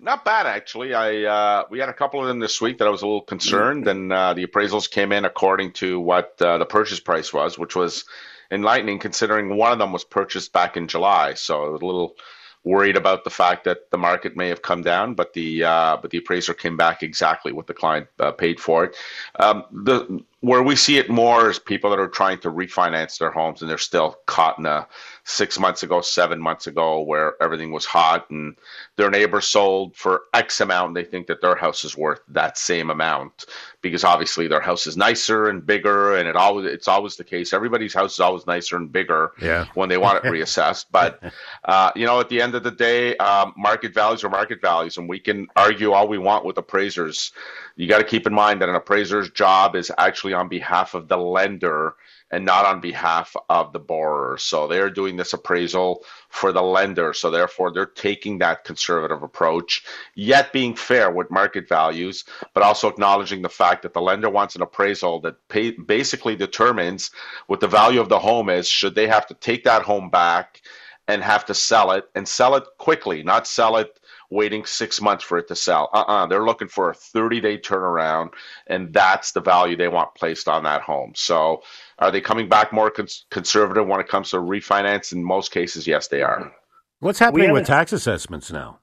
Not 0.00 0.24
bad 0.24 0.46
actually. 0.46 0.94
I 0.94 1.24
uh, 1.24 1.64
we 1.68 1.80
had 1.80 1.88
a 1.88 1.92
couple 1.92 2.20
of 2.20 2.28
them 2.28 2.38
this 2.38 2.60
week 2.60 2.78
that 2.78 2.86
I 2.86 2.92
was 2.92 3.02
a 3.02 3.06
little 3.06 3.22
concerned, 3.22 3.88
and 3.88 4.12
uh, 4.12 4.34
the 4.34 4.46
appraisals 4.46 4.88
came 4.88 5.10
in 5.10 5.24
according 5.24 5.72
to 5.72 5.98
what 5.98 6.40
uh, 6.40 6.58
the 6.58 6.64
purchase 6.64 7.00
price 7.00 7.32
was, 7.32 7.58
which 7.58 7.74
was 7.74 8.04
enlightening 8.52 9.00
considering 9.00 9.56
one 9.56 9.72
of 9.72 9.80
them 9.80 9.90
was 9.90 10.04
purchased 10.04 10.52
back 10.52 10.76
in 10.76 10.86
July. 10.86 11.34
So 11.34 11.64
I 11.64 11.68
was 11.70 11.82
a 11.82 11.84
little 11.84 12.14
worried 12.62 12.96
about 12.96 13.24
the 13.24 13.30
fact 13.30 13.64
that 13.64 13.90
the 13.90 13.98
market 13.98 14.36
may 14.36 14.48
have 14.48 14.62
come 14.62 14.82
down, 14.82 15.14
but 15.14 15.32
the 15.32 15.64
uh, 15.64 15.96
but 16.00 16.12
the 16.12 16.18
appraiser 16.18 16.54
came 16.54 16.76
back 16.76 17.02
exactly 17.02 17.50
what 17.50 17.66
the 17.66 17.74
client 17.74 18.06
uh, 18.20 18.30
paid 18.30 18.60
for 18.60 18.84
it. 18.84 18.96
Um, 19.40 19.64
the 19.72 20.22
where 20.40 20.62
we 20.62 20.76
see 20.76 20.98
it 20.98 21.10
more 21.10 21.50
is 21.50 21.58
people 21.58 21.90
that 21.90 21.98
are 21.98 22.08
trying 22.08 22.38
to 22.38 22.50
refinance 22.50 23.18
their 23.18 23.30
homes 23.30 23.60
and 23.60 23.68
they're 23.68 23.76
still 23.76 24.18
caught 24.26 24.58
in 24.58 24.66
a 24.66 24.86
six 25.24 25.58
months 25.58 25.82
ago, 25.82 26.00
seven 26.00 26.40
months 26.40 26.66
ago, 26.66 27.02
where 27.02 27.34
everything 27.42 27.70
was 27.72 27.84
hot 27.84 28.30
and 28.30 28.56
their 28.96 29.10
neighbor 29.10 29.40
sold 29.40 29.94
for 29.96 30.22
X 30.32 30.60
amount. 30.60 30.88
And 30.88 30.96
they 30.96 31.04
think 31.04 31.26
that 31.26 31.40
their 31.40 31.56
house 31.56 31.84
is 31.84 31.96
worth 31.96 32.20
that 32.28 32.56
same 32.56 32.88
amount 32.88 33.46
because 33.82 34.04
obviously 34.04 34.46
their 34.46 34.60
house 34.60 34.86
is 34.86 34.96
nicer 34.96 35.48
and 35.48 35.66
bigger. 35.66 36.16
And 36.16 36.28
it 36.28 36.36
always, 36.36 36.66
it's 36.66 36.88
always 36.88 37.16
the 37.16 37.24
case. 37.24 37.52
Everybody's 37.52 37.92
house 37.92 38.14
is 38.14 38.20
always 38.20 38.46
nicer 38.46 38.76
and 38.76 38.90
bigger 38.90 39.32
yeah. 39.42 39.66
when 39.74 39.88
they 39.88 39.98
want 39.98 40.24
it 40.24 40.28
reassessed. 40.32 40.86
but, 40.92 41.20
uh, 41.64 41.90
you 41.96 42.06
know, 42.06 42.20
at 42.20 42.28
the 42.28 42.40
end 42.40 42.54
of 42.54 42.62
the 42.62 42.70
day, 42.70 43.16
um, 43.16 43.52
market 43.56 43.92
values 43.92 44.22
are 44.22 44.30
market 44.30 44.62
values 44.62 44.96
and 44.96 45.08
we 45.08 45.18
can 45.18 45.48
argue 45.56 45.92
all 45.92 46.08
we 46.08 46.18
want 46.18 46.44
with 46.44 46.56
appraisers. 46.56 47.32
You 47.78 47.86
got 47.86 47.98
to 47.98 48.04
keep 48.04 48.26
in 48.26 48.34
mind 48.34 48.60
that 48.60 48.68
an 48.68 48.74
appraiser's 48.74 49.30
job 49.30 49.76
is 49.76 49.92
actually 49.96 50.32
on 50.32 50.48
behalf 50.48 50.94
of 50.94 51.06
the 51.06 51.16
lender 51.16 51.94
and 52.28 52.44
not 52.44 52.66
on 52.66 52.80
behalf 52.80 53.36
of 53.48 53.72
the 53.72 53.78
borrower. 53.78 54.36
So 54.36 54.66
they're 54.66 54.90
doing 54.90 55.16
this 55.16 55.32
appraisal 55.32 56.04
for 56.28 56.50
the 56.50 56.60
lender. 56.60 57.12
So 57.12 57.30
therefore, 57.30 57.72
they're 57.72 57.86
taking 57.86 58.38
that 58.38 58.64
conservative 58.64 59.22
approach, 59.22 59.84
yet 60.16 60.52
being 60.52 60.74
fair 60.74 61.08
with 61.12 61.30
market 61.30 61.68
values, 61.68 62.24
but 62.52 62.64
also 62.64 62.88
acknowledging 62.88 63.42
the 63.42 63.48
fact 63.48 63.82
that 63.82 63.94
the 63.94 64.02
lender 64.02 64.28
wants 64.28 64.56
an 64.56 64.62
appraisal 64.62 65.20
that 65.20 65.36
pay, 65.48 65.70
basically 65.70 66.34
determines 66.34 67.12
what 67.46 67.60
the 67.60 67.68
value 67.68 68.00
of 68.00 68.08
the 68.08 68.18
home 68.18 68.50
is. 68.50 68.66
Should 68.66 68.96
they 68.96 69.06
have 69.06 69.28
to 69.28 69.34
take 69.34 69.62
that 69.64 69.82
home 69.82 70.10
back 70.10 70.62
and 71.06 71.22
have 71.22 71.44
to 71.46 71.54
sell 71.54 71.92
it 71.92 72.10
and 72.16 72.26
sell 72.26 72.56
it 72.56 72.64
quickly, 72.76 73.22
not 73.22 73.46
sell 73.46 73.76
it 73.76 73.98
waiting 74.30 74.64
six 74.64 75.00
months 75.00 75.24
for 75.24 75.38
it 75.38 75.48
to 75.48 75.56
sell. 75.56 75.88
Uh 75.92 75.98
uh-uh, 75.98 76.24
uh, 76.24 76.26
they 76.26 76.36
are 76.36 76.44
looking 76.44 76.68
for 76.68 76.90
a 76.90 76.94
30 76.94 77.40
day 77.40 77.58
turnaround, 77.58 78.30
and 78.66 78.92
that's 78.92 79.32
the 79.32 79.40
value 79.40 79.76
they 79.76 79.88
want 79.88 80.14
placed 80.14 80.48
on 80.48 80.64
that 80.64 80.82
home. 80.82 81.12
So, 81.16 81.62
are 81.98 82.10
they 82.10 82.20
coming 82.20 82.48
back 82.48 82.72
more 82.72 82.90
cons- 82.90 83.24
conservative 83.30 83.86
when 83.86 84.00
it 84.00 84.08
comes 84.08 84.30
to 84.30 84.36
refinance? 84.36 85.12
In 85.12 85.24
most 85.24 85.50
cases, 85.50 85.86
yes, 85.86 86.08
they 86.08 86.22
are. 86.22 86.52
What's 87.00 87.18
happening 87.18 87.52
with 87.52 87.66
tax 87.66 87.92
assessments 87.92 88.50
now? 88.50 88.80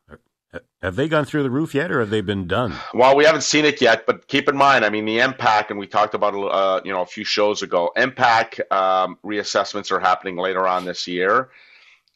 Have 0.82 0.96
they 0.96 1.08
gone 1.08 1.26
through 1.26 1.44
the 1.44 1.50
roof 1.50 1.74
yet, 1.74 1.92
or 1.92 2.00
have 2.00 2.10
they 2.10 2.22
been 2.22 2.48
done? 2.48 2.74
Well, 2.94 3.16
we 3.16 3.26
haven't 3.26 3.42
seen 3.42 3.66
it 3.66 3.82
yet, 3.82 4.06
but 4.06 4.28
keep 4.28 4.48
in 4.48 4.56
mind, 4.56 4.86
I 4.86 4.90
mean, 4.90 5.06
the 5.06 5.18
MPAC, 5.18 5.70
and 5.70 5.80
we 5.80 5.88
talked 5.88 6.14
about 6.14 6.34
uh, 6.34 6.82
you 6.86 6.94
know 6.94 7.02
a 7.02 7.06
few 7.06 7.26
shows 7.26 7.62
ago. 7.62 7.92
MPAC 7.98 8.72
um, 8.72 9.18
reassessments 9.26 9.92
are 9.92 10.00
happening 10.00 10.38
later 10.38 10.68
on 10.68 10.86
this 10.86 11.08
year, 11.08 11.50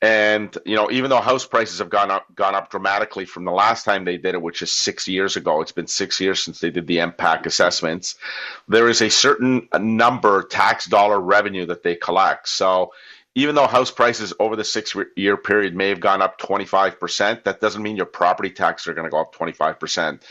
and 0.01 0.57
you 0.65 0.75
know, 0.75 0.89
even 0.91 1.09
though 1.09 1.19
house 1.19 1.45
prices 1.45 1.79
have 1.79 1.89
gone 1.89 2.09
up 2.09 2.25
gone 2.33 2.55
up 2.55 2.69
dramatically 2.69 3.25
from 3.25 3.43
the 3.43 3.51
last 3.51 3.83
time 3.83 4.05
they 4.05 4.17
did 4.17 4.33
it, 4.33 4.41
which 4.41 4.61
is 4.61 4.71
six 4.71 5.07
years 5.07 5.35
ago, 5.35 5.61
it's 5.61 5.73
been 5.73 5.87
six 5.87 6.21
years 6.21 6.41
since 6.41 6.59
they 6.59 6.69
did 6.69 6.87
the 6.87 6.97
MPAC 6.97 7.45
assessments. 7.45 8.15
There 8.69 8.87
is 8.87 9.01
a 9.01 9.09
certain 9.09 9.67
number 9.77 10.43
tax 10.43 10.85
dollar 10.85 11.19
revenue 11.19 11.65
that 11.65 11.83
they 11.83 11.95
collect. 11.95 12.47
So 12.47 12.93
even 13.35 13.53
though 13.53 13.67
house 13.67 13.91
prices 13.91 14.33
over 14.39 14.55
the 14.55 14.63
six 14.63 14.95
year 15.15 15.37
period 15.37 15.75
may 15.75 15.89
have 15.89 15.99
gone 15.99 16.21
up 16.21 16.39
25%, 16.39 17.43
that 17.43 17.61
doesn't 17.61 17.83
mean 17.83 17.95
your 17.95 18.07
property 18.07 18.49
taxes 18.49 18.87
are 18.87 18.93
going 18.93 19.05
to 19.05 19.11
go 19.11 19.21
up 19.21 19.35
25% 19.35 20.21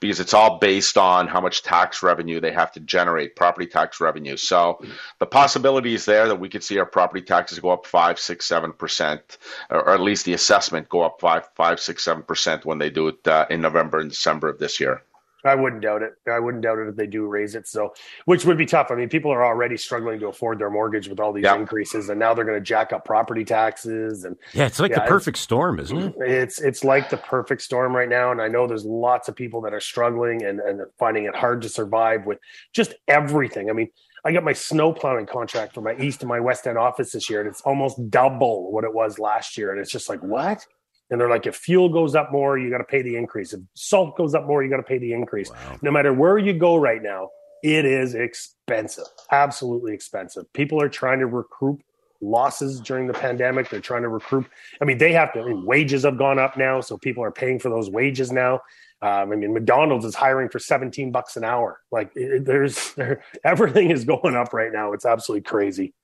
because 0.00 0.18
it's 0.18 0.34
all 0.34 0.58
based 0.58 0.98
on 0.98 1.28
how 1.28 1.40
much 1.40 1.62
tax 1.62 2.02
revenue 2.02 2.40
they 2.40 2.52
have 2.52 2.72
to 2.72 2.80
generate, 2.80 3.36
property 3.36 3.66
tax 3.66 4.00
revenue. 4.00 4.36
So 4.36 4.84
the 5.20 5.26
possibility 5.26 5.94
is 5.94 6.04
there 6.04 6.26
that 6.28 6.40
we 6.40 6.48
could 6.48 6.64
see 6.64 6.78
our 6.78 6.86
property 6.86 7.22
taxes 7.22 7.60
go 7.60 7.70
up 7.70 7.86
five, 7.86 8.18
six, 8.18 8.44
seven 8.46 8.72
percent, 8.72 9.38
or 9.70 9.90
at 9.90 10.00
least 10.00 10.24
the 10.24 10.34
assessment 10.34 10.88
go 10.88 11.02
up 11.02 11.20
five, 11.20 11.48
five, 11.54 11.78
six, 11.78 12.04
seven 12.04 12.24
percent 12.24 12.64
when 12.64 12.78
they 12.78 12.90
do 12.90 13.08
it 13.08 13.26
uh, 13.28 13.46
in 13.50 13.60
November 13.60 13.98
and 14.00 14.10
December 14.10 14.48
of 14.48 14.58
this 14.58 14.80
year. 14.80 15.02
I 15.44 15.54
wouldn't 15.54 15.82
doubt 15.82 16.02
it. 16.02 16.14
I 16.30 16.40
wouldn't 16.40 16.64
doubt 16.64 16.78
it 16.78 16.88
if 16.88 16.96
they 16.96 17.06
do 17.06 17.26
raise 17.26 17.54
it. 17.54 17.68
So, 17.68 17.94
which 18.24 18.44
would 18.44 18.58
be 18.58 18.66
tough. 18.66 18.88
I 18.90 18.96
mean, 18.96 19.08
people 19.08 19.30
are 19.30 19.44
already 19.44 19.76
struggling 19.76 20.18
to 20.20 20.26
afford 20.26 20.58
their 20.58 20.70
mortgage 20.70 21.08
with 21.08 21.20
all 21.20 21.32
these 21.32 21.46
increases, 21.46 22.08
and 22.08 22.18
now 22.18 22.34
they're 22.34 22.44
going 22.44 22.58
to 22.58 22.64
jack 22.64 22.92
up 22.92 23.04
property 23.04 23.44
taxes. 23.44 24.24
And 24.24 24.36
yeah, 24.52 24.66
it's 24.66 24.80
like 24.80 24.90
yeah, 24.90 25.04
the 25.04 25.08
perfect 25.08 25.38
storm, 25.38 25.78
isn't 25.78 25.96
it? 25.96 26.14
It's 26.18 26.60
it's 26.60 26.82
like 26.82 27.08
the 27.10 27.18
perfect 27.18 27.62
storm 27.62 27.94
right 27.94 28.08
now. 28.08 28.32
And 28.32 28.42
I 28.42 28.48
know 28.48 28.66
there's 28.66 28.84
lots 28.84 29.28
of 29.28 29.36
people 29.36 29.60
that 29.62 29.72
are 29.72 29.80
struggling 29.80 30.42
and 30.44 30.58
and 30.60 30.80
finding 30.98 31.24
it 31.24 31.36
hard 31.36 31.62
to 31.62 31.68
survive 31.68 32.26
with 32.26 32.38
just 32.72 32.94
everything. 33.06 33.70
I 33.70 33.74
mean, 33.74 33.90
I 34.24 34.32
got 34.32 34.42
my 34.44 34.52
snow 34.52 34.92
plowing 34.92 35.26
contract 35.26 35.74
for 35.74 35.80
my 35.80 35.96
east 35.96 36.22
and 36.22 36.28
my 36.28 36.40
west 36.40 36.66
end 36.66 36.78
office 36.78 37.12
this 37.12 37.30
year, 37.30 37.40
and 37.40 37.48
it's 37.48 37.60
almost 37.60 38.10
double 38.10 38.72
what 38.72 38.84
it 38.84 38.92
was 38.92 39.18
last 39.18 39.56
year. 39.56 39.70
And 39.70 39.80
it's 39.80 39.90
just 39.90 40.08
like, 40.08 40.22
what? 40.22 40.66
And 41.10 41.20
they're 41.20 41.30
like, 41.30 41.46
if 41.46 41.56
fuel 41.56 41.88
goes 41.88 42.14
up 42.14 42.30
more, 42.30 42.58
you 42.58 42.70
got 42.70 42.78
to 42.78 42.84
pay 42.84 43.02
the 43.02 43.16
increase. 43.16 43.52
If 43.52 43.60
salt 43.74 44.16
goes 44.16 44.34
up 44.34 44.46
more, 44.46 44.62
you 44.62 44.70
got 44.70 44.76
to 44.76 44.82
pay 44.82 44.98
the 44.98 45.12
increase. 45.12 45.50
Wow. 45.50 45.78
No 45.82 45.90
matter 45.90 46.12
where 46.12 46.36
you 46.38 46.52
go 46.52 46.76
right 46.76 47.02
now, 47.02 47.30
it 47.62 47.84
is 47.84 48.14
expensive, 48.14 49.06
absolutely 49.30 49.94
expensive. 49.94 50.52
People 50.52 50.80
are 50.80 50.88
trying 50.88 51.18
to 51.20 51.26
recoup 51.26 51.82
losses 52.20 52.80
during 52.80 53.06
the 53.06 53.14
pandemic. 53.14 53.68
They're 53.68 53.80
trying 53.80 54.02
to 54.02 54.08
recoup. 54.08 54.48
I 54.80 54.84
mean, 54.84 54.98
they 54.98 55.12
have 55.12 55.32
to, 55.32 55.40
I 55.40 55.44
mean, 55.44 55.64
wages 55.64 56.04
have 56.04 56.18
gone 56.18 56.38
up 56.38 56.56
now. 56.56 56.80
So 56.80 56.98
people 56.98 57.24
are 57.24 57.30
paying 57.30 57.58
for 57.58 57.68
those 57.68 57.90
wages 57.90 58.30
now. 58.30 58.60
Um, 59.00 59.32
I 59.32 59.36
mean, 59.36 59.54
McDonald's 59.54 60.04
is 60.04 60.14
hiring 60.14 60.48
for 60.48 60.58
17 60.58 61.12
bucks 61.12 61.36
an 61.36 61.44
hour. 61.44 61.80
Like 61.92 62.10
it, 62.16 62.44
there's 62.44 62.94
there, 62.94 63.22
everything 63.44 63.90
is 63.90 64.04
going 64.04 64.34
up 64.34 64.52
right 64.52 64.72
now. 64.72 64.92
It's 64.92 65.06
absolutely 65.06 65.42
crazy. 65.42 65.94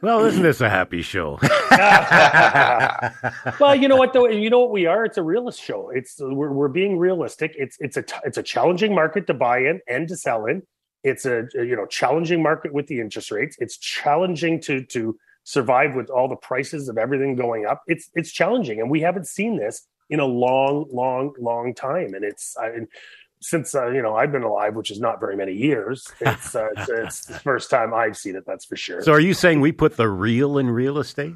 Well, 0.00 0.24
isn't 0.24 0.42
this 0.42 0.60
a 0.60 0.68
happy 0.68 1.02
show? 1.02 1.38
well, 3.60 3.74
you 3.74 3.88
know 3.88 3.96
what 3.96 4.12
though, 4.12 4.28
you 4.28 4.50
know 4.50 4.60
what 4.60 4.70
we 4.70 4.86
are. 4.86 5.04
It's 5.04 5.18
a 5.18 5.22
realist 5.22 5.60
show. 5.60 5.90
It's 5.90 6.16
we're, 6.20 6.52
we're 6.52 6.68
being 6.68 6.98
realistic. 6.98 7.54
It's 7.56 7.76
it's 7.80 7.96
a 7.96 8.04
it's 8.24 8.38
a 8.38 8.42
challenging 8.42 8.94
market 8.94 9.26
to 9.26 9.34
buy 9.34 9.58
in 9.58 9.80
and 9.88 10.08
to 10.08 10.16
sell 10.16 10.46
in. 10.46 10.62
It's 11.02 11.26
a 11.26 11.48
you 11.54 11.76
know 11.76 11.86
challenging 11.86 12.42
market 12.42 12.72
with 12.72 12.86
the 12.86 13.00
interest 13.00 13.30
rates. 13.30 13.56
It's 13.58 13.76
challenging 13.76 14.60
to 14.62 14.84
to 14.84 15.18
survive 15.44 15.94
with 15.94 16.10
all 16.10 16.28
the 16.28 16.36
prices 16.36 16.88
of 16.88 16.98
everything 16.98 17.34
going 17.34 17.66
up. 17.66 17.82
It's 17.86 18.10
it's 18.14 18.30
challenging, 18.30 18.80
and 18.80 18.90
we 18.90 19.00
haven't 19.00 19.26
seen 19.26 19.56
this 19.56 19.86
in 20.10 20.20
a 20.20 20.26
long, 20.26 20.86
long, 20.90 21.34
long 21.38 21.74
time. 21.74 22.14
And 22.14 22.24
it's 22.24 22.56
I, 22.56 22.70
since 23.40 23.74
uh, 23.74 23.88
you 23.88 24.02
know 24.02 24.16
I've 24.16 24.32
been 24.32 24.42
alive, 24.42 24.74
which 24.74 24.90
is 24.90 25.00
not 25.00 25.20
very 25.20 25.36
many 25.36 25.52
years. 25.52 26.06
It's, 26.20 26.54
uh, 26.54 26.68
it's, 26.76 26.88
it's 26.88 27.24
the 27.26 27.38
first 27.40 27.70
time 27.70 27.92
I've 27.94 28.16
seen 28.16 28.36
it. 28.36 28.44
That's 28.46 28.64
for 28.64 28.76
sure. 28.76 29.02
so, 29.02 29.12
are 29.12 29.20
you 29.20 29.34
saying 29.34 29.60
we 29.60 29.72
put 29.72 29.96
the 29.96 30.08
real 30.08 30.58
in 30.58 30.70
real 30.70 30.98
estate? 30.98 31.34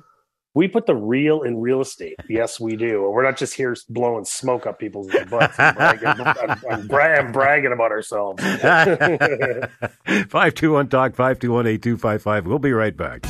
We 0.54 0.68
put 0.68 0.84
the 0.84 0.94
real 0.94 1.40
in 1.42 1.60
real 1.60 1.80
estate. 1.80 2.16
Yes, 2.28 2.60
we 2.60 2.76
do. 2.76 3.04
And 3.06 3.14
we're 3.14 3.22
not 3.24 3.36
just 3.38 3.54
here 3.54 3.74
blowing 3.88 4.24
smoke 4.24 4.66
up 4.66 4.78
people's 4.78 5.06
butts 5.30 5.58
and 5.58 5.76
bragging, 5.76 6.08
I'm, 6.08 6.58
I'm, 6.70 6.86
bra- 6.86 7.14
I'm 7.16 7.32
bragging 7.32 7.72
about 7.72 7.90
ourselves. 7.90 8.42
521 8.42 10.88
Talk, 10.88 11.14
521 11.14 11.66
8255. 11.66 12.46
We'll 12.46 12.58
be 12.58 12.72
right 12.72 12.96
back. 12.96 13.24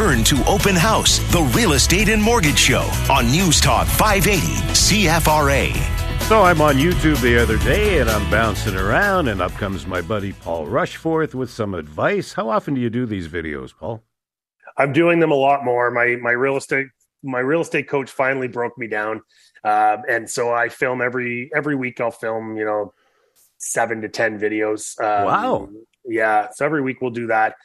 Return 0.00 0.24
to 0.24 0.42
Open 0.48 0.74
House, 0.74 1.18
the 1.30 1.42
real 1.54 1.74
estate 1.74 2.08
and 2.08 2.22
mortgage 2.22 2.58
show 2.58 2.90
on 3.10 3.30
News 3.30 3.60
Talk 3.60 3.86
580 3.86 4.40
CFRA. 4.72 5.72
So, 6.22 6.42
I'm 6.42 6.62
on 6.62 6.76
YouTube 6.76 7.20
the 7.20 7.36
other 7.36 7.58
day 7.58 7.98
and 7.98 8.08
I'm 8.08 8.30
bouncing 8.30 8.76
around, 8.76 9.28
and 9.28 9.42
up 9.42 9.52
comes 9.52 9.86
my 9.86 10.00
buddy 10.00 10.32
Paul 10.32 10.66
Rushforth 10.66 11.34
with 11.34 11.50
some 11.50 11.74
advice. 11.74 12.32
How 12.32 12.48
often 12.48 12.72
do 12.74 12.80
you 12.80 12.88
do 12.88 13.04
these 13.04 13.28
videos, 13.28 13.76
Paul? 13.76 14.02
I'm 14.78 14.94
doing 14.94 15.20
them 15.20 15.32
a 15.32 15.36
lot 15.36 15.64
more. 15.64 15.90
My 15.90 16.16
my 16.16 16.30
real 16.30 16.56
estate 16.56 16.86
my 17.22 17.40
real 17.40 17.60
estate 17.60 17.86
coach 17.86 18.10
finally 18.10 18.48
broke 18.48 18.78
me 18.78 18.86
down, 18.86 19.20
uh, 19.64 19.98
and 20.08 20.30
so 20.30 20.50
I 20.50 20.70
film 20.70 21.02
every 21.02 21.50
every 21.54 21.74
week. 21.74 22.00
I'll 22.00 22.10
film 22.10 22.56
you 22.56 22.64
know 22.64 22.94
seven 23.58 24.00
to 24.00 24.08
ten 24.08 24.38
videos. 24.38 24.98
Um, 24.98 25.26
Wow. 25.26 25.68
Yeah, 26.06 26.48
so 26.54 26.64
every 26.64 26.80
week 26.80 27.02
we'll 27.02 27.10
do 27.10 27.26
that. 27.26 27.56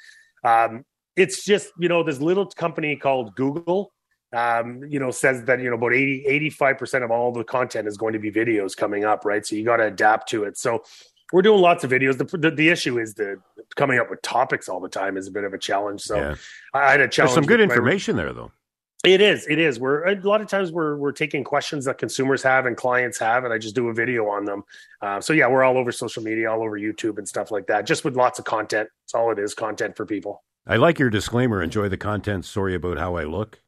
Um, 0.44 0.84
it's 1.16 1.44
just 1.46 1.72
you 1.80 1.90
know 1.90 2.04
this 2.04 2.20
little 2.20 2.46
company 2.48 2.96
called 2.96 3.36
Google. 3.36 3.92
Um, 4.34 4.84
you 4.90 5.00
know, 5.00 5.12
says 5.12 5.44
that 5.46 5.62
you 5.62 5.70
know 5.70 5.76
about 5.78 5.94
80 5.94 6.26
85 6.28 6.78
percent 6.78 7.04
of 7.04 7.12
all 7.12 7.32
the 7.32 7.44
content 7.44 7.88
is 7.88 7.96
going 7.96 8.14
to 8.14 8.20
be 8.20 8.32
videos 8.32 8.76
coming 8.76 9.06
up, 9.06 9.24
right? 9.24 9.46
So 9.46 9.56
you 9.56 9.64
got 9.64 9.78
to 9.78 9.86
adapt 9.86 10.28
to 10.30 10.44
it. 10.44 10.58
So 10.58 10.84
we're 11.32 11.42
doing 11.42 11.62
lots 11.62 11.84
of 11.86 11.92
videos. 11.92 12.18
The, 12.18 12.38
the 12.38 12.52
the 12.52 12.70
issue 12.70 13.00
is 13.00 13.14
the 13.14 13.40
coming 13.76 13.98
up 14.00 14.10
with 14.10 14.22
topics 14.24 14.68
all 14.68 14.80
the 14.82 14.90
time 14.90 15.16
is 15.16 15.28
a 15.28 15.32
bit 15.32 15.44
of 15.46 15.54
a 15.54 15.58
challenge. 15.58 16.02
So 16.02 16.18
Yeah. 16.18 16.36
I 16.74 16.92
had 16.92 17.00
a 17.00 17.04
There's 17.04 17.16
challenge. 17.16 17.34
some 17.36 17.46
good 17.46 17.60
with 17.62 17.70
my- 17.70 17.76
information 17.76 18.18
there, 18.18 18.34
though. 18.34 18.52
it 19.06 19.22
is. 19.22 19.48
It 19.48 19.60
is. 19.60 19.80
We're 19.80 20.04
a 20.06 20.16
lot 20.22 20.42
of 20.42 20.48
times 20.48 20.72
we're 20.72 20.98
we're 20.98 21.14
taking 21.14 21.44
questions 21.46 21.86
that 21.86 21.98
consumers 21.98 22.44
have 22.44 22.66
and 22.66 22.76
clients 22.76 23.18
have, 23.20 23.46
and 23.46 23.54
I 23.54 23.58
just 23.58 23.76
do 23.76 23.88
a 23.88 23.94
video 23.94 24.28
on 24.28 24.44
them. 24.44 24.64
Uh, 25.02 25.22
so 25.22 25.32
yeah, 25.32 25.48
we're 25.48 25.64
all 25.64 25.78
over 25.78 25.94
social 25.94 26.24
media, 26.24 26.52
all 26.52 26.62
over 26.62 26.78
YouTube 26.78 27.20
and 27.20 27.28
stuff 27.28 27.52
like 27.52 27.68
that, 27.68 27.86
just 27.86 28.04
with 28.04 28.16
lots 28.18 28.38
of 28.40 28.44
content. 28.46 28.90
That's 29.04 29.14
all 29.14 29.32
it 29.32 29.40
is, 29.40 29.54
content 29.54 29.96
for 29.96 30.06
people. 30.06 30.44
I 30.68 30.78
like 30.78 30.98
your 31.00 31.10
disclaimer. 31.10 31.62
Enjoy 31.62 31.90
the 31.90 31.98
content. 31.98 32.46
Sorry 32.46 32.74
about 32.76 32.98
how 32.98 33.16
I 33.18 33.24
look. 33.24 33.62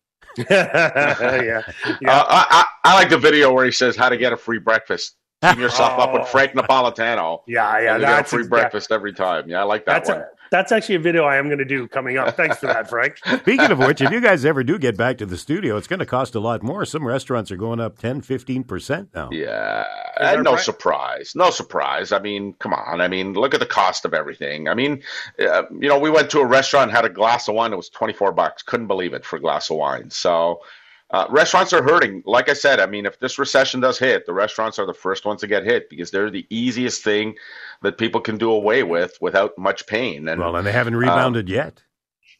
yeah, 0.50 0.52
yeah. 2.02 2.12
Uh, 2.12 2.26
I, 2.28 2.46
I, 2.50 2.66
I 2.86 2.94
like 2.96 3.10
the 3.10 3.18
video 3.18 3.52
where 3.54 3.66
he 3.66 3.72
says 3.72 3.96
how 3.96 4.10
to 4.10 4.18
get 4.18 4.34
a 4.34 4.38
free 4.38 4.60
breakfast. 4.60 5.16
Team 5.44 5.60
yourself 5.60 6.00
up 6.00 6.10
Oh. 6.14 6.20
with 6.20 6.28
Frank 6.30 6.54
Napolitano. 6.54 7.42
yeah, 7.48 7.80
yeah. 7.80 7.94
and 7.94 8.02
you 8.02 8.08
get 8.08 8.14
a 8.14 8.16
That's 8.18 8.32
free 8.32 8.44
exa- 8.44 8.50
breakfast 8.50 8.92
every 8.92 9.14
time. 9.14 9.48
Yeah, 9.48 9.62
I 9.62 9.64
like 9.64 9.86
that 9.86 10.06
That's 10.06 10.10
one. 10.10 10.20
a, 10.20 10.28
that's 10.52 10.72
actually 10.72 10.96
a 10.96 11.00
video 11.00 11.24
I 11.26 11.38
am 11.38 11.48
going 11.48 11.60
to 11.60 11.66
do 11.66 11.88
coming 11.88 12.18
up. 12.18 12.36
Thanks 12.36 12.58
for 12.58 12.68
that, 12.68 12.90
Frank. 12.90 13.18
Speaking 13.18 13.72
of 13.72 13.80
which, 13.80 14.02
if 14.02 14.12
you 14.12 14.20
guys 14.20 14.46
ever 14.46 14.64
do 14.64 14.78
get 14.78 14.98
back 14.98 15.18
to 15.20 15.26
the 15.26 15.38
studio, 15.38 15.78
it's 15.78 15.88
going 15.88 16.00
to 16.00 16.06
cost 16.06 16.36
a 16.36 16.40
lot 16.40 16.64
more. 16.64 16.86
Some 16.86 17.06
restaurants 17.06 17.52
are 17.52 17.58
going 17.58 17.80
up 17.80 17.98
10, 18.00 18.22
15% 18.22 19.08
now. 19.14 19.30
Yeah, 19.32 19.86
and 20.20 20.44
no 20.44 20.54
right? 20.54 20.62
surprise. 20.62 21.34
No 21.36 21.50
surprise. 21.50 22.12
I 22.12 22.20
mean, 22.20 22.54
come 22.60 22.74
on. 22.74 23.02
I 23.02 23.08
mean, 23.08 23.34
look 23.34 23.54
at 23.54 23.60
the 23.60 23.66
cost 23.66 24.06
of 24.06 24.14
everything. 24.14 24.68
I 24.68 24.74
mean, 24.74 25.04
uh, 25.40 25.64
you 25.72 25.88
know, 25.88 26.00
we 26.00 26.10
went 26.10 26.30
to 26.32 26.40
a 26.40 26.46
restaurant, 26.46 26.92
had 26.92 27.06
a 27.06 27.10
glass 27.10 27.48
of 27.48 27.56
wine. 27.56 27.74
It 27.74 27.78
was 27.78 27.90
twenty 27.90 28.14
four 28.14 28.32
bucks. 28.32 28.64
Couldn't 28.64 28.88
believe 28.88 29.14
it 29.14 29.26
for 29.26 29.38
a 29.38 29.40
glass 29.40 29.70
of 29.70 29.78
wine. 29.78 30.10
So, 30.10 30.62
uh, 31.12 31.26
restaurants 31.30 31.72
are 31.74 31.82
hurting. 31.84 32.22
Like 32.26 32.50
I 32.50 32.54
said, 32.54 32.80
I 32.80 32.86
mean, 32.86 33.06
if 33.06 33.20
this 33.20 33.39
recession 33.39 33.80
does 33.80 33.98
hit, 33.98 34.26
the 34.26 34.34
restaurants 34.34 34.78
are 34.78 34.86
the 34.86 34.93
first 34.93 35.26
ones 35.26 35.41
to 35.41 35.48
get 35.48 35.63
hit 35.63 35.89
because 35.89 36.12
they're 36.12 36.30
the 36.30 36.46
easiest 36.50 37.04
thing 37.04 37.36
that 37.82 37.98
people 37.98 38.20
can 38.22 38.38
do 38.38 38.52
away 38.52 38.84
with 38.84 39.17
without 39.22 39.58
much 39.58 39.88
pain. 39.88 40.28
And 40.28 40.41
Well, 40.41 40.56
and 40.56 40.67
they 40.67 40.72
haven't 40.74 40.96
Um, 40.96 41.00
rebounded 41.00 41.48
yet. 41.50 41.82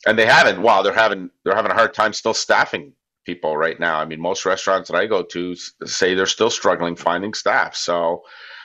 and 0.06 0.20
they 0.20 0.26
haven't. 0.26 0.62
Wow, 0.62 0.82
they're 0.82 0.94
having 0.94 1.30
they're 1.44 1.56
having 1.56 1.72
a 1.72 1.76
hard 1.76 1.94
time 1.94 2.12
still 2.14 2.34
staffing 2.34 2.94
people 3.26 3.56
right 3.58 3.80
now. 3.80 4.00
I 4.00 4.06
mean, 4.06 4.20
most 4.22 4.46
restaurants 4.46 4.90
that 4.90 4.98
I 4.98 5.06
go 5.06 5.24
to 5.24 5.56
say 5.86 6.14
they're 6.14 6.26
still 6.26 6.50
struggling 6.50 6.96
finding 6.96 7.34
staff. 7.34 7.76
So, 7.76 8.24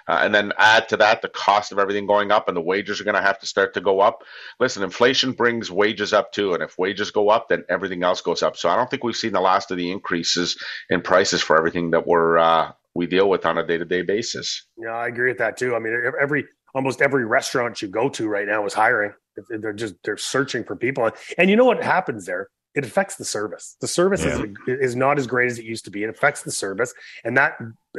uh, 0.08 0.20
and 0.22 0.34
then 0.34 0.52
add 0.58 0.88
to 0.88 0.96
that 0.96 1.22
the 1.22 1.28
cost 1.28 1.72
of 1.72 1.78
everything 1.78 2.06
going 2.06 2.30
up, 2.30 2.48
and 2.48 2.56
the 2.56 2.60
wages 2.60 3.00
are 3.00 3.04
going 3.04 3.14
to 3.14 3.22
have 3.22 3.38
to 3.40 3.46
start 3.46 3.74
to 3.74 3.80
go 3.80 4.00
up. 4.00 4.22
Listen, 4.60 4.82
inflation 4.82 5.32
brings 5.32 5.70
wages 5.70 6.12
up 6.12 6.32
too, 6.32 6.54
and 6.54 6.62
if 6.62 6.78
wages 6.78 7.10
go 7.10 7.28
up, 7.28 7.48
then 7.48 7.64
everything 7.68 8.02
else 8.02 8.20
goes 8.20 8.42
up. 8.42 8.56
So 8.56 8.68
I 8.68 8.76
don't 8.76 8.90
think 8.90 9.04
we've 9.04 9.16
seen 9.16 9.32
the 9.32 9.40
last 9.40 9.70
of 9.70 9.76
the 9.76 9.90
increases 9.90 10.56
in 10.90 11.00
prices 11.00 11.42
for 11.42 11.56
everything 11.56 11.90
that 11.90 12.06
we're 12.06 12.38
uh, 12.38 12.72
we 12.94 13.06
deal 13.06 13.28
with 13.28 13.46
on 13.46 13.58
a 13.58 13.66
day 13.66 13.78
to 13.78 13.84
day 13.84 14.02
basis. 14.02 14.66
Yeah, 14.76 14.90
I 14.90 15.08
agree 15.08 15.30
with 15.30 15.38
that 15.38 15.56
too. 15.56 15.74
I 15.74 15.78
mean, 15.78 15.94
every 16.20 16.46
almost 16.74 17.00
every 17.00 17.24
restaurant 17.24 17.82
you 17.82 17.88
go 17.88 18.08
to 18.10 18.28
right 18.28 18.46
now 18.46 18.64
is 18.66 18.74
hiring. 18.74 19.12
They're 19.48 19.72
just 19.72 19.94
they're 20.04 20.16
searching 20.16 20.64
for 20.64 20.76
people, 20.76 21.10
and 21.38 21.48
you 21.48 21.56
know 21.56 21.64
what 21.64 21.82
happens 21.82 22.26
there? 22.26 22.48
It 22.74 22.84
affects 22.84 23.16
the 23.16 23.24
service. 23.24 23.76
The 23.80 23.88
service 23.88 24.24
is 24.24 24.42
is 24.66 24.96
not 24.96 25.18
as 25.18 25.26
great 25.26 25.50
as 25.50 25.58
it 25.58 25.64
used 25.64 25.84
to 25.86 25.90
be. 25.90 26.04
It 26.04 26.10
affects 26.10 26.42
the 26.42 26.50
service, 26.50 26.92
and 27.24 27.36
that 27.36 27.54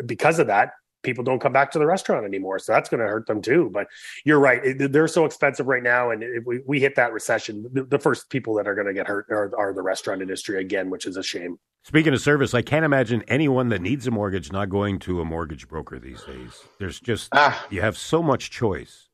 because 0.06 0.40
of 0.40 0.48
that, 0.48 0.72
people 1.04 1.24
don't 1.24 1.40
come 1.40 1.54
back 1.54 1.72
to 1.72 1.80
the 1.80 1.86
restaurant 1.86 2.26
anymore. 2.26 2.60
So 2.60 2.72
that's 2.74 2.90
going 2.90 3.02
to 3.02 3.08
hurt 3.08 3.28
them 3.28 3.42
too. 3.42 3.70
But 3.72 3.88
you're 4.26 4.40
right; 4.40 4.64
it, 4.66 4.92
they're 4.92 5.08
so 5.08 5.26
expensive 5.26 5.68
right 5.68 5.84
now, 5.84 6.12
and 6.12 6.24
if 6.24 6.46
we, 6.46 6.62
we 6.66 6.80
hit 6.80 6.96
that 6.96 7.14
recession, 7.14 7.68
the, 7.72 7.84
the 7.84 8.00
first 8.00 8.30
people 8.30 8.56
that 8.56 8.68
are 8.68 8.76
going 8.76 8.88
to 8.88 8.94
get 8.94 9.08
hurt 9.08 9.28
are, 9.30 9.52
are 9.58 9.74
the 9.74 9.82
restaurant 9.82 10.22
industry 10.22 10.60
again, 10.60 10.90
which 10.90 11.06
is 11.06 11.18
a 11.18 11.24
shame. 11.24 11.60
Speaking 11.84 12.14
of 12.14 12.22
service, 12.22 12.54
I 12.54 12.62
can't 12.62 12.86
imagine 12.86 13.24
anyone 13.28 13.68
that 13.70 13.82
needs 13.82 14.08
a 14.08 14.12
mortgage 14.12 14.52
not 14.54 14.70
going 14.70 15.00
to 15.00 15.20
a 15.20 15.26
mortgage 15.26 15.68
broker 15.68 16.00
these 16.00 16.24
days. 16.24 16.64
There's 16.80 17.00
just, 17.00 17.28
Ah. 17.34 17.66
you 17.70 17.82
have 17.82 17.98
so 17.98 18.24
much 18.24 18.52
choice. 18.52 19.10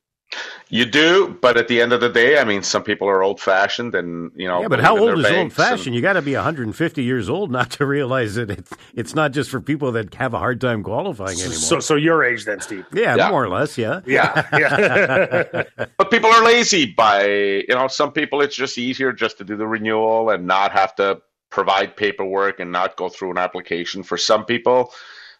You 0.68 0.84
do, 0.84 1.36
but 1.42 1.56
at 1.56 1.66
the 1.66 1.80
end 1.80 1.92
of 1.92 2.00
the 2.00 2.08
day, 2.08 2.38
I 2.38 2.44
mean, 2.44 2.62
some 2.62 2.84
people 2.84 3.08
are 3.08 3.24
old 3.24 3.40
fashioned, 3.40 3.96
and 3.96 4.30
you 4.36 4.46
know. 4.46 4.60
Yeah, 4.62 4.68
but 4.68 4.78
how 4.80 4.96
old 4.96 5.18
is 5.18 5.26
old 5.26 5.52
fashioned? 5.52 5.88
and- 5.88 5.96
You 5.96 6.00
got 6.02 6.12
to 6.12 6.22
be 6.22 6.34
150 6.36 7.02
years 7.02 7.28
old 7.28 7.50
not 7.50 7.70
to 7.72 7.86
realize 7.86 8.36
that 8.36 8.50
it's, 8.50 8.72
it's 8.94 9.12
not 9.12 9.32
just 9.32 9.50
for 9.50 9.60
people 9.60 9.90
that 9.92 10.14
have 10.14 10.32
a 10.32 10.38
hard 10.38 10.60
time 10.60 10.84
qualifying 10.84 11.36
anymore. 11.38 11.54
So, 11.56 11.80
so 11.80 11.96
your 11.96 12.22
age 12.22 12.44
then, 12.44 12.60
Steve? 12.60 12.86
yeah, 12.92 13.16
Yeah. 13.16 13.30
more 13.30 13.42
or 13.44 13.48
less, 13.48 13.76
yeah. 13.76 14.00
Yeah, 14.06 14.46
yeah. 14.56 15.62
But 15.98 16.10
people 16.12 16.30
are 16.30 16.44
lazy 16.44 16.86
by, 16.86 17.24
you 17.26 17.74
know, 17.74 17.88
some 17.88 18.12
people 18.12 18.40
it's 18.40 18.54
just 18.54 18.78
easier 18.78 19.12
just 19.12 19.38
to 19.38 19.44
do 19.44 19.56
the 19.56 19.66
renewal 19.66 20.30
and 20.30 20.46
not 20.46 20.70
have 20.70 20.94
to 20.96 21.20
provide 21.50 21.96
paperwork 21.96 22.60
and 22.60 22.70
not 22.70 22.94
go 22.96 23.08
through 23.08 23.32
an 23.32 23.38
application. 23.38 24.04
For 24.04 24.16
some 24.16 24.44
people, 24.44 24.92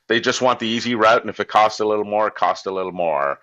they 0.09 0.19
just 0.19 0.43
want 0.43 0.59
the 0.59 0.67
easy 0.67 0.97
route, 0.97 1.21
and 1.21 1.31
if 1.31 1.39
it 1.39 1.47
costs 1.47 1.79
a 1.79 1.85
little 1.85 2.05
more, 2.05 2.27
it 2.27 2.35
costs 2.35 2.67
a 2.67 2.73
little 2.73 2.91
more. 2.91 3.39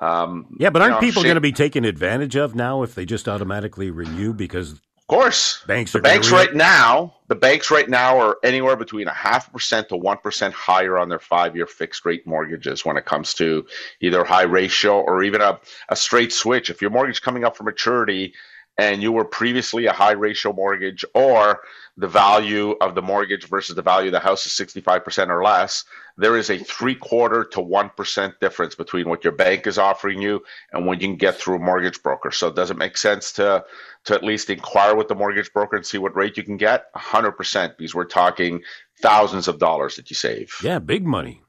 Um, 0.00 0.56
Yeah, 0.58 0.70
but 0.70 0.82
aren't 0.82 0.94
know, 0.94 1.00
people 1.00 1.22
going 1.22 1.36
to 1.36 1.40
be 1.40 1.52
taken 1.52 1.84
advantage 1.84 2.36
of 2.36 2.54
now 2.54 2.82
if 2.82 2.94
they 2.94 3.04
just 3.04 3.28
automatically 3.28 3.90
renew 3.90 4.32
because 4.32 4.72
Of 4.72 5.06
course, 5.08 5.62
banks 5.66 5.92
the 5.92 6.00
banks 6.00 6.30
right 6.30 6.54
now, 6.54 7.14
the 7.28 7.34
banks 7.34 7.70
right 7.70 7.88
now 7.88 8.18
are 8.18 8.36
anywhere 8.42 8.76
between 8.76 9.06
a 9.06 9.14
half 9.14 9.52
percent 9.52 9.88
to 9.90 9.96
one 9.96 10.18
percent 10.18 10.54
higher 10.54 10.98
on 10.98 11.08
their 11.08 11.18
five-year 11.18 11.66
fixed 11.66 12.04
rate 12.04 12.26
mortgages 12.26 12.84
when 12.84 12.96
it 12.96 13.04
comes 13.04 13.34
to 13.34 13.66
either 14.00 14.24
high 14.24 14.42
ratio 14.42 15.00
or 15.00 15.22
even 15.22 15.40
a, 15.40 15.60
a 15.90 15.96
straight 15.96 16.32
switch. 16.32 16.70
If 16.70 16.82
your 16.82 16.90
mortgage 16.90 17.22
coming 17.22 17.44
up 17.44 17.56
for 17.56 17.64
maturity 17.64 18.34
and 18.76 19.02
you 19.02 19.12
were 19.12 19.24
previously 19.24 19.86
a 19.86 19.92
high 19.92 20.12
ratio 20.12 20.52
mortgage 20.52 21.04
or 21.14 21.60
the 21.96 22.08
value 22.08 22.72
of 22.80 22.94
the 22.94 23.02
mortgage 23.02 23.48
versus 23.48 23.76
the 23.76 23.82
value 23.82 24.08
of 24.08 24.12
the 24.12 24.18
house 24.18 24.46
is 24.46 24.52
65% 24.52 25.28
or 25.28 25.44
less, 25.44 25.84
there 26.16 26.36
is 26.36 26.50
a 26.50 26.58
three 26.58 26.94
quarter 26.94 27.44
to 27.44 27.60
1% 27.60 28.40
difference 28.40 28.74
between 28.74 29.08
what 29.08 29.22
your 29.22 29.32
bank 29.32 29.66
is 29.66 29.78
offering 29.78 30.20
you 30.20 30.42
and 30.72 30.86
what 30.86 31.00
you 31.00 31.08
can 31.08 31.16
get 31.16 31.36
through 31.36 31.56
a 31.56 31.60
mortgage 31.60 32.02
broker. 32.02 32.32
So 32.32 32.50
does 32.50 32.70
it 32.70 32.76
make 32.76 32.96
sense 32.96 33.32
to, 33.32 33.64
to 34.04 34.14
at 34.14 34.24
least 34.24 34.50
inquire 34.50 34.96
with 34.96 35.08
the 35.08 35.14
mortgage 35.14 35.52
broker 35.52 35.76
and 35.76 35.86
see 35.86 35.98
what 35.98 36.16
rate 36.16 36.36
you 36.36 36.42
can 36.42 36.56
get? 36.56 36.92
100% 36.94 37.76
because 37.76 37.94
we're 37.94 38.04
talking 38.04 38.62
thousands 39.00 39.46
of 39.46 39.58
dollars 39.58 39.96
that 39.96 40.10
you 40.10 40.16
save. 40.16 40.52
Yeah, 40.62 40.80
big 40.80 41.06
money. 41.06 41.42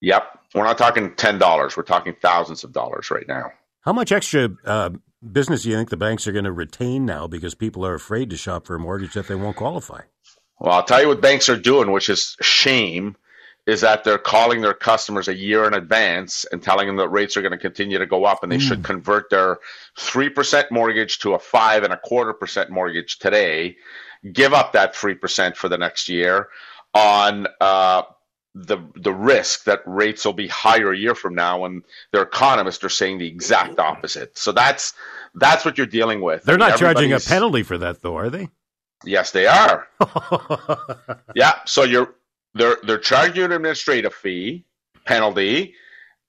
Yep. 0.00 0.38
We're 0.54 0.64
not 0.64 0.78
talking 0.78 1.10
$10. 1.10 1.76
We're 1.76 1.82
talking 1.82 2.14
thousands 2.20 2.64
of 2.64 2.72
dollars 2.72 3.10
right 3.10 3.26
now. 3.28 3.52
How 3.82 3.92
much 3.92 4.12
extra 4.12 4.48
uh, 4.64 4.90
business 5.30 5.62
do 5.62 5.70
you 5.70 5.76
think 5.76 5.90
the 5.90 5.96
banks 5.96 6.26
are 6.26 6.32
going 6.32 6.44
to 6.44 6.52
retain 6.52 7.06
now 7.06 7.26
because 7.26 7.54
people 7.54 7.86
are 7.86 7.94
afraid 7.94 8.30
to 8.30 8.36
shop 8.36 8.66
for 8.66 8.74
a 8.74 8.78
mortgage 8.78 9.14
that 9.14 9.28
they 9.28 9.34
won't 9.34 9.56
qualify? 9.56 10.00
Well, 10.58 10.72
I'll 10.72 10.84
tell 10.84 11.00
you 11.00 11.08
what 11.08 11.20
banks 11.20 11.48
are 11.48 11.56
doing, 11.56 11.90
which 11.90 12.08
is 12.08 12.36
shame, 12.40 13.16
is 13.66 13.80
that 13.80 14.04
they're 14.04 14.18
calling 14.18 14.60
their 14.60 14.74
customers 14.74 15.28
a 15.28 15.34
year 15.34 15.64
in 15.66 15.74
advance 15.74 16.44
and 16.50 16.62
telling 16.62 16.86
them 16.86 16.96
that 16.96 17.08
rates 17.08 17.36
are 17.36 17.42
going 17.42 17.52
to 17.52 17.58
continue 17.58 17.98
to 17.98 18.06
go 18.06 18.24
up 18.24 18.42
and 18.42 18.50
they 18.50 18.58
mm. 18.58 18.60
should 18.60 18.82
convert 18.82 19.30
their 19.30 19.58
3% 19.98 20.70
mortgage 20.70 21.18
to 21.20 21.34
a 21.34 21.38
five 21.38 21.84
and 21.84 21.92
a 21.92 21.96
quarter 21.96 22.32
percent 22.32 22.70
mortgage 22.70 23.18
today, 23.18 23.76
give 24.32 24.52
up 24.52 24.72
that 24.72 24.94
3% 24.94 25.56
for 25.56 25.68
the 25.68 25.78
next 25.78 26.08
year 26.08 26.48
on 26.94 27.46
uh, 27.60 28.02
the 28.54 28.78
the 28.96 29.12
risk 29.12 29.64
that 29.64 29.80
rates 29.86 30.24
will 30.24 30.34
be 30.34 30.48
higher 30.48 30.92
a 30.92 30.96
year 30.96 31.14
from 31.14 31.34
now 31.34 31.64
and 31.64 31.82
their 32.12 32.22
economists 32.22 32.84
are 32.84 32.90
saying 32.90 33.18
the 33.18 33.26
exact 33.26 33.78
opposite. 33.78 34.36
So 34.36 34.52
that's 34.52 34.92
that's 35.34 35.64
what 35.64 35.78
you're 35.78 35.86
dealing 35.86 36.20
with. 36.20 36.44
They're 36.44 36.58
not 36.58 36.78
charging 36.78 37.12
a 37.12 37.20
penalty 37.20 37.62
for 37.62 37.78
that 37.78 38.02
though 38.02 38.16
are 38.16 38.30
they? 38.30 38.48
Yes 39.04 39.30
they 39.30 39.46
are. 39.46 39.88
Yeah 41.34 41.54
so 41.66 41.84
you're 41.84 42.14
they're 42.54 42.76
they're 42.82 42.98
charging 42.98 43.36
you 43.36 43.44
an 43.44 43.52
administrative 43.52 44.12
fee 44.12 44.66
penalty 45.06 45.74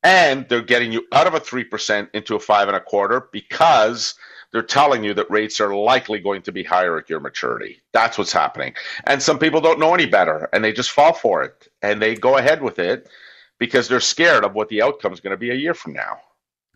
and 0.03 0.47
they're 0.49 0.61
getting 0.61 0.91
you 0.91 1.05
out 1.11 1.27
of 1.27 1.33
a 1.33 1.39
3% 1.39 2.09
into 2.13 2.35
a 2.35 2.39
five 2.39 2.67
and 2.67 2.75
a 2.75 2.79
quarter 2.79 3.29
because 3.31 4.15
they're 4.53 4.61
telling 4.61 5.03
you 5.03 5.13
that 5.15 5.29
rates 5.29 5.59
are 5.59 5.75
likely 5.75 6.19
going 6.19 6.43
to 6.43 6.51
be 6.51 6.63
higher 6.63 6.97
at 6.97 7.09
your 7.09 7.19
maturity. 7.19 7.81
That's 7.91 8.17
what's 8.17 8.31
happening. 8.31 8.75
And 9.05 9.21
some 9.21 9.39
people 9.39 9.59
don't 9.59 9.79
know 9.79 9.93
any 9.93 10.05
better 10.05 10.47
and 10.53 10.63
they 10.63 10.71
just 10.71 10.91
fall 10.91 11.11
for 11.11 11.43
it 11.43 11.67
and 11.81 12.01
they 12.01 12.15
go 12.15 12.37
ahead 12.37 12.61
with 12.61 12.79
it 12.79 13.09
because 13.57 13.87
they're 13.87 13.99
scared 13.99 14.45
of 14.45 14.53
what 14.53 14.69
the 14.69 14.83
outcome 14.83 15.11
is 15.11 15.19
going 15.19 15.31
to 15.31 15.37
be 15.37 15.49
a 15.49 15.55
year 15.55 15.73
from 15.73 15.93
now. 15.93 16.19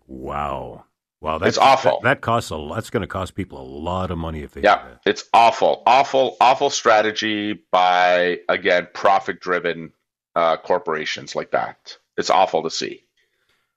Wow. 0.08 0.86
Wow, 1.20 1.40
that's 1.40 1.50
it's 1.50 1.58
awful. 1.58 2.00
That, 2.04 2.16
that 2.16 2.22
costs 2.22 2.52
a 2.52 2.70
that's 2.74 2.92
going 2.92 3.02
to 3.02 3.08
cost 3.08 3.34
people 3.34 3.60
a 3.60 3.66
lot 3.66 4.12
of 4.12 4.20
money 4.20 4.44
if 4.44 4.52
they 4.52 4.62
yeah, 4.62 4.86
it's 5.04 5.24
awful, 5.34 5.82
awful, 5.88 6.38
awful 6.40 6.70
strategy 6.70 7.60
by 7.72 8.42
again 8.48 8.88
profit 8.94 9.40
driven 9.40 9.94
uh, 10.36 10.58
corporations 10.58 11.36
like 11.36 11.50
that. 11.52 11.98
It's 12.18 12.30
awful 12.30 12.62
to 12.62 12.70
see. 12.70 13.04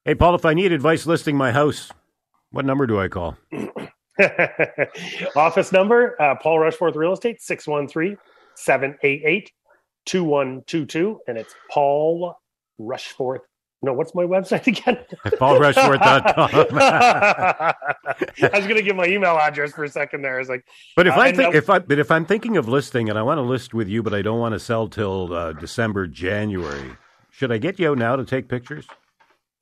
Hey, 0.04 0.14
Paul, 0.14 0.34
if 0.34 0.44
I 0.44 0.52
need 0.52 0.70
advice 0.70 1.06
listing 1.06 1.34
my 1.34 1.50
house, 1.50 1.90
what 2.50 2.64
number 2.64 2.86
do 2.86 3.00
I 3.00 3.08
call? 3.08 3.36
Office 5.36 5.72
number, 5.72 6.20
uh, 6.20 6.34
Paul 6.36 6.58
Rushforth 6.58 6.94
Real 6.94 7.12
Estate, 7.12 7.40
613 7.40 8.16
788 8.54 9.52
2122. 10.06 11.20
And 11.26 11.38
it's 11.38 11.54
Paul 11.70 12.36
Rushforth. 12.80 13.40
No, 13.82 13.94
what's 13.94 14.14
my 14.14 14.24
website 14.24 14.66
again? 14.78 14.98
PaulRushforth.com. 15.24 16.50
I 18.52 18.52
was 18.52 18.64
going 18.64 18.76
to 18.76 18.82
give 18.82 18.94
my 18.94 19.06
email 19.06 19.38
address 19.38 19.72
for 19.72 19.84
a 19.84 19.88
second 19.88 20.22
there. 20.22 20.36
I 20.36 20.38
was 20.38 20.50
like, 20.50 20.66
but 20.96 21.06
if 21.06 21.14
uh, 21.14 21.20
I 21.20 21.32
think, 21.32 21.54
if 21.54 21.70
I, 21.70 21.78
but 21.78 21.98
if 21.98 22.10
I'm 22.10 22.26
thinking 22.26 22.58
of 22.58 22.68
listing 22.68 23.08
and 23.08 23.18
I 23.18 23.22
want 23.22 23.38
to 23.38 23.42
list 23.42 23.72
with 23.72 23.88
you, 23.88 24.02
but 24.02 24.12
I 24.12 24.20
don't 24.20 24.38
want 24.38 24.52
to 24.52 24.58
sell 24.58 24.88
till 24.88 25.32
uh, 25.32 25.54
December, 25.54 26.06
January, 26.06 26.96
should 27.30 27.50
I 27.50 27.58
get 27.58 27.78
you 27.78 27.90
out 27.90 27.98
now 27.98 28.16
to 28.16 28.24
take 28.24 28.48
pictures? 28.48 28.86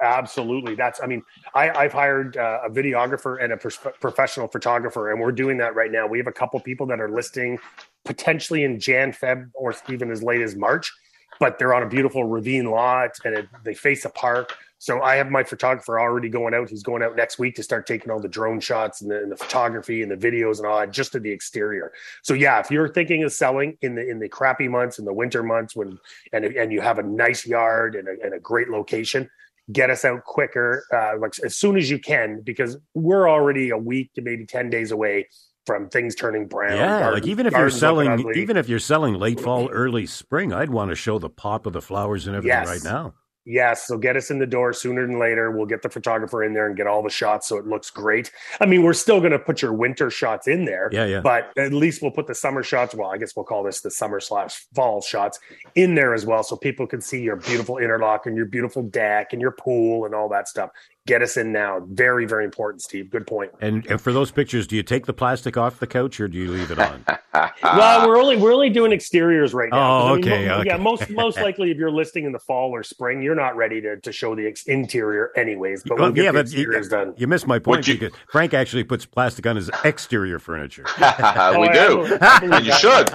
Absolutely. 0.00 0.74
That's, 0.76 1.00
I 1.02 1.06
mean, 1.06 1.22
I, 1.54 1.70
I've 1.70 1.92
hired 1.92 2.36
uh, 2.36 2.60
a 2.64 2.70
videographer 2.70 3.42
and 3.42 3.52
a 3.52 3.56
pro- 3.56 3.92
professional 4.00 4.46
photographer, 4.46 5.10
and 5.10 5.20
we're 5.20 5.32
doing 5.32 5.58
that 5.58 5.74
right 5.74 5.90
now. 5.90 6.06
We 6.06 6.18
have 6.18 6.28
a 6.28 6.32
couple 6.32 6.60
people 6.60 6.86
that 6.86 7.00
are 7.00 7.10
listing 7.10 7.58
potentially 8.04 8.62
in 8.62 8.78
Jan, 8.78 9.12
Feb, 9.12 9.50
or 9.54 9.74
even 9.88 10.10
as 10.10 10.22
late 10.22 10.40
as 10.40 10.54
March, 10.54 10.92
but 11.40 11.58
they're 11.58 11.74
on 11.74 11.82
a 11.82 11.88
beautiful 11.88 12.24
ravine 12.24 12.66
lot 12.66 13.10
and 13.24 13.34
it, 13.34 13.48
they 13.64 13.74
face 13.74 14.04
a 14.04 14.10
park. 14.10 14.56
So 14.80 15.02
I 15.02 15.16
have 15.16 15.28
my 15.28 15.42
photographer 15.42 15.98
already 15.98 16.28
going 16.28 16.54
out. 16.54 16.68
He's 16.70 16.84
going 16.84 17.02
out 17.02 17.16
next 17.16 17.40
week 17.40 17.56
to 17.56 17.64
start 17.64 17.84
taking 17.84 18.12
all 18.12 18.20
the 18.20 18.28
drone 18.28 18.60
shots 18.60 19.02
and 19.02 19.10
the, 19.10 19.18
and 19.18 19.32
the 19.32 19.36
photography 19.36 20.02
and 20.02 20.10
the 20.10 20.16
videos 20.16 20.58
and 20.58 20.66
all 20.66 20.78
that, 20.78 20.92
just 20.92 21.10
to 21.12 21.20
the 21.20 21.30
exterior. 21.30 21.92
So 22.22 22.32
yeah, 22.34 22.60
if 22.60 22.70
you're 22.70 22.88
thinking 22.88 23.24
of 23.24 23.32
selling 23.32 23.76
in 23.82 23.96
the 23.96 24.08
in 24.08 24.20
the 24.20 24.28
crappy 24.28 24.68
months, 24.68 25.00
in 25.00 25.04
the 25.04 25.12
winter 25.12 25.42
months, 25.42 25.74
when 25.74 25.98
and 26.32 26.44
and 26.44 26.72
you 26.72 26.80
have 26.80 27.00
a 27.00 27.02
nice 27.02 27.44
yard 27.44 27.96
and 27.96 28.06
a, 28.06 28.24
and 28.24 28.34
a 28.34 28.38
great 28.38 28.68
location, 28.68 29.28
get 29.72 29.90
us 29.90 30.04
out 30.04 30.24
quicker, 30.24 30.84
uh, 30.92 31.18
like 31.18 31.38
as 31.44 31.56
soon 31.56 31.76
as 31.76 31.90
you 31.90 31.98
can, 31.98 32.40
because 32.42 32.76
we're 32.94 33.28
already 33.28 33.70
a 33.70 33.78
week 33.78 34.12
to 34.14 34.22
maybe 34.22 34.46
ten 34.46 34.70
days 34.70 34.90
away 34.90 35.28
from 35.66 35.88
things 35.88 36.14
turning 36.14 36.46
brown. 36.46 36.76
Yeah, 36.76 37.00
garden, 37.00 37.20
like 37.20 37.26
even 37.28 37.46
if 37.46 37.52
you're 37.52 37.70
selling, 37.70 38.32
even 38.34 38.56
if 38.56 38.68
you're 38.68 38.78
selling 38.78 39.14
late 39.14 39.40
fall, 39.40 39.68
early 39.68 40.06
spring, 40.06 40.52
I'd 40.52 40.70
want 40.70 40.90
to 40.90 40.94
show 40.94 41.18
the 41.18 41.28
pop 41.28 41.66
of 41.66 41.72
the 41.72 41.82
flowers 41.82 42.26
and 42.26 42.34
everything 42.34 42.58
yes. 42.58 42.68
right 42.68 42.84
now. 42.84 43.14
Yes, 43.50 43.86
so 43.86 43.96
get 43.96 44.14
us 44.14 44.30
in 44.30 44.38
the 44.38 44.46
door 44.46 44.74
sooner 44.74 45.06
than 45.06 45.18
later. 45.18 45.50
We'll 45.50 45.64
get 45.64 45.80
the 45.80 45.88
photographer 45.88 46.44
in 46.44 46.52
there 46.52 46.66
and 46.66 46.76
get 46.76 46.86
all 46.86 47.02
the 47.02 47.08
shots 47.08 47.48
so 47.48 47.56
it 47.56 47.66
looks 47.66 47.88
great. 47.88 48.30
I 48.60 48.66
mean, 48.66 48.82
we're 48.82 48.92
still 48.92 49.20
going 49.20 49.32
to 49.32 49.38
put 49.38 49.62
your 49.62 49.72
winter 49.72 50.10
shots 50.10 50.46
in 50.46 50.66
there. 50.66 50.90
Yeah, 50.92 51.06
yeah. 51.06 51.20
But 51.20 51.56
at 51.56 51.72
least 51.72 52.02
we'll 52.02 52.10
put 52.10 52.26
the 52.26 52.34
summer 52.34 52.62
shots. 52.62 52.94
Well, 52.94 53.08
I 53.08 53.16
guess 53.16 53.34
we'll 53.34 53.46
call 53.46 53.62
this 53.62 53.80
the 53.80 53.90
summer 53.90 54.20
slash 54.20 54.66
fall 54.74 55.00
shots 55.00 55.40
in 55.76 55.94
there 55.94 56.12
as 56.12 56.26
well, 56.26 56.42
so 56.42 56.56
people 56.56 56.86
can 56.86 57.00
see 57.00 57.22
your 57.22 57.36
beautiful 57.36 57.78
interlock 57.78 58.26
and 58.26 58.36
your 58.36 58.44
beautiful 58.44 58.82
deck 58.82 59.32
and 59.32 59.40
your 59.40 59.52
pool 59.52 60.04
and 60.04 60.14
all 60.14 60.28
that 60.28 60.46
stuff 60.46 60.70
get 61.08 61.22
us 61.22 61.36
in 61.36 61.52
now. 61.52 61.80
Very, 61.88 62.26
very 62.26 62.44
important, 62.44 62.82
Steve. 62.82 63.10
Good 63.10 63.26
point. 63.26 63.50
And, 63.60 63.86
and 63.86 64.00
for 64.00 64.12
those 64.12 64.30
pictures, 64.30 64.66
do 64.66 64.76
you 64.76 64.82
take 64.82 65.06
the 65.06 65.12
plastic 65.12 65.56
off 65.56 65.80
the 65.80 65.86
couch 65.86 66.20
or 66.20 66.28
do 66.28 66.38
you 66.38 66.50
leave 66.50 66.70
it 66.70 66.78
on? 66.78 67.04
well, 67.62 68.06
we're 68.06 68.18
only 68.18 68.36
we're 68.36 68.52
only 68.52 68.70
doing 68.70 68.92
exteriors 68.92 69.54
right 69.54 69.70
now. 69.70 70.08
Oh, 70.08 70.14
okay, 70.14 70.34
I 70.34 70.38
mean, 70.38 70.50
okay. 70.50 70.68
Yeah, 70.68 70.76
most 70.76 71.10
most 71.10 71.38
likely, 71.40 71.70
if 71.70 71.76
you're 71.76 71.90
listing 71.90 72.24
in 72.24 72.32
the 72.32 72.38
fall 72.38 72.70
or 72.70 72.82
spring, 72.82 73.22
you're 73.22 73.34
not 73.34 73.56
ready 73.56 73.80
to, 73.80 73.98
to 73.98 74.12
show 74.12 74.34
the 74.34 74.46
ex- 74.46 74.64
interior 74.64 75.32
anyways. 75.36 75.82
But 75.82 75.98
we'll, 75.98 76.16
yeah, 76.16 76.32
but 76.32 76.50
you, 76.52 76.70
done. 76.88 77.14
You 77.16 77.26
missed 77.26 77.46
my 77.46 77.58
point 77.58 77.86
you, 77.86 77.98
because 77.98 78.16
Frank 78.30 78.54
actually 78.54 78.84
puts 78.84 79.06
plastic 79.06 79.46
on 79.46 79.56
his 79.56 79.70
exterior 79.84 80.38
furniture. 80.38 80.84
we 80.98 81.04
oh, 81.04 82.06
do, 82.06 82.18
and 82.20 82.64
you 82.64 82.72
should, 82.74 83.10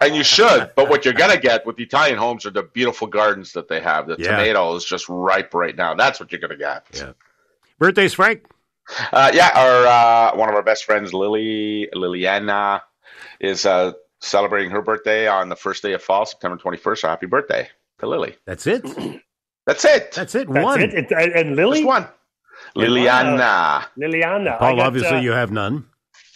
and 0.00 0.14
you 0.14 0.24
should. 0.24 0.70
But 0.74 0.88
what 0.88 1.04
you're 1.04 1.14
gonna 1.14 1.40
get 1.40 1.66
with 1.66 1.76
the 1.76 1.84
Italian 1.84 2.18
homes 2.18 2.46
are 2.46 2.50
the 2.50 2.62
beautiful 2.62 3.06
gardens 3.06 3.52
that 3.52 3.68
they 3.68 3.80
have. 3.80 4.06
The 4.06 4.16
yeah. 4.18 4.32
tomato 4.32 4.74
is 4.74 4.84
just 4.84 5.08
ripe 5.08 5.54
right 5.54 5.76
now. 5.76 5.94
That's 5.94 6.20
what 6.20 6.32
you're 6.32 6.40
gonna 6.40 6.56
get. 6.56 6.86
Yeah. 6.94 7.12
Birthdays, 7.78 8.14
Frank? 8.14 8.44
Uh, 9.12 9.30
yeah, 9.34 9.50
our 9.54 9.86
uh, 9.86 10.36
one 10.36 10.48
of 10.48 10.54
our 10.54 10.62
best 10.62 10.84
friends, 10.84 11.12
Lily 11.12 11.88
Liliana, 11.94 12.82
is 13.40 13.66
uh, 13.66 13.92
celebrating 14.20 14.70
her 14.70 14.82
birthday 14.82 15.26
on 15.26 15.48
the 15.48 15.56
first 15.56 15.82
day 15.82 15.92
of 15.92 16.02
fall, 16.02 16.24
September 16.24 16.56
twenty 16.56 16.78
first. 16.78 17.02
So 17.02 17.08
happy 17.08 17.26
birthday 17.26 17.68
to 17.98 18.06
Lily. 18.06 18.36
That's 18.46 18.66
it. 18.66 18.82
That's 19.66 19.84
it. 19.84 20.12
That's 20.12 20.34
it. 20.36 20.48
That's 20.48 20.64
one. 20.64 20.80
It. 20.80 20.94
It, 20.94 21.12
and 21.12 21.56
Lily. 21.56 21.78
Just 21.78 21.88
one. 21.88 22.08
Liliana. 22.76 23.84
Liliana. 23.98 24.58
Paul, 24.58 24.76
got, 24.76 24.86
obviously, 24.86 25.18
uh, 25.18 25.20
you 25.20 25.32
have 25.32 25.50
none. 25.50 25.86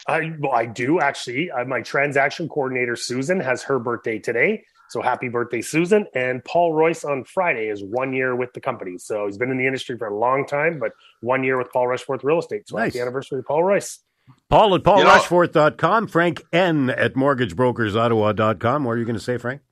I 0.07 0.33
well, 0.41 0.53
I 0.53 0.67
do 0.67 1.01
actually. 1.01 1.51
Uh, 1.51 1.65
my 1.65 1.81
transaction 1.81 2.49
coordinator 2.49 2.97
Susan 2.97 3.41
has 3.41 3.63
her 3.63 3.79
birthday 3.79 4.19
today, 4.19 4.65
so 4.91 5.01
happy 5.01 5.29
birthday, 5.29 5.63
Susan. 5.63 6.07
And 6.15 6.45
Paul 6.45 6.73
Royce 6.73 7.05
on 7.05 7.25
Friday 7.25 7.69
is 7.69 7.83
one 7.83 8.13
year 8.13 8.35
with 8.35 8.53
the 8.55 8.61
company. 8.61 8.99
So 8.99 9.27
he's 9.27 9.39
been 9.39 9.51
in 9.51 9.57
the 9.57 9.67
industry 9.67 9.97
for 9.97 10.09
a 10.09 10.19
long 10.19 10.45
time, 10.47 10.81
but 10.81 10.93
one 11.21 11.45
year 11.45 11.57
with 11.57 11.71
Paul 11.73 11.87
Rushforth 11.87 12.25
Real 12.25 12.41
Estate. 12.41 12.69
So 12.69 12.77
nice. 12.77 12.93
happy 12.93 13.01
anniversary, 13.01 13.39
of 13.39 13.47
Paul 13.47 13.63
Royce. 13.63 14.01
Paul 14.49 14.75
at 14.75 14.83
paulrushforth.com, 14.83 16.09
Frank 16.09 16.43
N 16.53 16.91
at 16.91 17.15
mortgagebrokersottawa.com. 17.15 18.85
What 18.85 18.93
are 18.93 18.99
you 18.99 19.05
going 19.05 19.17
to 19.17 19.23
say, 19.23 19.39
Frank? 19.39 19.63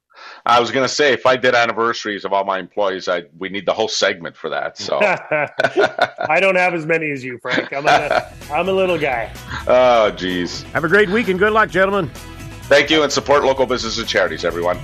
I 0.47 0.59
was 0.59 0.71
going 0.71 0.87
to 0.87 0.93
say, 0.93 1.13
if 1.13 1.27
I 1.27 1.37
did 1.37 1.55
anniversaries 1.55 2.25
of 2.25 2.33
all 2.33 2.45
my 2.45 2.59
employees, 2.59 3.09
I 3.09 3.25
we 3.39 3.49
need 3.49 3.67
the 3.67 3.73
whole 3.73 3.87
segment 3.87 4.37
for 4.37 4.51
that. 4.51 4.77
So 4.77 4.99
I 5.01 6.39
don't 6.41 6.57
have 6.57 6.75
as 6.75 6.87
many 6.87 7.11
as 7.11 7.23
you, 7.25 7.39
Frank. 7.39 7.73
I'm 7.73 7.87
a, 7.87 8.33
I'm 8.53 8.69
a 8.69 8.73
little 8.73 8.99
guy. 8.99 9.33
Oh, 9.69 10.11
geez. 10.11 10.63
Have 10.63 10.85
a 10.85 10.89
great 10.89 11.09
week 11.09 11.29
and 11.29 11.39
good 11.39 11.53
luck, 11.53 11.71
gentlemen. 11.71 12.11
Thank 12.63 12.91
you 12.91 13.03
and 13.03 13.13
support 13.13 13.45
local 13.45 13.65
businesses 13.65 13.99
and 13.99 14.09
charities, 14.09 14.45
everyone. 14.45 14.79